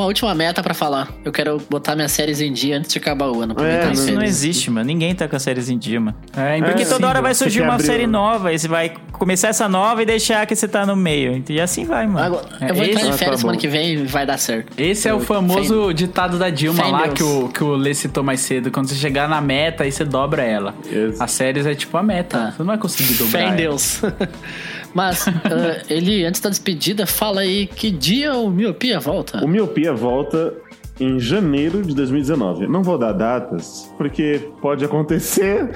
Uma 0.06 0.10
última 0.10 0.36
meta 0.36 0.62
pra 0.62 0.74
falar. 0.74 1.10
Eu 1.26 1.32
quero 1.32 1.60
botar 1.70 1.95
minhas 1.95 2.12
séries 2.12 2.39
em 2.39 2.53
dia 2.53 2.78
antes 2.78 2.91
de 2.91 2.99
acabar 2.99 3.28
o 3.28 3.41
ano. 3.41 3.56
É, 3.60 3.86
as 3.89 3.99
Isso 3.99 4.12
não 4.14 4.22
existe, 4.24 4.70
mano. 4.70 4.86
Ninguém 4.86 5.14
tá 5.16 5.28
com 5.28 5.36
as 5.36 5.41
séries 5.41 5.70
em 5.70 5.78
dia, 5.78 5.99
mano. 5.99 6.16
É, 6.38 6.58
Porque 6.58 6.70
impossível. 6.72 6.93
toda 6.93 7.08
hora 7.10 7.22
vai 7.22 7.34
surgir 7.34 7.62
uma 7.62 7.74
abrir 7.74 7.86
série 7.86 8.06
um- 8.06 8.12
nova 8.12 8.53
e 8.53 8.60
você 8.60 8.68
vai 8.68 8.93
começar 9.12 9.47
essa 9.47 9.68
nova 9.68 10.03
e 10.03 10.06
deixar 10.06 10.45
que 10.45 10.56
você 10.56 10.68
tá 10.68 10.86
no 10.86 10.95
meio. 10.95 11.43
E 11.49 11.60
assim 11.60 11.86
vai, 11.86 12.06
mano. 12.06 12.26
Agora, 12.26 12.45
É, 12.62 12.70
eu 12.70 12.76
vou 12.76 12.84
entrar 12.84 12.99
esse- 13.01 13.08
de 13.10 13.16
Ah, 13.16 13.18
férias 13.18 13.36
tá 13.38 13.41
semana 13.41 13.58
que 13.58 13.68
vem 13.68 13.93
e 13.93 13.97
vai 14.06 14.26
dar 14.26 14.38
certo. 14.38 14.72
Esse 14.78 15.08
é 15.10 15.14
o 15.14 15.20
famoso 15.20 15.91
ditado 15.93 16.38
da 16.38 16.49
Dilma 16.49 16.88
em 16.88 16.91
lá 16.91 17.01
Deus. 17.08 17.14
que 17.14 17.24
o, 17.24 17.49
que 17.49 17.64
o 17.64 17.76
Lê 17.76 17.93
citou 17.93 18.24
mais 18.24 18.39
cedo. 18.41 18.70
Quando 18.70 18.88
você 18.89 18.95
chegar 18.95 19.28
na 19.28 19.41
meta, 19.41 19.84
aí 19.84 19.91
você 19.91 20.06
dobra 20.06 20.43
ela. 20.43 20.74
Isso. 20.86 21.22
As 21.22 21.32
séries 21.32 21.66
é 21.66 21.74
tipo 21.74 21.97
a 21.97 22.03
meta. 22.03 22.51
Você 22.51 22.60
não 22.60 22.68
vai 22.68 22.78
conseguir 22.78 23.14
dobrar. 23.16 23.39
Fé 23.39 23.47
em. 23.49 23.56
Deus. 23.56 24.01
Mas, 24.96 25.28
ah, 25.28 25.84
ele, 25.93 26.26
antes 26.26 26.39
da 26.41 26.50
despedida, 26.50 27.06
fala 27.06 27.41
aí 27.41 27.68
que 27.68 27.91
dia 27.91 28.34
o 28.34 28.50
Miopia 28.50 29.00
volta. 29.00 29.43
O 29.43 29.48
Miopia 29.48 29.93
volta 29.93 30.54
em 31.00 31.20
janeiro 31.20 31.84
de 31.84 31.93
2019. 31.93 32.66
Não 32.68 32.82
vou 32.82 32.98
dar 32.98 33.12
datas, 33.12 33.91
porque 33.98 34.50
pode 34.62 34.84
acontecer. 34.86 35.70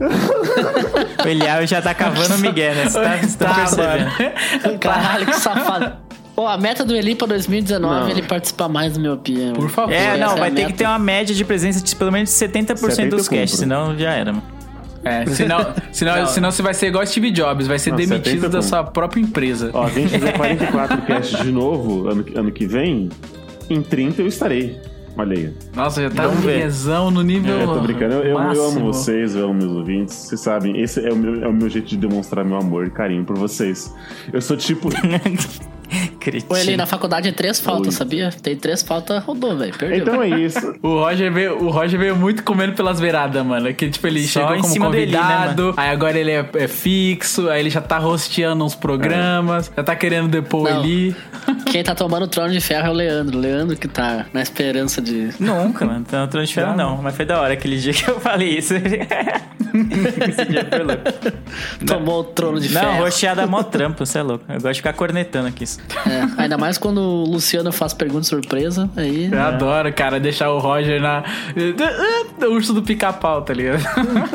O 1.24 1.28
Eliel 1.28 1.64
já 1.66 1.80
tá 1.80 1.94
cavando 1.94 2.34
o 2.34 2.38
Miguel, 2.38 2.74
né? 2.74 2.88
Você 2.88 3.00
tá, 3.00 3.16
você 3.18 3.38
tá 3.38 3.46
Tá, 3.46 3.54
percebendo. 3.54 4.78
Caralho, 4.80 5.26
que 5.26 5.36
safado. 5.36 5.92
Pô, 6.34 6.48
a 6.48 6.56
meta 6.58 6.84
do 6.84 6.96
Eli 6.96 7.14
pra 7.14 7.28
2019 7.28 8.00
Não. 8.00 8.08
é 8.08 8.10
ele 8.10 8.22
participar 8.22 8.68
mais 8.68 8.94
do 8.94 9.00
Miopia. 9.00 9.52
Por 9.52 9.68
favor. 9.70 9.92
É, 9.92 10.16
não, 10.16 10.32
é 10.32 10.40
vai 10.40 10.48
a 10.48 10.52
ter 10.52 10.60
meta. 10.62 10.72
que 10.72 10.78
ter 10.78 10.86
uma 10.86 10.98
média 10.98 11.32
de 11.34 11.44
presença 11.44 11.80
de 11.84 11.94
pelo 11.94 12.10
menos 12.10 12.30
70%, 12.30 12.78
70 12.78 13.16
dos 13.16 13.28
casts, 13.28 13.60
senão 13.60 13.96
já 13.96 14.12
era, 14.12 14.32
mano. 14.32 14.42
É, 15.04 15.26
senão, 15.26 15.74
senão, 15.92 16.26
senão 16.26 16.50
você 16.50 16.62
vai 16.62 16.74
ser 16.74 16.86
igual 16.88 17.04
Steve 17.06 17.30
Jobs, 17.30 17.66
vai 17.66 17.78
ser 17.78 17.90
Não, 17.90 17.96
demitido 17.96 18.24
70 18.42 18.48
da 18.48 18.62
sua 18.62 18.84
própria 18.84 19.20
empresa. 19.20 19.70
Ó, 19.72 19.88
se 19.88 19.98
a 19.98 20.00
gente 20.02 20.10
fizer 20.14 20.32
44 20.36 21.02
casts 21.02 21.40
de 21.42 21.50
novo 21.52 22.08
ano, 22.08 22.24
ano 22.36 22.52
que 22.52 22.66
vem, 22.66 23.08
em 23.68 23.82
30 23.82 24.22
eu 24.22 24.26
estarei. 24.26 24.80
Olha 25.16 25.36
aí. 25.36 25.52
Nossa, 25.76 26.00
já 26.00 26.08
tá 26.08 26.22
Vamos 26.26 26.42
um 26.42 26.46
miguezão 26.46 27.10
no 27.10 27.20
nível. 27.22 27.54
É, 27.60 27.64
tô 27.66 27.80
brincando. 27.80 28.14
Eu, 28.14 28.22
eu- 28.24 28.38
eu 28.54 28.64
amo 28.68 28.80
vocês, 28.92 29.36
eu 29.36 29.44
amo 29.44 29.54
meus 29.54 29.72
ouvintes. 29.72 30.14
Vocês 30.14 30.40
sabem, 30.40 30.80
esse 30.80 31.06
é 31.06 31.12
o, 31.12 31.16
meu, 31.16 31.44
é 31.44 31.48
o 31.48 31.52
meu 31.52 31.68
jeito 31.68 31.86
de 31.88 31.98
demonstrar 31.98 32.42
meu 32.44 32.56
amor 32.56 32.86
e 32.86 32.90
carinho 32.90 33.22
por 33.22 33.36
vocês. 33.36 33.94
Eu 34.32 34.40
sou 34.40 34.56
tipo. 34.56 34.88
Ou 36.30 36.36
ele 36.36 36.44
cretino. 36.46 36.76
na 36.76 36.86
faculdade 36.86 37.28
é 37.28 37.32
três 37.32 37.58
faltas, 37.60 37.88
Ui. 37.88 37.92
sabia? 37.92 38.30
Tem 38.42 38.56
três 38.56 38.82
faltas, 38.82 39.22
rodou, 39.24 39.56
velho. 39.56 39.72
Perdeu. 39.76 39.98
Então 39.98 40.22
é 40.22 40.28
isso. 40.40 40.74
O 40.82 40.98
Roger, 41.00 41.32
veio, 41.32 41.62
o 41.64 41.70
Roger 41.70 41.98
veio 41.98 42.16
muito 42.16 42.42
comendo 42.42 42.72
pelas 42.74 43.00
beiradas, 43.00 43.44
mano. 43.44 43.72
Que, 43.74 43.90
tipo, 43.90 44.06
ele 44.06 44.26
Só 44.26 44.40
chegou 44.40 44.54
em 44.56 44.60
como 44.60 44.72
cima 44.72 44.90
dele, 44.90 45.12
né, 45.12 45.18
convidado, 45.18 45.74
aí 45.76 45.90
agora 45.90 46.18
ele 46.18 46.30
é, 46.30 46.48
é 46.54 46.68
fixo, 46.68 47.48
aí 47.48 47.60
ele 47.60 47.70
já 47.70 47.80
tá 47.80 47.98
rosteando 47.98 48.64
uns 48.64 48.74
programas, 48.74 49.70
já 49.76 49.82
tá 49.82 49.94
querendo 49.96 50.28
depor 50.28 50.68
Não. 50.70 50.78
ali. 50.80 51.14
Quem 51.70 51.82
tá 51.82 51.94
tomando 51.94 52.24
o 52.24 52.28
trono 52.28 52.50
de 52.52 52.60
ferro 52.60 52.86
é 52.88 52.90
o 52.90 52.92
Leandro. 52.92 53.38
O 53.38 53.40
Leandro 53.40 53.76
que 53.76 53.88
tá 53.88 54.26
na 54.32 54.42
esperança 54.42 55.00
de. 55.00 55.30
Nunca, 55.40 55.84
mano. 55.84 56.00
Então, 56.06 56.26
trono 56.28 56.46
de 56.46 56.52
ferro 56.54 56.76
não. 56.76 57.00
Mas 57.02 57.16
foi 57.16 57.24
da 57.24 57.40
hora 57.40 57.54
aquele 57.54 57.78
dia 57.78 57.92
que 57.92 58.08
eu 58.08 58.20
falei 58.20 58.58
isso. 58.58 58.74
Esse 59.72 60.44
dia 60.46 60.66
foi 60.68 60.82
louco. 60.82 61.02
Tomou 61.86 62.20
o 62.20 62.24
trono 62.24 62.60
de 62.60 62.72
Não, 62.72 62.80
ferro. 62.80 63.04
rocheada 63.04 63.42
é 63.42 63.46
mó 63.46 63.62
trampo, 63.62 64.04
você 64.04 64.18
é 64.18 64.22
louco. 64.22 64.44
Eu 64.48 64.54
gosto 64.60 64.72
de 64.72 64.78
ficar 64.80 64.92
cornetando 64.92 65.48
aqui. 65.48 65.64
É, 66.12 66.42
ainda 66.42 66.58
mais 66.58 66.76
quando 66.78 66.98
o 67.00 67.24
Luciano 67.24 67.72
faz 67.72 67.92
pergunta 67.94 68.24
surpresa. 68.24 68.90
Aí. 68.96 69.30
Eu 69.32 69.40
adoro, 69.40 69.92
cara, 69.92 70.18
deixar 70.20 70.50
o 70.50 70.58
Roger 70.58 71.00
na. 71.00 71.22
O 72.42 72.54
urso 72.54 72.72
do 72.74 72.82
pica-pau, 72.82 73.42
tá 73.42 73.54
ligado? 73.54 73.82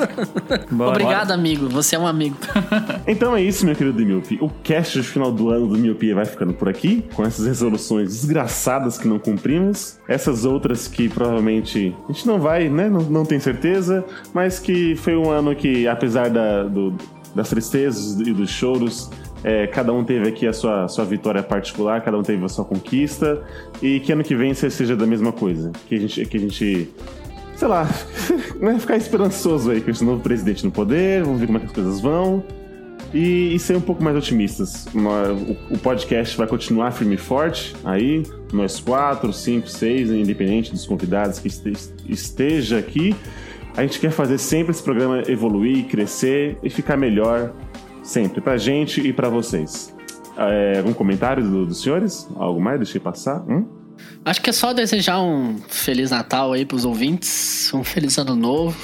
Bora. 0.72 0.92
Obrigado, 0.92 1.32
amigo. 1.32 1.68
Você 1.70 1.96
é 1.96 2.00
um 2.00 2.08
amigo. 2.08 2.38
Então 3.06 3.36
é 3.36 3.42
isso, 3.42 3.66
meu 3.66 3.76
querido 3.76 4.06
Miopi. 4.06 4.38
O 4.42 4.50
cast 4.50 5.00
de 5.02 5.08
final 5.08 5.32
do 5.32 5.50
ano 5.50 5.68
do 5.68 5.78
Miopia 5.78 6.14
vai 6.16 6.26
ficando 6.26 6.54
por 6.54 6.68
aqui, 6.70 7.04
com 7.14 7.26
essas 7.26 7.46
resoluções 7.46 8.10
desgraçadas 8.10 8.98
que 8.98 9.08
não 9.08 9.18
cumprimos, 9.20 9.98
essas 10.08 10.44
outras 10.46 10.88
que 10.88 11.08
provavelmente 11.10 11.96
a 12.08 12.12
gente 12.12 12.28
não 12.28 12.40
vai, 12.40 12.70
né? 12.70 12.90
Não, 12.90 13.02
não 13.02 13.26
tem 13.26 13.40
certeza, 13.40 14.04
mas 14.34 14.60
que 14.60 14.96
foi 14.98 15.16
um 15.16 15.30
ano 15.30 15.56
que, 15.56 15.88
apesar 15.88 16.30
da, 16.30 16.64
do- 16.64 16.94
das 17.34 17.50
tristezas 17.50 18.20
e 18.20 18.34
dos 18.34 18.50
choros, 18.50 19.10
é, 19.48 19.66
cada 19.66 19.94
um 19.94 20.04
teve 20.04 20.28
aqui 20.28 20.46
a 20.46 20.52
sua, 20.52 20.90
sua 20.90 21.06
vitória 21.06 21.42
particular, 21.42 22.02
cada 22.02 22.18
um 22.18 22.22
teve 22.22 22.44
a 22.44 22.50
sua 22.50 22.66
conquista, 22.66 23.42
e 23.82 24.02
que 24.02 24.12
ano 24.12 24.22
que 24.22 24.36
vem 24.36 24.54
seja 24.54 24.94
da 24.94 25.08
mesma 25.08 25.32
coisa. 25.32 25.72
Que 25.88 25.96
a 25.96 26.00
gente. 26.00 26.26
Que 26.26 26.36
a 26.36 26.40
gente 26.42 26.90
sei 27.56 27.68
lá, 27.68 27.90
né, 28.60 28.78
ficar 28.78 28.98
esperançoso 28.98 29.72
aí 29.72 29.80
com 29.80 29.90
esse 29.90 30.04
novo 30.04 30.22
presidente 30.22 30.66
no 30.66 30.72
poder, 30.72 31.24
vamos 31.24 31.40
ver 31.40 31.46
como 31.48 31.58
é 31.58 31.62
que 31.62 31.68
as 31.68 31.72
coisas 31.72 32.02
vão. 32.02 32.44
E, 33.14 33.56
e 33.56 33.60
ser 33.60 33.78
um 33.78 33.82
pouco 33.82 34.04
mais 34.04 34.18
otimistas. 34.18 34.86
O, 34.94 35.74
o 35.76 35.78
podcast 35.78 36.38
vai 36.38 36.46
continuar 36.46 36.92
firme 36.92 37.16
e 37.16 37.18
forte 37.18 37.74
aí, 37.86 38.24
nós 38.52 38.82
quatro, 38.82 39.32
cinco, 39.32 39.70
seis, 39.70 40.12
independente 40.12 40.74
dos 40.74 40.86
convidados 40.86 41.40
que 41.40 41.48
este- 41.48 41.72
esteja 42.06 42.78
aqui. 42.78 43.16
A 43.78 43.82
gente 43.84 44.00
quer 44.00 44.12
fazer 44.12 44.38
sempre 44.40 44.72
esse 44.72 44.84
programa 44.84 45.24
evoluir, 45.28 45.86
crescer 45.86 46.58
e 46.62 46.70
ficar 46.70 46.98
melhor 46.98 47.54
sempre, 48.08 48.42
pra 48.42 48.58
gente 48.58 49.02
e 49.02 49.12
pra 49.14 49.30
vocês. 49.30 49.94
É, 50.38 50.78
algum 50.80 50.94
comentário 50.94 51.44
do- 51.44 51.66
dos 51.66 51.82
senhores? 51.82 52.28
Algo 52.36 52.62
mais? 52.62 52.78
Deixei 52.80 53.02
passar? 53.02 53.44
Hum? 53.50 53.68
Acho 54.24 54.42
que 54.42 54.50
é 54.50 54.54
só 54.54 54.74
desejar 54.74 55.20
um 55.22 55.58
Feliz 55.68 56.12
Natal 56.12 56.54
aí 56.54 56.66
pros 56.66 56.86
ouvintes. 56.86 57.72
Um 57.74 57.84
Feliz 57.84 58.18
Ano 58.18 58.36
Novo. 58.36 58.78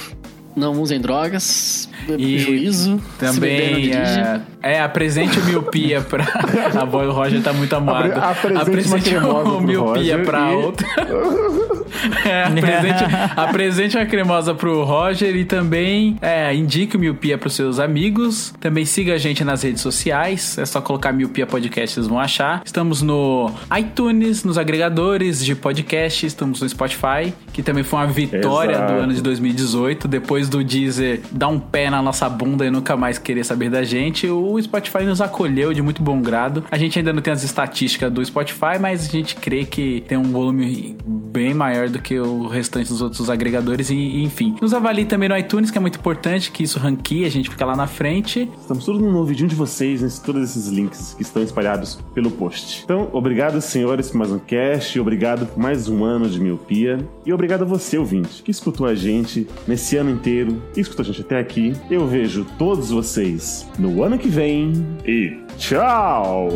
Não 0.56 0.80
usem 0.80 1.00
drogas. 1.00 1.88
E 2.18 2.38
juízo. 2.38 3.00
Também 3.18 3.92
é, 3.92 4.40
é, 4.62 4.80
apresente 4.80 5.38
o 5.38 5.44
miopia 5.44 6.00
pra. 6.00 6.24
A 6.80 6.84
voz 6.84 7.06
do 7.08 7.12
Roger 7.12 7.42
tá 7.42 7.52
muito 7.52 7.74
amado. 7.74 8.12
Apre- 8.12 8.56
apresente 8.56 9.14
o 9.16 9.60
miopia 9.60 10.16
Roger 10.16 10.24
pra 10.24 10.50
e- 10.52 10.54
outra. 10.56 10.86
É, 12.24 12.44
apresente, 12.44 13.04
apresente 13.36 13.98
a 13.98 14.04
cremosa 14.04 14.54
pro 14.54 14.82
Roger 14.84 15.34
e 15.36 15.44
também 15.44 16.16
é, 16.20 16.54
indique 16.54 16.96
o 16.96 17.00
Miopia 17.00 17.38
pros 17.38 17.54
seus 17.54 17.78
amigos. 17.78 18.52
Também 18.60 18.84
siga 18.84 19.14
a 19.14 19.18
gente 19.18 19.44
nas 19.44 19.62
redes 19.62 19.80
sociais. 19.80 20.58
É 20.58 20.66
só 20.66 20.80
colocar 20.80 21.12
Miopia 21.12 21.46
Podcast, 21.46 21.94
vocês 21.94 22.06
vão 22.06 22.18
achar. 22.18 22.62
Estamos 22.64 23.00
no 23.00 23.50
iTunes, 23.78 24.44
nos 24.44 24.58
agregadores 24.58 25.44
de 25.44 25.54
podcast. 25.54 26.26
Estamos 26.26 26.60
no 26.60 26.68
Spotify, 26.68 27.32
que 27.52 27.62
também 27.62 27.84
foi 27.84 28.00
uma 28.00 28.06
vitória 28.08 28.72
Exato. 28.72 28.92
do 28.92 28.98
ano 28.98 29.14
de 29.14 29.22
2018. 29.22 30.08
Depois 30.08 30.48
do 30.48 30.62
Deezer 30.64 31.20
dar 31.30 31.48
um 31.48 31.58
pé 31.60 31.88
na 31.90 31.93
nossa 32.02 32.28
bunda 32.28 32.66
e 32.66 32.70
nunca 32.70 32.96
mais 32.96 33.18
querer 33.18 33.44
saber 33.44 33.70
da 33.70 33.82
gente, 33.82 34.26
o 34.28 34.60
Spotify 34.60 35.04
nos 35.04 35.20
acolheu 35.20 35.72
de 35.72 35.82
muito 35.82 36.02
bom 36.02 36.20
grado. 36.20 36.64
A 36.70 36.78
gente 36.78 36.98
ainda 36.98 37.12
não 37.12 37.22
tem 37.22 37.32
as 37.32 37.42
estatísticas 37.42 38.12
do 38.12 38.24
Spotify, 38.24 38.78
mas 38.80 39.08
a 39.08 39.10
gente 39.10 39.36
crê 39.36 39.64
que 39.64 40.04
tem 40.06 40.18
um 40.18 40.24
volume 40.24 40.96
bem 41.04 41.52
maior 41.52 41.88
do 41.88 41.98
que 41.98 42.18
o 42.18 42.46
restante 42.46 42.88
dos 42.88 43.02
outros 43.02 43.28
agregadores 43.28 43.90
e, 43.90 44.22
enfim. 44.22 44.56
Nos 44.60 44.72
avalie 44.72 45.04
também 45.04 45.28
no 45.28 45.36
iTunes, 45.36 45.70
que 45.70 45.78
é 45.78 45.80
muito 45.80 45.98
importante 45.98 46.50
que 46.50 46.62
isso 46.62 46.78
ranqueie, 46.78 47.24
a 47.24 47.30
gente 47.30 47.50
fica 47.50 47.64
lá 47.64 47.74
na 47.74 47.86
frente. 47.86 48.48
Estamos 48.60 48.84
todos 48.84 49.00
no 49.00 49.18
ouvidinho 49.18 49.48
de 49.48 49.54
vocês, 49.54 50.00
nesses, 50.02 50.18
todos 50.18 50.42
esses 50.42 50.68
links 50.68 51.14
que 51.14 51.22
estão 51.22 51.42
espalhados 51.42 51.98
pelo 52.14 52.30
post. 52.30 52.82
Então, 52.84 53.08
obrigado, 53.12 53.60
senhores, 53.60 54.10
por 54.10 54.18
mais 54.18 54.30
um 54.30 54.38
cast, 54.38 54.98
obrigado 55.00 55.46
por 55.46 55.58
mais 55.58 55.88
um 55.88 56.04
ano 56.04 56.28
de 56.28 56.40
miopia, 56.40 56.98
e 57.26 57.32
obrigado 57.32 57.62
a 57.62 57.66
você, 57.66 57.98
ouvinte, 57.98 58.42
que 58.42 58.50
escutou 58.50 58.86
a 58.86 58.94
gente 58.94 59.46
nesse 59.66 59.96
ano 59.96 60.10
inteiro 60.10 60.62
e 60.76 60.80
escutou 60.80 61.02
a 61.02 61.06
gente 61.06 61.20
até 61.20 61.38
aqui. 61.38 61.72
Eu 61.90 62.06
vejo 62.06 62.46
todos 62.58 62.90
vocês 62.90 63.68
no 63.78 64.02
ano 64.02 64.18
que 64.18 64.28
vem 64.28 64.72
e 65.04 65.38
tchau! 65.58 66.48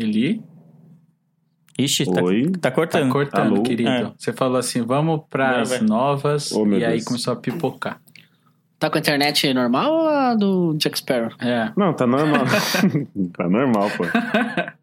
Eli? 0.00 0.42
Ixi, 1.78 2.04
tá, 2.06 2.12
tá 2.12 2.60
Tá 2.60 2.70
cortando. 2.70 3.10
cortando, 3.12 3.54
Alô? 3.54 3.62
querido. 3.62 3.88
É. 3.90 4.12
Você 4.18 4.32
falou 4.32 4.58
assim, 4.58 4.82
vamos 4.82 5.22
pras 5.30 5.70
Vai, 5.70 5.80
novas, 5.80 6.52
Oh, 6.52 6.66
e 6.66 6.84
aí 6.84 6.92
Deus. 6.92 7.04
começou 7.04 7.32
a 7.32 7.36
pipocar. 7.36 8.00
Tá 8.78 8.88
com 8.90 8.96
a 8.96 9.00
internet 9.00 9.52
normal 9.52 9.92
ou 9.92 10.08
a 10.08 10.34
do 10.34 10.74
Jack 10.78 10.98
Sparrow? 10.98 11.30
É. 11.38 11.70
Não, 11.76 11.92
tá 11.94 12.06
normal. 12.06 12.44
tá 13.36 13.48
normal, 13.48 13.90
pô. 13.96 14.04